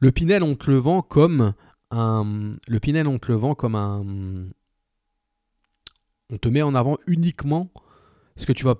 le 0.00 0.10
Pinel 0.10 0.42
on 0.42 0.56
te 0.56 0.68
le 0.68 0.78
vend 0.78 1.02
comme 1.02 1.54
un, 1.92 2.52
le 2.66 2.80
Pinel 2.80 3.06
on 3.06 3.20
te 3.20 3.30
le 3.30 3.38
vend 3.38 3.54
comme 3.54 3.76
un, 3.76 4.04
on 6.28 6.38
te 6.38 6.48
met 6.48 6.62
en 6.62 6.74
avant 6.74 6.98
uniquement 7.06 7.70
ce 8.34 8.46
que 8.46 8.52
tu 8.52 8.64
vas 8.64 8.74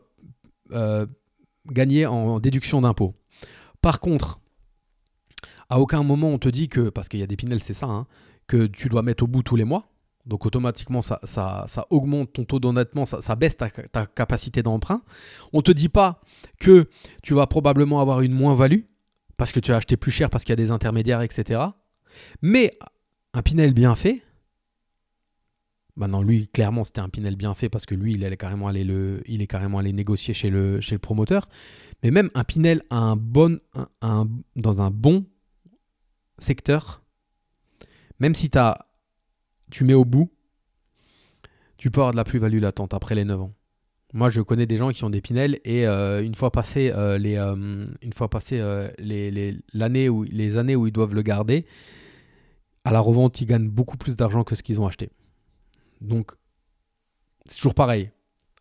euh, 0.73 1.07
gagner 1.71 2.07
en 2.07 2.41
déduction 2.41 2.81
d'impôt. 2.81 3.15
Par 3.81 4.01
contre, 4.01 4.41
à 5.69 5.81
aucun 5.81 6.03
moment 6.03 6.29
on 6.29 6.39
te 6.39 6.49
dit 6.49 6.69
que, 6.69 6.89
parce 6.89 7.09
qu'il 7.09 7.21
y 7.21 7.23
a 7.23 7.27
des 7.27 7.37
Pinel, 7.37 7.61
c'est 7.61 7.75
ça, 7.75 7.87
hein, 7.87 8.07
que 8.47 8.67
tu 8.67 8.89
dois 8.89 9.03
mettre 9.03 9.25
au 9.25 9.27
bout 9.27 9.43
tous 9.43 9.57
les 9.57 9.65
mois. 9.65 9.89
Donc 10.27 10.45
automatiquement, 10.45 11.03
ça, 11.03 11.21
ça, 11.25 11.87
augmente 11.91 12.33
ton 12.33 12.45
taux 12.45 12.59
d'endettement, 12.59 13.05
ça, 13.05 13.37
baisse 13.37 13.57
ta, 13.57 13.71
ta 13.71 14.07
capacité 14.07 14.63
d'emprunt. 14.63 15.03
On 15.53 15.59
ne 15.59 15.63
te 15.63 15.71
dit 15.71 15.89
pas 15.89 16.21
que 16.59 16.89
tu 17.23 17.35
vas 17.35 17.47
probablement 17.47 18.01
avoir 18.01 18.23
une 18.23 18.33
moins-value, 18.33 18.81
parce 19.37 19.53
que 19.53 19.61
tu 19.61 19.73
as 19.73 19.77
acheté 19.77 19.97
plus 19.97 20.11
cher, 20.11 20.29
parce 20.29 20.43
qu'il 20.45 20.51
y 20.51 20.55
a 20.55 20.57
des 20.57 20.73
intermédiaires, 20.73 21.23
etc. 21.23 21.61
Mais 22.43 22.77
un 23.35 23.43
Pinel 23.43 23.73
bien 23.73 23.95
fait, 23.95 24.23
Maintenant, 25.97 26.23
lui, 26.23 26.49
clairement, 26.49 26.85
c'était 26.85 27.01
un 27.01 27.09
Pinel 27.09 27.37
bien 27.37 27.55
fait 27.55 27.71
parce 27.71 27.87
que 27.87 27.95
lui, 27.95 28.13
il, 28.13 28.37
carrément 28.37 28.71
le, 28.71 29.23
il 29.27 29.41
est 29.41 29.47
carrément 29.47 29.79
allé 29.79 29.93
négocier 29.93 30.35
chez 30.35 30.51
le, 30.51 30.81
chez 30.81 30.95
le 30.95 30.99
promoteur. 30.99 31.49
Mais 32.03 32.11
même 32.11 32.31
un 32.35 32.45
Pinel 32.45 32.83
un 32.91 33.17
bon, 33.17 33.59
un, 34.03 34.29
dans 34.57 34.83
un 34.83 34.91
bon 34.91 35.25
secteur, 36.39 37.03
même 38.21 38.35
si 38.35 38.51
tu 39.71 39.85
mets 39.85 39.95
au 39.95 40.05
bout, 40.05 40.31
tu 41.79 41.91
peux 41.91 42.01
avoir 42.01 42.13
de 42.13 42.17
la 42.17 42.25
plus-value 42.25 42.61
latente 42.61 42.93
après 42.95 43.15
les 43.15 43.25
9 43.25 43.41
ans. 43.41 43.55
Moi, 44.13 44.29
je 44.29 44.41
connais 44.41 44.67
des 44.67 44.79
gens 44.79 44.91
qui 44.91 45.05
ont 45.05 45.11
des 45.11 45.21
Pinel 45.21 45.61
et 45.65 45.87
euh, 45.87 46.23
une 46.23 46.35
fois 46.35 46.51
passé 46.51 46.91
euh, 46.95 47.19
les, 47.19 47.37
euh, 47.37 47.85
une 48.03 48.13
fois 48.13 48.29
les, 48.99 49.31
les, 49.31 50.09
où, 50.09 50.23
les 50.25 50.57
années 50.57 50.77
où 50.77 50.87
ils 50.87 50.93
doivent 50.93 51.15
le 51.15 51.23
garder, 51.23 51.67
à 52.85 52.93
la 52.93 53.01
revente, 53.01 53.41
ils 53.41 53.47
gagnent 53.47 53.69
beaucoup 53.69 53.97
plus 53.97 54.17
d'argent 54.17 54.45
que 54.45 54.55
ce 54.55 54.63
qu'ils 54.63 54.81
ont 54.81 54.87
acheté. 54.87 55.11
Donc, 56.01 56.33
c'est 57.47 57.57
toujours 57.57 57.75
pareil. 57.75 58.11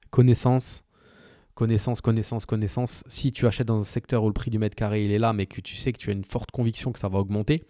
Connaissance, 0.10 0.86
connaissance, 1.56 2.02
connaissance, 2.02 2.46
connaissance. 2.46 3.04
Si 3.08 3.32
tu 3.32 3.48
achètes 3.48 3.68
dans 3.68 3.80
un 3.80 3.86
secteur 3.86 4.24
où 4.24 4.28
le 4.28 4.34
prix 4.34 4.52
du 4.52 4.60
mètre 4.60 4.76
carré 4.76 5.06
il 5.06 5.12
est 5.12 5.20
là, 5.20 5.34
mais 5.34 5.46
que 5.46 5.62
tu 5.62 5.76
sais 5.76 5.92
que 5.92 5.98
tu 5.98 6.10
as 6.10 6.14
une 6.14 6.24
forte 6.24 6.52
conviction 6.52 6.92
que 6.92 7.00
ça 7.00 7.10
va 7.10 7.20
augmenter, 7.20 7.66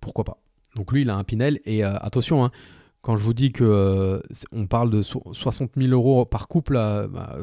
pourquoi 0.00 0.24
pas? 0.24 0.38
Donc 0.74 0.92
lui, 0.92 1.02
il 1.02 1.10
a 1.10 1.16
un 1.16 1.24
Pinel. 1.24 1.60
Et 1.64 1.84
euh, 1.84 1.96
attention, 1.96 2.44
hein, 2.44 2.50
quand 3.00 3.16
je 3.16 3.24
vous 3.24 3.34
dis 3.34 3.52
que 3.52 3.64
euh, 3.64 4.20
on 4.52 4.66
parle 4.66 4.90
de 4.90 5.02
60 5.02 5.72
000 5.76 5.92
euros 5.92 6.24
par 6.24 6.48
couple, 6.48 6.76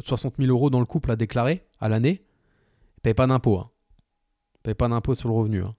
60 0.02 0.34
euh, 0.34 0.44
000 0.44 0.56
euros 0.56 0.70
dans 0.70 0.80
le 0.80 0.86
couple 0.86 1.12
à 1.12 1.16
déclarer 1.16 1.66
à 1.80 1.90
l'année, 1.90 2.24
paye 3.04 3.14
pas 3.14 3.28
d'impôt. 3.28 3.58
Hein. 3.60 3.70
Paye 4.64 4.76
pas 4.76 4.88
d'impôt 4.88 5.14
sur 5.16 5.30
le 5.30 5.36
revenu. 5.36 5.64
Hein. 5.64 5.76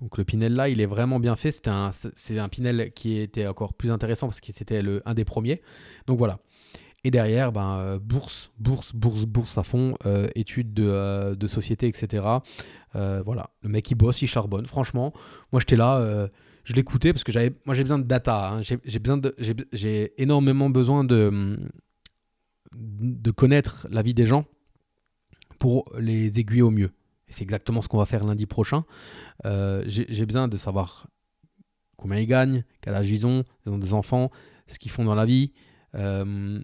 Donc 0.00 0.16
le 0.16 0.24
Pinel 0.24 0.54
là, 0.54 0.68
il 0.68 0.80
est 0.80 0.86
vraiment 0.86 1.20
bien 1.20 1.36
fait. 1.36 1.68
Un, 1.68 1.90
c'est 2.14 2.38
un 2.38 2.48
Pinel 2.48 2.92
qui 2.92 3.18
était 3.18 3.46
encore 3.46 3.74
plus 3.74 3.90
intéressant 3.90 4.28
parce 4.28 4.40
que 4.40 4.48
c'était 4.54 4.82
un 5.04 5.14
des 5.14 5.24
premiers. 5.24 5.60
Donc 6.06 6.18
voilà. 6.18 6.38
Et 7.02 7.10
derrière, 7.10 7.50
ben, 7.50 7.78
euh, 7.78 7.98
bourse, 7.98 8.52
bourse, 8.58 8.94
bourse, 8.94 9.24
bourse 9.24 9.56
à 9.56 9.62
fond, 9.62 9.96
euh, 10.04 10.28
études 10.34 10.74
de, 10.74 10.86
euh, 10.86 11.34
de, 11.34 11.46
société, 11.46 11.86
etc. 11.86 12.24
voilà, 12.92 13.50
le 13.62 13.68
mec 13.70 13.90
il 13.90 13.94
bosse, 13.94 14.20
il 14.22 14.26
charbonne. 14.26 14.66
Franchement, 14.66 15.12
moi 15.52 15.60
j'étais 15.60 15.76
là, 15.76 16.28
je 16.64 16.74
l'écoutais 16.74 17.12
parce 17.12 17.24
que 17.24 17.32
moi 17.64 17.74
j'ai 17.74 17.82
besoin 17.82 17.98
de 17.98 18.04
data. 18.04 18.50
Hein. 18.50 18.60
J'ai, 18.62 18.78
j'ai, 19.72 20.22
énormément 20.22 20.68
besoin 20.68 21.04
de, 21.04 21.58
de 22.72 23.30
connaître 23.30 23.86
la 23.90 24.02
vie 24.02 24.14
des 24.14 24.26
gens 24.26 24.44
pour 25.58 25.90
les 25.98 26.38
aiguiller 26.38 26.62
au 26.62 26.70
mieux 26.70 26.90
c'est 27.30 27.42
exactement 27.42 27.80
ce 27.82 27.88
qu'on 27.88 27.98
va 27.98 28.06
faire 28.06 28.24
lundi 28.24 28.46
prochain. 28.46 28.84
Euh, 29.46 29.82
j'ai 29.86 30.26
besoin 30.26 30.48
de 30.48 30.56
savoir 30.56 31.08
combien 31.96 32.18
ils 32.18 32.26
gagnent, 32.26 32.64
quel 32.80 32.94
âge 32.94 33.10
ils 33.10 33.26
ont, 33.26 33.44
ils 33.64 33.70
ont 33.70 33.78
des 33.78 33.94
enfants, 33.94 34.30
ce 34.66 34.78
qu'ils 34.78 34.90
font 34.90 35.04
dans 35.04 35.14
la 35.14 35.24
vie, 35.24 35.52
euh, 35.94 36.62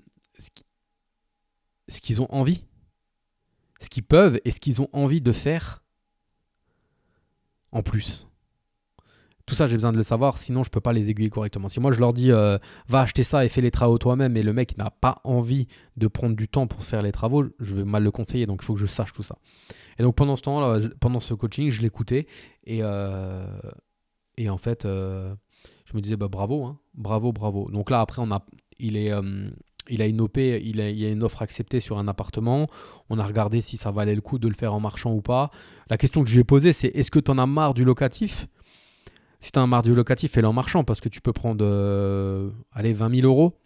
ce 1.89 2.01
qu'ils 2.01 2.23
ont 2.23 2.33
envie, 2.33 2.65
ce 3.81 3.89
qu'ils 3.89 4.05
peuvent 4.05 4.41
et 4.45 4.51
ce 4.51 4.61
qu'ils 4.61 4.83
ont 4.83 4.89
envie 4.93 5.21
de 5.21 5.33
faire 5.33 5.85
en 7.73 7.83
plus. 7.83 8.29
Tout 9.47 9.55
ça, 9.55 9.69
j'ai 9.69 9.77
besoin 9.77 9.93
de 9.93 9.97
le 9.97 10.03
savoir, 10.03 10.39
sinon 10.39 10.65
je 10.65 10.71
peux 10.71 10.81
pas 10.81 10.93
les 10.93 11.09
aiguiller 11.09 11.31
correctement. 11.31 11.69
Si 11.69 11.79
moi 11.79 11.93
je 11.93 12.01
leur 12.01 12.13
dis 12.13 12.33
euh, 12.33 12.59
va 12.89 13.03
acheter 13.03 13.23
ça 13.23 13.45
et 13.45 13.49
fais 13.49 13.61
les 13.61 13.71
travaux 13.71 13.97
toi-même, 13.97 14.37
et 14.37 14.43
le 14.43 14.53
mec 14.53 14.77
n'a 14.77 14.91
pas 14.91 15.21
envie 15.23 15.69
de 15.97 16.09
prendre 16.09 16.35
du 16.35 16.49
temps 16.49 16.67
pour 16.67 16.83
faire 16.83 17.01
les 17.01 17.13
travaux, 17.13 17.45
je 17.61 17.75
vais 17.77 17.85
mal 17.85 18.03
le 18.03 18.11
conseiller. 18.11 18.47
Donc 18.47 18.63
il 18.63 18.65
faut 18.65 18.75
que 18.75 18.81
je 18.81 18.87
sache 18.87 19.13
tout 19.13 19.23
ça. 19.23 19.37
Et 19.99 20.03
donc 20.03 20.17
pendant 20.17 20.35
ce 20.35 20.43
temps, 20.43 20.61
là, 20.61 20.81
pendant 21.01 21.21
ce 21.21 21.33
coaching, 21.33 21.71
je 21.71 21.81
l'écoutais 21.81 22.27
et, 22.65 22.81
euh, 22.83 23.47
Et 24.37 24.51
en 24.51 24.59
fait, 24.59 24.85
euh, 24.85 25.33
je 25.85 25.97
me 25.97 26.01
disais, 26.03 26.17
bah, 26.17 26.29
bravo, 26.29 26.65
hein. 26.65 26.79
bravo, 26.95 27.33
bravo. 27.33 27.71
Donc 27.71 27.91
là, 27.91 28.01
après, 28.01 28.21
on 28.21 28.31
a, 28.33 28.45
il, 28.81 28.97
est, 28.97 29.13
il 29.89 30.03
a 30.03 30.07
une 30.07 30.21
OP, 30.21 30.39
il, 30.39 30.81
a, 30.81 30.91
il 30.91 30.99
y 30.99 31.07
a 31.07 31.09
une 31.09 31.23
offre 31.23 31.43
acceptée 31.43 31.79
sur 31.81 31.99
un 31.99 32.09
appartement. 32.09 32.67
On 33.09 33.19
a 33.21 33.25
regardé 33.25 33.61
si 33.61 33.77
ça 33.77 33.93
valait 33.93 34.17
le 34.17 34.21
coup 34.21 34.39
de 34.39 34.49
le 34.49 34.55
faire 34.55 34.75
en 34.75 34.81
marchand 34.81 35.13
ou 35.13 35.23
pas. 35.23 35.51
La 35.89 35.97
question 35.97 36.23
que 36.25 36.29
je 36.29 36.35
lui 36.35 36.41
ai 36.41 36.45
posée, 36.45 36.73
c'est 36.73 36.89
est-ce 36.89 37.11
que 37.13 37.21
tu 37.21 37.31
en 37.31 37.39
as 37.39 37.47
marre 37.47 37.75
du 37.75 37.85
locatif? 37.85 38.49
Si 39.41 39.53
tu 39.53 39.59
as 39.59 39.67
marre 39.67 39.83
du 39.83 39.95
locatif, 39.95 40.33
fais-le 40.33 40.49
en 40.49 40.53
marchand 40.53 40.85
parce 40.85 41.01
que 41.01 41.09
tu 41.09 41.21
peux 41.21 41.33
prendre 41.33 41.65
euh, 41.65 42.51
allez, 42.73 42.93
20 42.93 43.21
000 43.21 43.27
euros. 43.27 43.59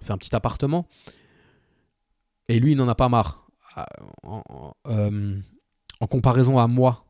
C'est 0.00 0.12
un 0.12 0.18
petit 0.18 0.34
appartement. 0.34 0.86
Et 2.48 2.60
lui, 2.60 2.72
il 2.72 2.76
n'en 2.76 2.88
a 2.88 2.94
pas 2.94 3.08
marre. 3.08 3.48
Ah, 3.74 3.86
en, 4.22 4.72
en 6.00 6.06
comparaison 6.06 6.58
à 6.58 6.66
moi, 6.66 7.04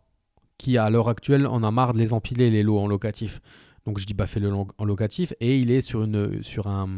qui 0.58 0.78
à 0.78 0.90
l'heure 0.90 1.08
actuelle 1.08 1.46
en 1.46 1.62
a 1.62 1.70
marre 1.70 1.92
de 1.92 1.98
les 1.98 2.12
empiler 2.12 2.50
les 2.50 2.62
lots 2.62 2.78
en 2.78 2.86
locatif. 2.86 3.40
Donc 3.84 3.98
je 3.98 4.06
dis 4.06 4.14
bah 4.14 4.26
fais-le 4.26 4.52
en 4.52 4.84
locatif 4.84 5.32
et 5.40 5.58
il 5.58 5.70
est 5.70 5.80
sur 5.80 6.02
une 6.02 6.42
sur 6.42 6.66
un 6.66 6.88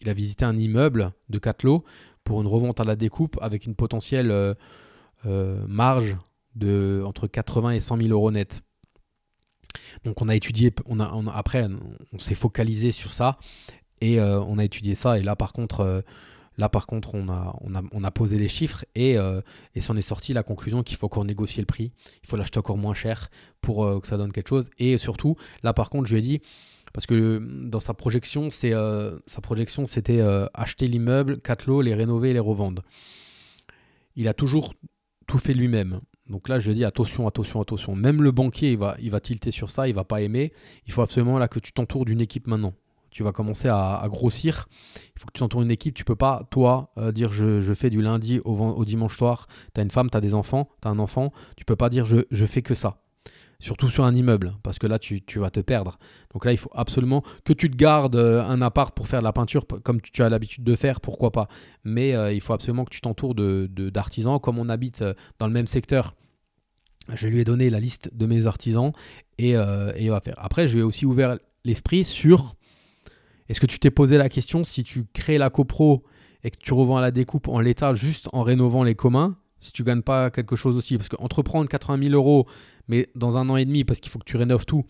il 0.00 0.08
a 0.08 0.14
visité 0.14 0.44
un 0.44 0.56
immeuble 0.56 1.12
de 1.28 1.38
4 1.38 1.62
lots 1.64 1.84
pour 2.24 2.40
une 2.40 2.46
revente 2.46 2.80
à 2.80 2.84
la 2.84 2.96
découpe 2.96 3.38
avec 3.40 3.66
une 3.66 3.74
potentielle 3.74 4.30
euh, 4.30 4.54
euh, 5.26 5.64
marge 5.66 6.16
de 6.54 7.02
entre 7.04 7.26
80 7.26 7.72
et 7.72 7.80
100 7.80 7.98
000 7.98 8.08
euros 8.10 8.30
net. 8.30 8.62
Donc 10.04 10.22
on 10.22 10.28
a 10.28 10.34
étudié, 10.34 10.72
on 10.86 11.00
a, 11.00 11.32
après 11.34 11.66
on 12.12 12.18
s'est 12.18 12.34
focalisé 12.34 12.92
sur 12.92 13.12
ça 13.12 13.38
et 14.00 14.20
euh, 14.20 14.40
on 14.40 14.58
a 14.58 14.64
étudié 14.64 14.94
ça 14.94 15.18
et 15.18 15.22
là 15.22 15.36
par 15.36 15.52
contre 15.52 16.02
contre, 16.86 17.14
on 17.14 18.04
a, 18.04 18.10
posé 18.10 18.38
les 18.38 18.48
chiffres 18.48 18.84
et, 18.94 19.18
euh, 19.18 19.40
et 19.74 19.80
s'en 19.80 19.96
est 19.96 20.02
sorti 20.02 20.32
la 20.32 20.42
conclusion 20.42 20.82
qu'il 20.82 20.96
faut 20.96 21.06
encore 21.06 21.24
négocier 21.24 21.60
le 21.60 21.66
prix. 21.66 21.92
Il 22.22 22.28
faut 22.28 22.36
l'acheter 22.36 22.58
encore 22.58 22.78
moins 22.78 22.94
cher 22.94 23.30
pour 23.60 23.84
euh, 23.84 24.00
que 24.00 24.06
ça 24.06 24.16
donne 24.16 24.32
quelque 24.32 24.48
chose. 24.48 24.70
Et 24.78 24.96
surtout, 24.98 25.36
là, 25.62 25.72
par 25.72 25.90
contre, 25.90 26.06
je 26.06 26.14
lui 26.14 26.20
ai 26.20 26.22
dit, 26.22 26.40
parce 26.92 27.06
que 27.06 27.40
dans 27.64 27.80
sa 27.80 27.94
projection, 27.94 28.48
euh, 28.64 29.18
sa 29.26 29.40
projection, 29.40 29.86
c'était 29.86 30.22
acheter 30.54 30.86
l'immeuble, 30.86 31.40
quatre 31.40 31.66
lots, 31.66 31.82
les 31.82 31.94
rénover 31.94 32.30
et 32.30 32.32
les 32.32 32.40
revendre. 32.40 32.82
Il 34.14 34.28
a 34.28 34.34
toujours 34.34 34.74
tout 35.26 35.38
fait 35.38 35.52
lui-même. 35.52 36.00
Donc 36.28 36.48
là, 36.48 36.58
je 36.58 36.72
dis 36.72 36.84
attention, 36.84 37.26
attention, 37.28 37.60
attention. 37.60 37.94
Même 37.94 38.22
le 38.22 38.32
banquier, 38.32 38.72
il 38.72 38.78
va, 38.78 38.96
il 39.00 39.10
va 39.10 39.20
tilter 39.20 39.50
sur 39.50 39.70
ça, 39.70 39.88
il 39.88 39.94
va 39.94 40.04
pas 40.04 40.22
aimer. 40.22 40.52
Il 40.86 40.92
faut 40.92 41.02
absolument 41.02 41.38
là 41.38 41.48
que 41.48 41.58
tu 41.58 41.72
t'entoures 41.72 42.04
d'une 42.04 42.20
équipe 42.20 42.46
maintenant 42.46 42.74
tu 43.16 43.22
vas 43.22 43.32
commencer 43.32 43.68
à, 43.68 44.04
grossir. 44.08 44.68
Il 45.14 45.20
faut 45.20 45.26
que 45.26 45.32
tu 45.32 45.42
entoures 45.42 45.62
une 45.62 45.70
équipe. 45.70 45.94
Tu 45.94 46.04
peux 46.04 46.16
pas, 46.16 46.46
toi, 46.50 46.90
euh, 46.98 47.12
dire 47.12 47.32
je, 47.32 47.72
fais 47.72 47.88
du 47.88 48.02
lundi 48.02 48.42
au, 48.44 48.84
dimanche 48.84 49.16
soir. 49.16 49.46
Tu 49.74 49.80
as 49.80 49.82
une 49.82 49.90
femme, 49.90 50.10
tu 50.10 50.18
as 50.18 50.20
des 50.20 50.34
enfants, 50.34 50.68
tu 50.82 50.88
as 50.88 50.90
un 50.90 50.98
enfant. 50.98 51.32
Tu 51.56 51.64
peux 51.64 51.76
pas 51.76 51.88
dire 51.88 52.04
je 52.04 52.44
fais 52.44 52.60
que 52.60 52.74
ça. 52.74 52.98
Surtout 53.58 53.88
sur 53.88 54.04
un 54.04 54.14
immeuble, 54.14 54.54
parce 54.62 54.78
que 54.78 54.86
là, 54.86 54.98
tu, 54.98 55.22
vas 55.36 55.50
te 55.50 55.60
perdre. 55.60 55.98
Donc 56.34 56.44
là, 56.44 56.52
il 56.52 56.58
faut 56.58 56.70
absolument 56.74 57.22
que 57.44 57.54
tu 57.54 57.70
te 57.70 57.76
gardes 57.76 58.16
euh, 58.16 58.42
un 58.42 58.60
appart 58.60 58.94
pour 58.94 59.08
faire 59.08 59.20
de 59.20 59.24
la 59.24 59.32
peinture, 59.32 59.66
comme 59.82 60.00
tu 60.00 60.22
as 60.22 60.28
l'habitude 60.28 60.62
de 60.62 60.76
faire, 60.76 61.00
pourquoi 61.00 61.32
pas. 61.32 61.48
Mais 61.82 62.14
euh, 62.14 62.32
il 62.32 62.42
faut 62.42 62.52
absolument 62.52 62.84
que 62.84 62.90
tu 62.90 63.00
t'entoures 63.00 63.34
d'artisans. 63.34 63.74
De, 63.74 63.90
d'artisans 63.90 64.40
comme 64.40 64.58
on 64.58 64.68
habite 64.68 65.02
dans 65.38 65.46
le 65.46 65.52
même 65.52 65.66
secteur, 65.66 66.14
je 67.14 67.28
lui 67.28 67.40
ai 67.40 67.44
donné 67.44 67.70
la 67.70 67.80
liste 67.80 68.10
de 68.14 68.26
mes 68.26 68.46
artisans 68.46 68.92
et, 69.38 69.52
et 69.52 70.02
il 70.02 70.10
va 70.10 70.20
faire. 70.20 70.34
Après, 70.38 70.68
je 70.68 70.74
lui 70.74 70.80
ai 70.80 70.84
aussi 70.84 71.06
ouvert 71.06 71.38
l'esprit 71.64 72.04
sur 72.04 72.56
est-ce 73.48 73.60
que 73.60 73.66
tu 73.66 73.78
t'es 73.78 73.90
posé 73.90 74.16
la 74.16 74.28
question 74.28 74.64
si 74.64 74.82
tu 74.82 75.04
crées 75.12 75.38
la 75.38 75.50
copro 75.50 76.04
et 76.42 76.50
que 76.50 76.56
tu 76.58 76.74
revends 76.74 76.96
à 76.96 77.00
la 77.00 77.10
découpe 77.10 77.48
en 77.48 77.60
l'état 77.60 77.94
juste 77.94 78.28
en 78.32 78.42
rénovant 78.42 78.82
les 78.82 78.94
communs, 78.94 79.36
si 79.60 79.72
tu 79.72 79.84
gagnes 79.84 80.02
pas 80.02 80.30
quelque 80.30 80.56
chose 80.56 80.76
aussi? 80.76 80.96
Parce 80.96 81.08
qu'entreprendre 81.08 81.68
80 81.68 82.08
000 82.08 82.14
euros, 82.14 82.46
mais 82.88 83.08
dans 83.14 83.38
un 83.38 83.48
an 83.48 83.56
et 83.56 83.64
demi, 83.64 83.84
parce 83.84 84.00
qu'il 84.00 84.10
faut 84.10 84.18
que 84.18 84.24
tu 84.24 84.36
rénoves 84.36 84.64
tout, 84.64 84.84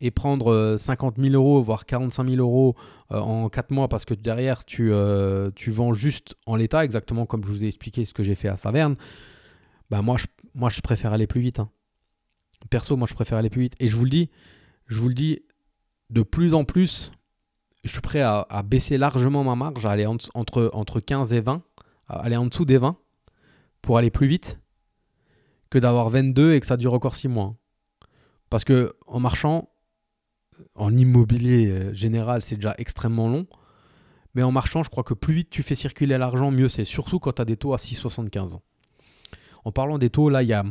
et 0.00 0.10
prendre 0.10 0.76
50 0.78 1.18
euh, 1.18 1.22
000 1.22 1.34
euros, 1.34 1.62
voire 1.62 1.86
45 1.86 2.28
000 2.28 2.40
euros 2.40 2.74
euh, 3.12 3.18
en 3.18 3.48
4 3.48 3.70
mois, 3.70 3.88
parce 3.88 4.04
que 4.04 4.14
derrière, 4.14 4.64
tu, 4.64 4.92
euh, 4.92 5.50
tu 5.54 5.70
vends 5.70 5.92
juste 5.92 6.34
en 6.46 6.56
l'état, 6.56 6.84
exactement 6.84 7.26
comme 7.26 7.44
je 7.44 7.48
vous 7.48 7.64
ai 7.64 7.68
expliqué 7.68 8.04
ce 8.04 8.14
que 8.14 8.22
j'ai 8.22 8.34
fait 8.34 8.48
à 8.48 8.56
Saverne, 8.56 8.96
bah 9.90 10.02
moi, 10.02 10.16
je, 10.16 10.26
moi, 10.54 10.70
je 10.70 10.80
préfère 10.80 11.12
aller 11.12 11.26
plus 11.26 11.40
vite. 11.40 11.60
Hein. 11.60 11.70
Perso, 12.70 12.96
moi, 12.96 13.06
je 13.08 13.14
préfère 13.14 13.38
aller 13.38 13.50
plus 13.50 13.62
vite. 13.62 13.74
Et 13.80 13.88
je 13.88 13.96
vous 13.96 14.04
le 14.04 14.10
dis, 14.10 14.30
je 14.86 14.98
vous 14.98 15.08
le 15.08 15.14
dis, 15.14 15.40
de 16.10 16.22
plus 16.22 16.54
en 16.54 16.64
plus, 16.64 17.12
je 17.84 17.90
suis 17.90 18.00
prêt 18.00 18.22
à, 18.22 18.62
baisser 18.64 18.96
largement 18.96 19.44
ma 19.44 19.56
marge, 19.56 19.84
à 19.84 19.90
aller 19.90 20.06
entre, 20.06 20.70
entre 20.72 21.00
15 21.00 21.32
et 21.32 21.40
20, 21.40 21.62
à 22.08 22.20
aller 22.20 22.36
en 22.36 22.46
dessous 22.46 22.64
des 22.64 22.78
20 22.78 22.96
pour 23.82 23.98
aller 23.98 24.10
plus 24.10 24.26
vite 24.26 24.61
que 25.72 25.78
d'avoir 25.78 26.10
22 26.10 26.52
et 26.52 26.60
que 26.60 26.66
ça 26.66 26.76
dure 26.76 26.92
encore 26.92 27.14
6 27.14 27.28
mois. 27.28 27.56
Parce 28.50 28.62
que 28.62 28.94
en 29.06 29.20
marchant, 29.20 29.70
en 30.74 30.94
immobilier 30.94 31.68
euh, 31.68 31.94
général, 31.94 32.42
c'est 32.42 32.56
déjà 32.56 32.74
extrêmement 32.76 33.26
long. 33.28 33.46
Mais 34.34 34.42
en 34.42 34.52
marchant, 34.52 34.82
je 34.82 34.90
crois 34.90 35.02
que 35.02 35.14
plus 35.14 35.32
vite 35.32 35.48
tu 35.50 35.62
fais 35.62 35.74
circuler 35.74 36.18
l'argent, 36.18 36.50
mieux 36.50 36.68
c'est. 36.68 36.84
Surtout 36.84 37.18
quand 37.18 37.32
tu 37.32 37.42
as 37.42 37.46
des 37.46 37.56
taux 37.56 37.72
à 37.72 37.78
6,75. 37.78 38.58
En 39.64 39.72
parlant 39.72 39.96
des 39.96 40.10
taux, 40.10 40.28
là, 40.28 40.42
il 40.42 40.48
y 40.50 40.52
a 40.52 40.62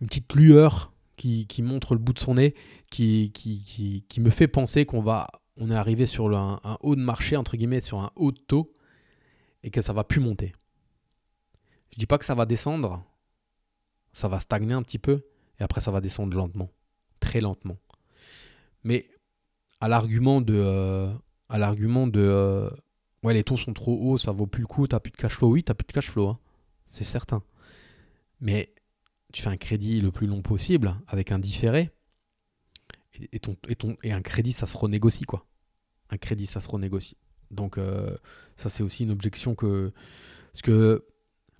une 0.00 0.06
petite 0.06 0.34
lueur 0.34 0.92
qui, 1.16 1.46
montre 1.62 1.94
le 1.94 2.00
bout 2.00 2.14
de 2.14 2.18
son 2.18 2.34
nez, 2.34 2.54
qui, 2.90 3.30
me 4.18 4.30
fait 4.30 4.48
penser 4.48 4.86
qu'on 4.86 5.02
va 5.02 5.28
on 5.58 5.70
est 5.70 5.74
arrivé 5.74 6.06
sur 6.06 6.34
un, 6.36 6.78
haut 6.80 6.96
de 6.96 7.00
marché, 7.00 7.36
entre 7.36 7.56
guillemets, 7.56 7.80
sur 7.80 7.98
un 8.00 8.10
haut 8.16 8.32
de 8.32 8.38
taux, 8.38 8.74
et 9.62 9.70
que 9.70 9.80
ça 9.80 9.92
va 9.92 10.04
plus 10.04 10.20
monter. 10.20 10.52
Je 11.90 11.98
dis 11.98 12.06
pas 12.06 12.18
que 12.18 12.24
ça 12.24 12.34
va 12.34 12.46
descendre, 12.46 13.02
ça 14.16 14.28
va 14.28 14.40
stagner 14.40 14.72
un 14.72 14.82
petit 14.82 14.98
peu, 14.98 15.26
et 15.60 15.62
après 15.62 15.82
ça 15.82 15.90
va 15.90 16.00
descendre 16.00 16.34
lentement, 16.34 16.70
très 17.20 17.40
lentement. 17.40 17.76
Mais 18.82 19.10
à 19.80 19.88
l'argument 19.88 20.40
de, 20.40 20.54
euh, 20.56 21.12
à 21.50 21.58
l'argument 21.58 22.06
de, 22.06 22.20
euh, 22.20 22.70
ouais 23.22 23.34
les 23.34 23.44
taux 23.44 23.58
sont 23.58 23.74
trop 23.74 23.98
hauts, 24.00 24.16
ça 24.16 24.32
vaut 24.32 24.46
plus 24.46 24.62
le 24.62 24.66
coup, 24.66 24.86
t'as 24.86 25.00
plus 25.00 25.12
de 25.12 25.18
cash 25.18 25.34
flow, 25.34 25.50
oui 25.50 25.62
t'as 25.62 25.74
plus 25.74 25.86
de 25.86 25.92
cash 25.92 26.08
flow, 26.08 26.28
hein. 26.28 26.38
c'est 26.86 27.04
certain. 27.04 27.42
Mais 28.40 28.72
tu 29.34 29.42
fais 29.42 29.50
un 29.50 29.58
crédit 29.58 30.00
le 30.00 30.10
plus 30.10 30.26
long 30.26 30.40
possible 30.40 30.96
avec 31.08 31.30
un 31.30 31.38
différé, 31.38 31.90
et, 33.20 34.12
un 34.12 34.22
crédit, 34.22 34.52
ça 34.52 34.66
se 34.66 34.78
renégocie, 34.78 35.24
quoi. 35.24 35.46
Un 36.10 36.16
crédit, 36.16 36.46
ça 36.46 36.60
se 36.60 36.68
renégocie. 36.68 37.16
Donc, 37.50 37.76
euh, 37.78 38.16
ça, 38.56 38.68
c'est 38.68 38.82
aussi 38.82 39.04
une 39.04 39.10
objection 39.10 39.54
que. 39.54 39.92
Parce 40.52 40.62
que 40.62 41.06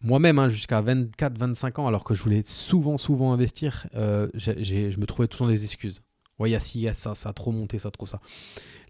moi-même, 0.06 0.38
hein, 0.38 0.48
jusqu'à 0.48 0.80
24-25 0.80 1.80
ans, 1.80 1.86
alors 1.86 2.04
que 2.04 2.14
je 2.14 2.22
voulais 2.22 2.42
souvent, 2.44 2.96
souvent 2.96 3.32
investir, 3.32 3.88
euh, 3.94 4.28
je 4.34 4.98
me 4.98 5.04
trouvais 5.04 5.28
tout 5.28 5.42
le 5.42 5.46
temps 5.46 5.52
des 5.52 5.64
excuses. 5.64 6.00
Ouais, 6.38 6.50
il 6.50 6.92
ça, 6.94 7.14
ça 7.14 7.28
a 7.28 7.32
trop 7.32 7.50
monté, 7.50 7.78
ça 7.78 7.88
a 7.88 7.90
trop 7.90 8.06
ça. 8.06 8.20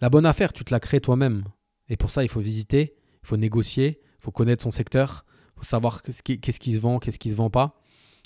La 0.00 0.10
bonne 0.10 0.26
affaire, 0.26 0.52
tu 0.52 0.64
te 0.64 0.72
la 0.72 0.80
crées 0.80 1.00
toi-même. 1.00 1.44
Et 1.88 1.96
pour 1.96 2.10
ça, 2.10 2.22
il 2.22 2.28
faut 2.28 2.40
visiter, 2.40 2.96
il 3.22 3.26
faut 3.26 3.36
négocier, 3.36 4.00
il 4.02 4.24
faut 4.24 4.32
connaître 4.32 4.62
son 4.62 4.70
secteur, 4.70 5.24
il 5.54 5.60
faut 5.60 5.64
savoir 5.64 6.02
qu'est-ce 6.02 6.22
qui, 6.22 6.38
qui, 6.40 6.74
se 6.74 6.80
vend, 6.80 6.98
qu'est-ce 6.98 7.18
qui 7.18 7.30
se 7.30 7.36
vend 7.36 7.50
pas, 7.50 7.80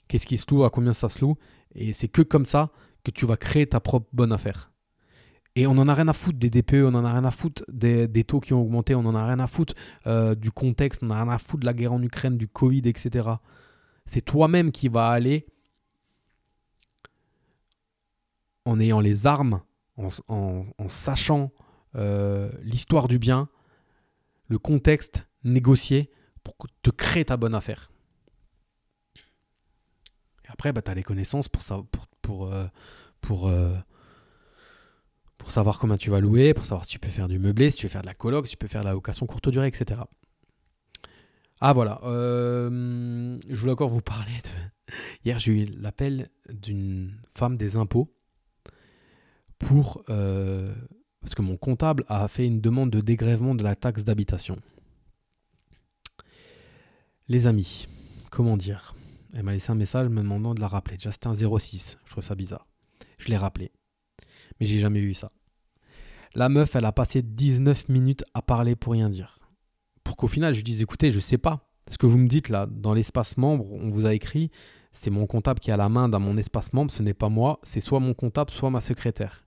qu'est-ce 0.08 0.26
qui 0.26 0.38
se 0.38 0.46
loue, 0.50 0.64
à 0.64 0.70
combien 0.70 0.92
ça 0.92 1.08
se 1.08 1.20
loue. 1.20 1.36
Et 1.74 1.92
c'est 1.92 2.08
que 2.08 2.22
comme 2.22 2.46
ça 2.46 2.70
que 3.04 3.10
tu 3.10 3.26
vas 3.26 3.36
créer 3.36 3.66
ta 3.66 3.80
propre 3.80 4.08
bonne 4.12 4.32
affaire. 4.32 4.69
Et 5.56 5.66
on 5.66 5.74
n'en 5.74 5.88
a 5.88 5.94
rien 5.94 6.08
à 6.08 6.12
foutre 6.12 6.38
des 6.38 6.48
DPE, 6.48 6.84
on 6.84 6.92
n'en 6.92 7.04
a 7.04 7.12
rien 7.12 7.24
à 7.24 7.30
foutre 7.30 7.64
des, 7.68 8.24
taux 8.24 8.40
qui 8.40 8.52
ont 8.52 8.62
augmenté, 8.62 8.94
on 8.94 9.02
n'en 9.02 9.14
a 9.14 9.26
rien 9.26 9.40
à 9.40 9.46
foutre 9.46 9.74
euh, 10.06 10.34
du 10.34 10.52
contexte, 10.52 11.02
on 11.02 11.06
n'en 11.06 11.14
a 11.16 11.24
rien 11.24 11.32
à 11.32 11.38
foutre 11.38 11.60
de 11.60 11.66
la 11.66 11.74
guerre 11.74 11.92
en 11.92 12.02
Ukraine, 12.02 12.36
du 12.36 12.46
Covid, 12.46 12.82
etc. 12.84 13.28
C'est 14.06 14.20
toi-même 14.20 14.70
qui 14.70 14.88
vas 14.88 15.08
aller 15.08 15.46
en 18.64 18.78
ayant 18.78 19.00
les 19.00 19.26
armes, 19.26 19.62
en, 19.96 20.64
sachant 20.88 21.50
euh, 21.96 22.50
l'histoire 22.62 23.08
du 23.08 23.18
bien, 23.18 23.48
le 24.48 24.58
contexte, 24.58 25.26
négocier 25.42 26.10
pour 26.44 26.54
te 26.82 26.90
créer 26.90 27.24
ta 27.24 27.36
bonne 27.36 27.54
affaire. 27.54 27.90
Et 30.44 30.48
après, 30.48 30.72
bah, 30.72 30.82
tu 30.82 30.90
as 30.90 30.94
les 30.94 31.02
connaissances 31.02 31.48
pour, 31.48 31.62
ça, 31.62 31.80
pour, 32.22 32.50
pour, 33.20 33.48
euh, 33.48 33.76
pour 35.40 35.50
savoir 35.50 35.78
combien 35.78 35.96
tu 35.96 36.10
vas 36.10 36.20
louer, 36.20 36.54
pour 36.54 36.64
savoir 36.64 36.84
si 36.84 36.92
tu 36.92 36.98
peux 36.98 37.08
faire 37.08 37.26
du 37.26 37.38
meublé, 37.38 37.70
si 37.70 37.78
tu 37.78 37.86
veux 37.86 37.90
faire 37.90 38.02
de 38.02 38.06
la 38.06 38.14
coloc, 38.14 38.46
si 38.46 38.52
tu 38.52 38.56
peux 38.58 38.68
faire 38.68 38.82
de 38.82 38.86
la 38.86 38.92
location 38.92 39.26
courte 39.26 39.48
durée, 39.48 39.66
etc. 39.66 40.02
Ah 41.60 41.72
voilà, 41.72 42.00
euh, 42.04 43.38
je 43.48 43.56
voulais 43.56 43.72
encore 43.72 43.88
vous 43.88 44.02
parler 44.02 44.32
de... 44.44 44.94
Hier 45.24 45.38
j'ai 45.38 45.52
eu 45.52 45.64
l'appel 45.64 46.28
d'une 46.52 47.16
femme 47.34 47.56
des 47.56 47.76
impôts 47.76 48.14
pour... 49.58 50.04
parce 50.06 51.34
que 51.34 51.42
mon 51.42 51.56
comptable 51.56 52.04
a 52.08 52.28
fait 52.28 52.46
une 52.46 52.60
demande 52.60 52.90
de 52.90 53.00
dégrèvement 53.00 53.54
de 53.54 53.64
la 53.64 53.74
taxe 53.74 54.04
d'habitation. 54.04 54.58
Les 57.28 57.46
amis, 57.46 57.88
comment 58.30 58.56
dire? 58.56 58.94
Elle 59.34 59.44
m'a 59.44 59.52
laissé 59.52 59.70
un 59.70 59.76
message 59.76 60.08
me 60.08 60.20
demandant 60.20 60.54
de 60.54 60.60
la 60.60 60.68
rappeler. 60.68 60.96
Déjà, 60.96 61.12
c'était 61.12 61.28
un 61.28 61.34
06. 61.34 61.98
Je 62.04 62.10
trouve 62.10 62.24
ça 62.24 62.34
bizarre. 62.34 62.66
Je 63.18 63.28
l'ai 63.28 63.36
rappelé. 63.36 63.70
Mais 64.58 64.66
j'ai 64.66 64.80
jamais 64.80 65.00
vu 65.00 65.14
ça. 65.14 65.30
La 66.34 66.48
meuf, 66.48 66.76
elle 66.76 66.84
a 66.84 66.92
passé 66.92 67.22
19 67.22 67.88
minutes 67.88 68.24
à 68.34 68.42
parler 68.42 68.76
pour 68.76 68.92
rien 68.92 69.08
dire. 69.08 69.40
Pour 70.04 70.16
qu'au 70.16 70.28
final, 70.28 70.54
je 70.54 70.62
dise 70.62 70.82
écoutez, 70.82 71.10
je 71.10 71.20
sais 71.20 71.38
pas. 71.38 71.68
Ce 71.88 71.98
que 71.98 72.06
vous 72.06 72.18
me 72.18 72.28
dites 72.28 72.48
là, 72.48 72.66
dans 72.66 72.94
l'espace 72.94 73.36
membre, 73.36 73.70
on 73.72 73.90
vous 73.90 74.06
a 74.06 74.14
écrit 74.14 74.50
c'est 74.92 75.10
mon 75.10 75.26
comptable 75.26 75.60
qui 75.60 75.70
a 75.70 75.76
la 75.76 75.88
main 75.88 76.08
dans 76.08 76.20
mon 76.20 76.36
espace 76.36 76.72
membre, 76.72 76.90
ce 76.90 77.02
n'est 77.02 77.14
pas 77.14 77.28
moi, 77.28 77.60
c'est 77.62 77.80
soit 77.80 78.00
mon 78.00 78.14
comptable, 78.14 78.50
soit 78.50 78.70
ma 78.70 78.80
secrétaire. 78.80 79.44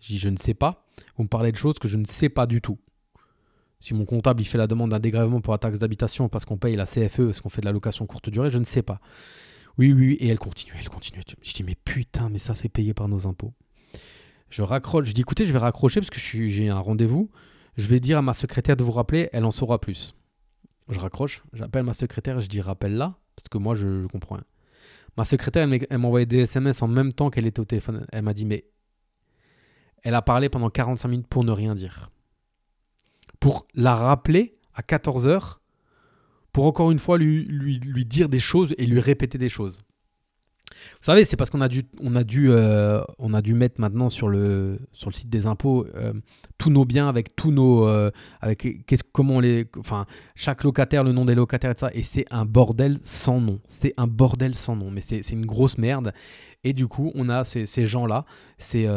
Je 0.00 0.08
dis, 0.08 0.18
je 0.18 0.28
ne 0.28 0.36
sais 0.36 0.54
pas. 0.54 0.86
Vous 1.16 1.24
me 1.24 1.28
parlez 1.28 1.52
de 1.52 1.56
choses 1.56 1.78
que 1.78 1.88
je 1.88 1.96
ne 1.96 2.04
sais 2.04 2.28
pas 2.28 2.46
du 2.46 2.60
tout. 2.60 2.78
Si 3.80 3.92
mon 3.92 4.04
comptable 4.06 4.40
il 4.40 4.46
fait 4.46 4.58
la 4.58 4.66
demande 4.66 4.90
d'un 4.90 4.98
dégrèvement 5.00 5.40
pour 5.40 5.52
la 5.52 5.58
taxe 5.58 5.78
d'habitation 5.78 6.28
parce 6.28 6.44
qu'on 6.44 6.56
paye 6.56 6.76
la 6.76 6.86
CFE, 6.86 7.24
parce 7.24 7.40
qu'on 7.40 7.50
fait 7.50 7.60
de 7.60 7.66
la 7.66 7.72
location 7.72 8.06
courte 8.06 8.30
durée, 8.30 8.50
je 8.50 8.58
ne 8.58 8.64
sais 8.64 8.82
pas. 8.82 9.00
Oui, 9.76 9.92
oui, 9.92 10.14
et 10.20 10.28
elle 10.28 10.38
continue, 10.38 10.72
elle 10.78 10.88
continue. 10.88 11.20
Je 11.42 11.52
dis, 11.52 11.64
mais 11.64 11.74
putain, 11.74 12.28
mais 12.30 12.38
ça 12.38 12.54
c'est 12.54 12.68
payé 12.68 12.94
par 12.94 13.08
nos 13.08 13.26
impôts. 13.26 13.52
Je 14.54 14.62
raccroche, 14.62 15.06
je 15.06 15.12
dis, 15.12 15.22
écoutez, 15.22 15.46
je 15.46 15.52
vais 15.52 15.58
raccrocher 15.58 15.98
parce 15.98 16.10
que 16.10 16.20
j'ai 16.20 16.68
un 16.68 16.78
rendez-vous. 16.78 17.28
Je 17.76 17.88
vais 17.88 17.98
dire 17.98 18.18
à 18.18 18.22
ma 18.22 18.34
secrétaire 18.34 18.76
de 18.76 18.84
vous 18.84 18.92
rappeler, 18.92 19.28
elle 19.32 19.44
en 19.44 19.50
saura 19.50 19.80
plus. 19.80 20.14
Je 20.88 21.00
raccroche, 21.00 21.42
j'appelle 21.54 21.82
ma 21.82 21.92
secrétaire, 21.92 22.38
je 22.38 22.46
dis, 22.46 22.60
rappelle-la, 22.60 23.18
parce 23.34 23.48
que 23.50 23.58
moi 23.58 23.74
je, 23.74 24.06
comprends 24.06 24.36
rien. 24.36 24.44
Ma 25.16 25.24
secrétaire, 25.24 25.68
elle 25.90 25.98
m'a 25.98 26.06
envoyé 26.06 26.24
des 26.24 26.42
SMS 26.42 26.82
en 26.82 26.86
même 26.86 27.12
temps 27.12 27.30
qu'elle 27.30 27.46
était 27.46 27.58
au 27.58 27.64
téléphone. 27.64 28.06
Elle 28.12 28.22
m'a 28.22 28.32
dit, 28.32 28.44
mais 28.44 28.64
elle 30.04 30.14
a 30.14 30.22
parlé 30.22 30.48
pendant 30.48 30.70
45 30.70 31.08
minutes 31.08 31.26
pour 31.26 31.42
ne 31.42 31.50
rien 31.50 31.74
dire. 31.74 32.12
Pour 33.40 33.66
la 33.74 33.96
rappeler 33.96 34.56
à 34.72 34.82
14h, 34.82 35.56
pour 36.52 36.66
encore 36.66 36.92
une 36.92 37.00
fois 37.00 37.18
lui 37.18 38.04
dire 38.06 38.28
des 38.28 38.38
choses 38.38 38.72
et 38.78 38.86
lui 38.86 39.00
répéter 39.00 39.36
des 39.36 39.48
choses. 39.48 39.80
Vous 41.00 41.04
savez, 41.06 41.24
c'est 41.24 41.36
parce 41.36 41.50
qu'on 41.50 41.60
a 41.60 41.68
dû, 41.68 41.84
on 42.00 42.16
a 42.16 42.24
dû, 42.24 42.50
euh, 42.50 43.02
on 43.18 43.34
a 43.34 43.42
dû 43.42 43.54
mettre 43.54 43.80
maintenant 43.80 44.08
sur 44.08 44.28
le, 44.28 44.78
sur 44.92 45.10
le 45.10 45.14
site 45.14 45.28
des 45.28 45.46
impôts 45.46 45.86
euh, 45.94 46.12
tous 46.58 46.70
nos 46.70 46.84
biens 46.84 47.08
avec 47.08 47.36
tous 47.36 47.50
nos, 47.50 47.86
euh, 47.86 48.10
avec 48.40 48.66
comment 49.12 49.40
les, 49.40 49.66
enfin, 49.78 50.06
chaque 50.34 50.64
locataire, 50.64 51.04
le 51.04 51.12
nom 51.12 51.24
des 51.24 51.34
locataires 51.34 51.72
et 51.72 51.78
ça. 51.78 51.90
Et 51.92 52.02
c'est 52.02 52.26
un 52.30 52.44
bordel 52.44 52.98
sans 53.02 53.40
nom. 53.40 53.60
C'est 53.66 53.94
un 53.96 54.06
bordel 54.06 54.54
sans 54.54 54.76
nom. 54.76 54.90
Mais 54.90 55.00
c'est, 55.00 55.20
une 55.30 55.46
grosse 55.46 55.78
merde. 55.78 56.12
Et 56.62 56.72
du 56.72 56.86
coup, 56.86 57.12
on 57.14 57.28
a 57.28 57.44
ces, 57.44 57.66
ces 57.66 57.86
gens-là, 57.86 58.24
ces, 58.58 58.88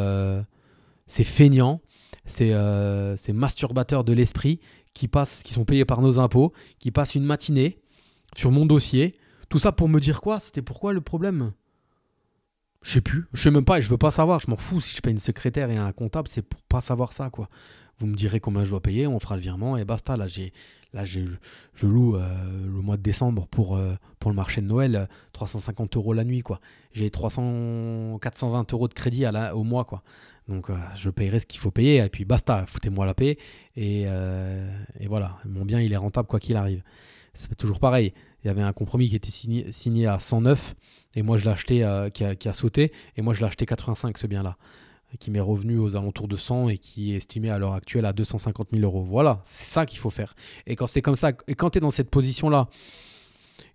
ces 1.06 1.24
feignants, 1.24 1.80
ces, 2.24 2.56
ces 3.16 3.32
masturbateurs 3.32 4.04
de 4.04 4.12
l'esprit 4.12 4.60
qui 4.94 5.08
passent, 5.08 5.42
qui 5.42 5.52
sont 5.52 5.64
payés 5.64 5.84
par 5.84 6.00
nos 6.00 6.18
impôts, 6.18 6.52
qui 6.78 6.90
passent 6.90 7.14
une 7.14 7.24
matinée 7.24 7.78
sur 8.36 8.50
mon 8.50 8.66
dossier. 8.66 9.14
Tout 9.48 9.58
ça 9.58 9.72
pour 9.72 9.88
me 9.88 10.00
dire 10.00 10.20
quoi? 10.20 10.40
C'était 10.40 10.62
pourquoi 10.62 10.92
le 10.92 11.00
problème? 11.00 11.52
Je 12.82 12.92
sais 12.92 13.00
plus. 13.00 13.26
Je 13.32 13.42
sais 13.42 13.50
même 13.50 13.64
pas 13.64 13.78
et 13.78 13.82
je 13.82 13.88
veux 13.88 13.98
pas 13.98 14.10
savoir. 14.10 14.40
Je 14.40 14.50
m'en 14.50 14.56
fous. 14.56 14.80
Si 14.80 14.96
je 14.96 15.00
paye 15.00 15.12
une 15.12 15.18
secrétaire 15.18 15.70
et 15.70 15.76
un 15.76 15.92
comptable, 15.92 16.28
c'est 16.28 16.42
pour 16.42 16.60
pas 16.62 16.80
savoir 16.80 17.12
ça, 17.12 17.30
quoi. 17.30 17.48
Vous 17.98 18.06
me 18.06 18.14
direz 18.14 18.38
combien 18.38 18.64
je 18.64 18.70
dois 18.70 18.80
payer, 18.80 19.08
on 19.08 19.18
fera 19.18 19.34
le 19.34 19.42
virement 19.42 19.76
et 19.76 19.84
basta. 19.84 20.16
Là, 20.16 20.28
j'ai, 20.28 20.52
là, 20.92 21.04
j'ai, 21.04 21.26
je 21.74 21.86
loue 21.86 22.14
euh, 22.14 22.28
le 22.64 22.80
mois 22.80 22.96
de 22.96 23.02
décembre 23.02 23.48
pour, 23.48 23.76
euh, 23.76 23.94
pour 24.20 24.30
le 24.30 24.36
marché 24.36 24.60
de 24.60 24.66
Noël, 24.66 25.08
350 25.32 25.96
euros 25.96 26.12
la 26.12 26.22
nuit, 26.22 26.42
quoi. 26.42 26.60
J'ai 26.92 27.10
300, 27.10 28.18
420 28.22 28.72
euros 28.72 28.86
de 28.86 28.94
crédit 28.94 29.24
à 29.24 29.32
la, 29.32 29.56
au 29.56 29.64
mois, 29.64 29.84
quoi. 29.84 30.04
Donc, 30.46 30.70
euh, 30.70 30.76
je 30.94 31.10
payerai 31.10 31.40
ce 31.40 31.46
qu'il 31.46 31.60
faut 31.60 31.72
payer 31.72 31.96
et 31.96 32.08
puis 32.08 32.24
basta. 32.24 32.64
Foutez-moi 32.66 33.04
la 33.04 33.14
paix 33.14 33.36
et, 33.76 34.02
et 34.02 35.06
voilà. 35.08 35.38
Mon 35.44 35.64
bien, 35.64 35.80
il 35.80 35.92
est 35.92 35.96
rentable 35.96 36.28
quoi 36.28 36.38
qu'il 36.40 36.56
arrive. 36.56 36.82
C'est 37.34 37.54
toujours 37.56 37.80
pareil. 37.80 38.14
Il 38.44 38.46
y 38.46 38.50
avait 38.50 38.62
un 38.62 38.72
compromis 38.72 39.08
qui 39.08 39.16
était 39.16 39.30
signé, 39.30 39.72
signé 39.72 40.06
à 40.06 40.18
109 40.18 40.74
et 41.14 41.22
moi, 41.22 41.36
je 41.36 41.44
l'ai 41.44 41.50
acheté, 41.50 41.84
euh, 41.84 42.10
qui, 42.10 42.24
a, 42.24 42.52
sauté, 42.52 42.92
et 43.16 43.22
moi, 43.22 43.34
je 43.34 43.40
l'ai 43.40 43.46
acheté 43.46 43.66
85, 43.66 44.18
ce 44.18 44.26
bien-là, 44.26 44.56
qui 45.18 45.30
m'est 45.30 45.40
revenu 45.40 45.78
aux 45.78 45.96
alentours 45.96 46.28
de 46.28 46.36
100 46.36 46.68
et 46.68 46.78
qui 46.78 47.12
est 47.12 47.16
estimé 47.16 47.50
à 47.50 47.58
l'heure 47.58 47.74
actuelle 47.74 48.04
à 48.04 48.12
250 48.12 48.68
000 48.72 48.84
euros. 48.84 49.02
Voilà, 49.02 49.40
c'est 49.44 49.64
ça 49.64 49.86
qu'il 49.86 49.98
faut 49.98 50.10
faire. 50.10 50.34
Et 50.66 50.76
quand 50.76 50.86
c'est 50.86 51.02
comme 51.02 51.16
ça, 51.16 51.32
et 51.46 51.54
quand 51.54 51.70
tu 51.70 51.78
es 51.78 51.80
dans 51.80 51.90
cette 51.90 52.10
position-là, 52.10 52.68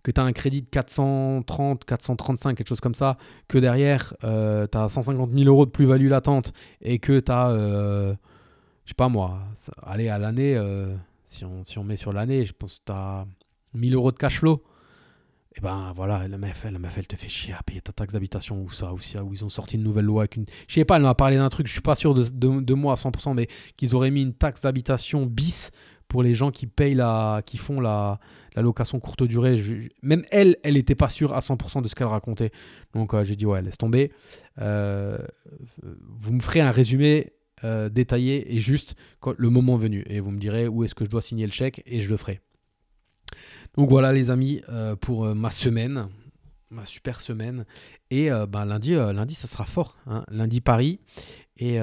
que 0.03 0.11
tu 0.11 0.22
as 0.22 0.24
un 0.24 0.34
crédit 0.34 0.61
de 0.61 0.68
430, 0.68 1.86
435, 1.86 2.55
quelque 2.55 2.68
chose 2.68 2.82
comme 2.82 2.95
ça, 2.95 3.18
que 3.47 3.57
derrière, 3.57 4.14
euh, 4.24 4.68
tu 4.72 4.78
as 4.78 4.88
150 4.89 5.32
000 5.34 5.49
euros 5.49 5.66
de 5.66 5.72
plus-value 5.72 6.09
latente 6.09 6.53
et 6.82 6.99
que 6.99 7.20
tu 7.20 7.32
as, 7.32 7.49
euh, 7.49 8.14
je 8.86 8.91
sais 8.91 8.95
pas 8.95 9.09
moi, 9.09 9.39
allez, 9.82 10.09
à 10.09 10.18
l'année, 10.20 10.57
si, 11.26 11.45
on, 11.45 11.64
si 11.64 11.80
on 11.80 11.84
met 11.84 11.97
sur 11.97 12.14
l'année, 12.14 12.45
je 12.45 12.53
pense 12.53 12.80
que 12.80 12.84
tu 12.86 12.91
as 12.93 13.26
1000 13.74 13.95
euros 13.95 14.11
de 14.11 14.17
cash 14.17 14.39
flow 14.39 14.63
et 15.55 15.59
eh 15.59 15.61
ben 15.61 15.93
voilà, 15.95 16.28
la 16.28 16.39
MF, 16.39 16.63
la 16.63 16.80
MF, 16.80 16.97
elle 16.97 17.05
te 17.05 17.15
fait 17.15 17.30
chier 17.30 17.53
à 17.53 17.61
payer 17.61 17.80
ta 17.80 17.91
taxe 17.91 18.13
d'habitation 18.13 18.63
ou 18.63 18.71
ça, 18.71 18.91
ou 18.91 18.97
ça, 18.97 19.24
où 19.24 19.34
ils 19.34 19.45
ont 19.45 19.49
sorti 19.49 19.76
une 19.76 19.84
nouvelle 19.84 20.05
loi 20.05 20.24
avec 20.24 20.36
une. 20.36 20.45
Je 20.67 20.74
sais 20.74 20.84
pas, 20.84 20.95
elle 20.95 21.03
m'a 21.03 21.13
parlé 21.13 21.38
d'un 21.38 21.47
truc, 21.49 21.67
je 21.67 21.74
suis 21.74 21.82
pas 21.82 21.93
sûr 21.93 22.15
de, 22.15 22.24
de, 22.34 22.74
moi 22.74 22.93
à 22.93 22.95
100%, 22.95 23.36
mais 23.36 23.47
qu'ils 23.78 23.95
auraient 23.95 24.09
mis 24.09 24.24
une 24.24 24.34
taxe 24.34 24.61
d'habitation 24.63 25.28
bis 25.28 25.69
pour 26.07 26.24
les 26.24 26.34
gens 26.34 26.49
qui 26.49 26.65
payent 26.65 26.95
la. 26.95 27.43
qui 27.45 27.57
font 27.57 27.80
la, 27.80 28.19
la 28.55 28.61
location 28.63 28.99
courte 28.99 29.24
durée. 29.24 29.61
même 30.01 30.24
elle, 30.32 30.57
elle 30.63 30.74
n'était 30.74 30.95
pas 30.95 31.09
sûre 31.09 31.34
à 31.34 31.39
100% 31.39 31.82
de 31.84 31.88
ce 31.88 31.95
qu'elle 31.95 32.07
racontait. 32.07 32.51
Donc 32.93 33.13
euh, 33.13 33.24
j'ai 33.24 33.36
dit, 33.36 33.45
ouais, 33.45 33.61
laisse 33.61 33.78
tomber. 33.78 34.11
Euh, 34.59 35.17
vous 35.84 36.34
me 36.34 36.39
ferez 36.39 36.61
un 36.61 36.71
résumé 36.71 37.34
euh, 37.63 37.89
détaillé 37.89 38.55
et 38.55 38.59
juste 38.59 38.95
quand, 39.19 39.34
le 39.38 39.49
moment 39.49 39.78
venu. 39.78 40.03
Et 40.07 40.19
vous 40.19 40.32
me 40.32 40.39
direz 40.39 40.67
où 40.67 40.84
est-ce 40.84 40.95
que 40.95 41.05
je 41.05 41.09
dois 41.09 41.21
signer 41.21 41.45
le 41.45 41.51
chèque 41.51 41.84
et 41.86 42.01
je 42.01 42.09
le 42.09 42.17
ferai. 42.17 42.39
Donc 43.78 43.89
voilà 43.89 44.13
les 44.13 44.30
amis 44.30 44.61
euh, 44.69 44.95
pour 44.95 45.26
euh, 45.26 45.34
ma 45.34 45.49
semaine, 45.49 46.07
ma 46.69 46.86
super 46.86 47.21
semaine. 47.21 47.65
Et 48.11 48.32
euh, 48.32 48.45
ben, 48.45 48.65
lundi, 48.65 48.93
lundi, 48.93 49.34
ça 49.34 49.47
sera 49.47 49.65
fort. 49.65 49.97
Hein. 50.05 50.24
Lundi 50.30 50.61
Paris. 50.61 50.99
Et, 51.57 51.80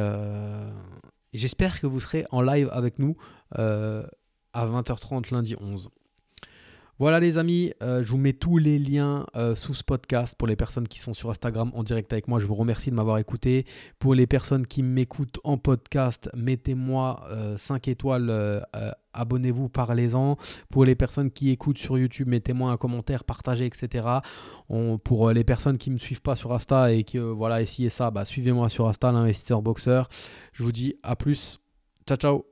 j'espère 1.32 1.80
que 1.80 1.86
vous 1.86 2.01
serez 2.01 2.26
en 2.30 2.43
live 2.43 2.68
avec 2.72 2.99
nous 2.99 3.16
à 3.53 4.66
20h30 4.66 5.32
lundi 5.32 5.55
11. 5.61 5.91
Voilà 7.01 7.18
les 7.18 7.38
amis, 7.38 7.72
je 7.80 8.07
vous 8.09 8.18
mets 8.18 8.34
tous 8.34 8.59
les 8.59 8.78
liens 8.78 9.24
sous 9.55 9.74
ce 9.74 9.82
podcast 9.82 10.34
pour 10.36 10.46
les 10.46 10.55
personnes 10.55 10.86
qui 10.86 10.98
sont 10.98 11.14
sur 11.14 11.30
Instagram 11.30 11.70
en 11.74 11.82
direct 11.82 12.12
avec 12.12 12.28
moi. 12.28 12.38
Je 12.38 12.46
vous 12.46 12.55
remercie 12.55 12.90
de 12.90 12.94
m'avoir 12.94 13.18
écouté. 13.18 13.64
Pour 13.98 14.14
les 14.14 14.26
personnes 14.26 14.66
qui 14.66 14.82
m'écoutent 14.82 15.40
en 15.42 15.57
podcast, 15.57 16.28
mettez-moi 16.36 17.26
5 17.57 17.88
étoiles 17.88 18.62
abonnez-vous, 19.12 19.68
parlez-en. 19.68 20.36
Pour 20.70 20.84
les 20.84 20.94
personnes 20.94 21.30
qui 21.30 21.51
écoutent 21.51 21.78
sur 21.78 21.98
YouTube, 21.98 22.28
mettez-moi 22.28 22.70
un 22.70 22.76
commentaire, 22.76 23.24
partagez, 23.24 23.66
etc. 23.66 24.07
pour 25.05 25.28
euh, 25.28 25.32
les 25.32 25.44
personnes 25.44 25.78
qui 25.78 25.90
ne 25.90 25.94
me 25.94 25.98
suivent 25.98 26.22
pas 26.22 26.36
sur 26.36 26.53
Insta 26.53 26.92
et 26.92 27.05
qui, 27.05 27.18
euh, 27.18 27.32
voilà, 27.32 27.62
essayez 27.62 27.90
ça, 27.90 28.11
bah, 28.11 28.24
suivez-moi 28.24 28.68
sur 28.68 28.88
Insta, 28.88 29.12
l'investisseur 29.12 29.62
boxeur. 29.62 30.09
Je 30.53 30.62
vous 30.62 30.72
dis 30.72 30.94
à 31.03 31.16
plus. 31.16 31.61
Ciao, 32.07 32.16
ciao. 32.16 32.49